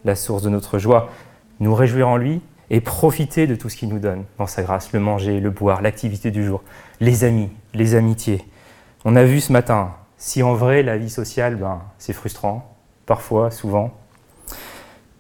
la 0.04 0.16
source 0.16 0.44
de 0.44 0.50
notre 0.50 0.78
joie, 0.78 1.10
nous 1.60 1.74
réjouir 1.74 2.08
en 2.08 2.18
lui 2.18 2.42
et 2.70 2.82
profiter 2.82 3.48
de 3.48 3.56
tout 3.56 3.70
ce 3.70 3.76
qu'il 3.76 3.90
nous 3.90 4.00
donne 4.00 4.24
dans 4.38 4.48
sa 4.48 4.64
grâce, 4.64 4.92
le 4.94 5.00
manger, 5.00 5.40
le 5.40 5.50
boire, 5.50 5.82
l'activité 5.82 6.32
du 6.32 6.44
jour, 6.44 6.64
les 7.00 7.24
amis, 7.24 7.50
les 7.74 7.96
amitiés. 7.96 8.44
On 9.04 9.16
a 9.16 9.24
vu 9.24 9.40
ce 9.40 9.52
matin, 9.52 9.92
si 10.18 10.44
en 10.44 10.54
vrai 10.54 10.84
la 10.84 10.98
vie 10.98 11.10
sociale, 11.10 11.56
ben, 11.56 11.82
c'est 11.98 12.14
frustrant, 12.14 12.76
parfois, 13.06 13.52
souvent, 13.52 13.94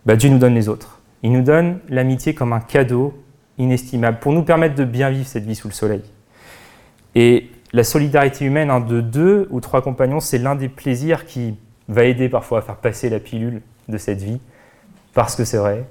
ben, 0.05 0.15
Dieu 0.15 0.29
nous 0.29 0.39
donne 0.39 0.55
les 0.55 0.69
autres. 0.69 0.94
Il 1.25 1.31
nous 1.31 1.41
donne 1.41 1.79
l'amitié 1.89 2.35
comme 2.35 2.53
un 2.53 2.59
cadeau 2.59 3.15
inestimable 3.57 4.19
pour 4.19 4.31
nous 4.31 4.43
permettre 4.43 4.75
de 4.75 4.83
bien 4.83 5.09
vivre 5.09 5.25
cette 5.25 5.43
vie 5.43 5.55
sous 5.55 5.67
le 5.67 5.73
soleil. 5.73 6.03
Et 7.15 7.49
la 7.73 7.83
solidarité 7.83 8.45
humaine 8.45 8.71
de 8.85 9.01
deux 9.01 9.47
ou 9.49 9.59
trois 9.59 9.81
compagnons, 9.81 10.19
c'est 10.19 10.37
l'un 10.37 10.53
des 10.53 10.69
plaisirs 10.69 11.25
qui 11.25 11.55
va 11.87 12.03
aider 12.03 12.29
parfois 12.29 12.59
à 12.59 12.61
faire 12.61 12.75
passer 12.75 13.09
la 13.09 13.19
pilule 13.19 13.63
de 13.87 13.97
cette 13.97 14.21
vie 14.21 14.39
parce 15.15 15.35
que 15.35 15.45
c'est 15.45 15.57
vrai 15.57 15.85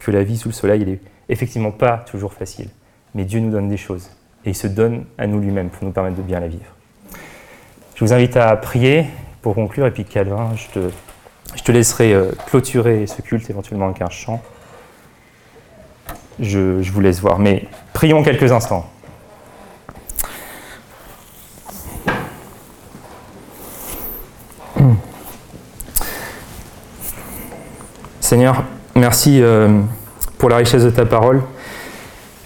que 0.00 0.10
la 0.10 0.24
vie 0.24 0.36
sous 0.36 0.48
le 0.48 0.54
soleil, 0.54 0.84
n'est 0.84 0.98
effectivement 1.28 1.70
pas 1.70 1.98
toujours 1.98 2.32
facile. 2.32 2.68
Mais 3.14 3.22
Dieu 3.24 3.38
nous 3.38 3.52
donne 3.52 3.68
des 3.68 3.76
choses. 3.76 4.10
Et 4.44 4.50
il 4.50 4.56
se 4.56 4.66
donne 4.66 5.04
à 5.18 5.28
nous 5.28 5.38
lui-même 5.38 5.68
pour 5.68 5.84
nous 5.84 5.92
permettre 5.92 6.16
de 6.16 6.22
bien 6.22 6.40
la 6.40 6.48
vivre. 6.48 6.74
Je 7.94 8.04
vous 8.04 8.12
invite 8.12 8.36
à 8.36 8.56
prier 8.56 9.06
pour 9.40 9.54
conclure. 9.54 9.86
Et 9.86 9.92
puis 9.92 10.04
Calvin, 10.04 10.50
je 10.56 10.66
te, 10.80 10.90
je 11.54 11.62
te 11.62 11.70
laisserai 11.70 12.12
euh, 12.12 12.32
clôturer 12.48 13.06
ce 13.06 13.22
culte 13.22 13.48
éventuellement 13.50 13.86
avec 13.86 14.02
un 14.02 14.10
chant. 14.10 14.42
Je, 16.40 16.90
vous 16.90 17.00
laisse 17.00 17.20
voir. 17.20 17.38
Mais 17.38 17.66
prions 17.92 18.22
quelques 18.22 18.50
instants. 18.50 18.86
Seigneur, 28.20 28.64
merci 28.94 29.42
euh, 29.42 29.80
pour 30.38 30.48
la 30.48 30.56
richesse 30.56 30.84
de 30.84 30.90
ta 30.90 31.04
parole, 31.04 31.42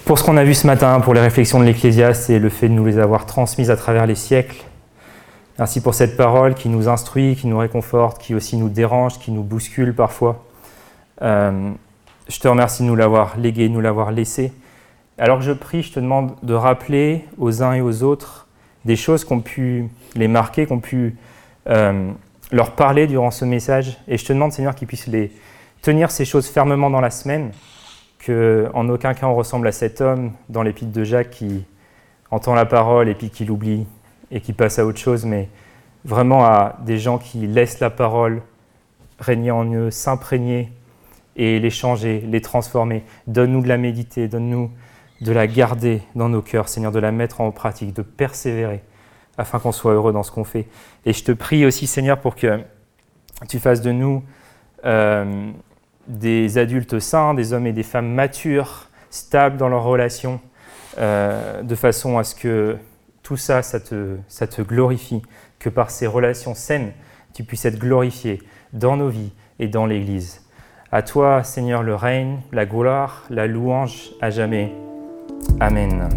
pour 0.03 0.17
ce 0.17 0.23
qu'on 0.23 0.35
a 0.35 0.43
vu 0.43 0.55
ce 0.55 0.65
matin, 0.65 0.99
pour 0.99 1.13
les 1.13 1.21
réflexions 1.21 1.59
de 1.59 1.65
l'Ecclésiaste 1.65 2.29
et 2.31 2.39
le 2.39 2.49
fait 2.49 2.67
de 2.67 2.73
nous 2.73 2.85
les 2.85 2.97
avoir 2.97 3.25
transmises 3.25 3.69
à 3.69 3.77
travers 3.77 4.07
les 4.07 4.15
siècles. 4.15 4.63
Merci 5.59 5.79
pour 5.79 5.93
cette 5.93 6.17
parole 6.17 6.55
qui 6.55 6.67
nous 6.67 6.89
instruit, 6.89 7.35
qui 7.35 7.47
nous 7.47 7.59
réconforte, 7.59 8.19
qui 8.19 8.35
aussi 8.35 8.57
nous 8.57 8.67
dérange, 8.67 9.19
qui 9.19 9.31
nous 9.31 9.43
bouscule 9.43 9.93
parfois. 9.93 10.43
Euh, 11.21 11.71
je 12.27 12.39
te 12.39 12.47
remercie 12.47 12.83
de 12.83 12.87
nous 12.87 12.95
l'avoir 12.95 13.37
légué, 13.37 13.67
de 13.67 13.73
nous 13.73 13.81
l'avoir 13.81 14.11
laissé. 14.11 14.51
Alors 15.17 15.39
que 15.39 15.43
je 15.45 15.51
prie, 15.51 15.81
je 15.81 15.93
te 15.93 15.99
demande 15.99 16.35
de 16.43 16.53
rappeler 16.53 17.25
aux 17.37 17.63
uns 17.63 17.73
et 17.73 17.81
aux 17.81 18.03
autres 18.03 18.47
des 18.83 18.95
choses 18.95 19.23
qu'on 19.23 19.39
pu 19.39 19.89
les 20.15 20.27
marquer, 20.27 20.65
qu'on 20.65 20.79
pu 20.79 21.15
euh, 21.67 22.11
leur 22.51 22.71
parler 22.71 23.07
durant 23.07 23.31
ce 23.31 23.45
message. 23.45 23.97
Et 24.07 24.17
je 24.17 24.25
te 24.25 24.33
demande, 24.33 24.51
Seigneur, 24.51 24.75
qu'ils 24.75 24.87
puissent 24.87 25.07
les, 25.07 25.31
tenir 25.81 26.09
ces 26.09 26.25
choses 26.25 26.47
fermement 26.47 26.89
dans 26.89 27.01
la 27.01 27.11
semaine, 27.11 27.51
que 28.19 28.69
en 28.73 28.89
aucun 28.89 29.13
cas 29.13 29.27
on 29.27 29.35
ressemble 29.35 29.67
à 29.67 29.71
cet 29.71 30.01
homme 30.01 30.31
dans 30.49 30.63
l'épître 30.63 30.91
de 30.91 31.03
Jacques 31.03 31.29
qui 31.29 31.63
entend 32.31 32.55
la 32.55 32.65
parole 32.65 33.07
et 33.07 33.13
puis 33.13 33.29
qui 33.29 33.45
l'oublie 33.45 33.85
et 34.31 34.41
qui 34.41 34.51
passe 34.51 34.79
à 34.79 34.85
autre 34.85 34.97
chose, 34.97 35.25
mais 35.25 35.47
vraiment 36.03 36.43
à 36.43 36.77
des 36.83 36.97
gens 36.97 37.19
qui 37.19 37.45
laissent 37.45 37.79
la 37.79 37.91
parole 37.91 38.41
régner 39.19 39.51
en 39.51 39.71
eux, 39.71 39.91
s'imprégner 39.91 40.71
et 41.35 41.59
les 41.59 41.69
changer, 41.69 42.21
les 42.21 42.41
transformer. 42.41 43.03
Donne-nous 43.27 43.61
de 43.61 43.67
la 43.67 43.77
méditer, 43.77 44.27
donne-nous 44.27 44.71
de 45.21 45.31
la 45.31 45.47
garder 45.47 46.01
dans 46.15 46.29
nos 46.29 46.41
cœurs, 46.41 46.69
Seigneur, 46.69 46.91
de 46.91 46.99
la 46.99 47.11
mettre 47.11 47.41
en 47.41 47.51
pratique, 47.51 47.93
de 47.93 48.01
persévérer, 48.01 48.81
afin 49.37 49.59
qu'on 49.59 49.71
soit 49.71 49.93
heureux 49.93 50.13
dans 50.13 50.23
ce 50.23 50.31
qu'on 50.31 50.43
fait. 50.43 50.67
Et 51.05 51.13
je 51.13 51.23
te 51.23 51.31
prie 51.31 51.65
aussi, 51.65 51.87
Seigneur, 51.87 52.19
pour 52.19 52.35
que 52.35 52.59
tu 53.47 53.59
fasses 53.59 53.81
de 53.81 53.91
nous 53.91 54.23
euh, 54.85 55.51
des 56.07 56.57
adultes 56.57 56.99
sains, 56.99 57.33
des 57.33 57.53
hommes 57.53 57.67
et 57.67 57.73
des 57.73 57.83
femmes 57.83 58.13
matures, 58.13 58.89
stables 59.09 59.57
dans 59.57 59.69
leurs 59.69 59.83
relations, 59.83 60.39
euh, 60.97 61.61
de 61.61 61.75
façon 61.75 62.17
à 62.17 62.23
ce 62.23 62.35
que 62.35 62.77
tout 63.23 63.37
ça, 63.37 63.61
ça 63.61 63.79
te, 63.79 64.17
ça 64.27 64.47
te 64.47 64.61
glorifie, 64.61 65.21
que 65.59 65.69
par 65.69 65.89
ces 65.89 66.07
relations 66.07 66.53
saines, 66.53 66.91
tu 67.33 67.43
puisses 67.43 67.65
être 67.65 67.79
glorifié 67.79 68.41
dans 68.71 68.97
nos 68.97 69.09
vies 69.09 69.31
et 69.59 69.67
dans 69.67 69.85
l'Église. 69.85 70.44
À 70.95 71.01
toi, 71.01 71.43
Seigneur, 71.43 71.83
le 71.83 71.93
règne, 71.93 72.37
la 72.53 72.65
gloire, 72.65 73.25
la 73.29 73.47
louange 73.47 74.11
à 74.21 74.29
jamais. 74.29 74.71
Amen. 75.59 76.07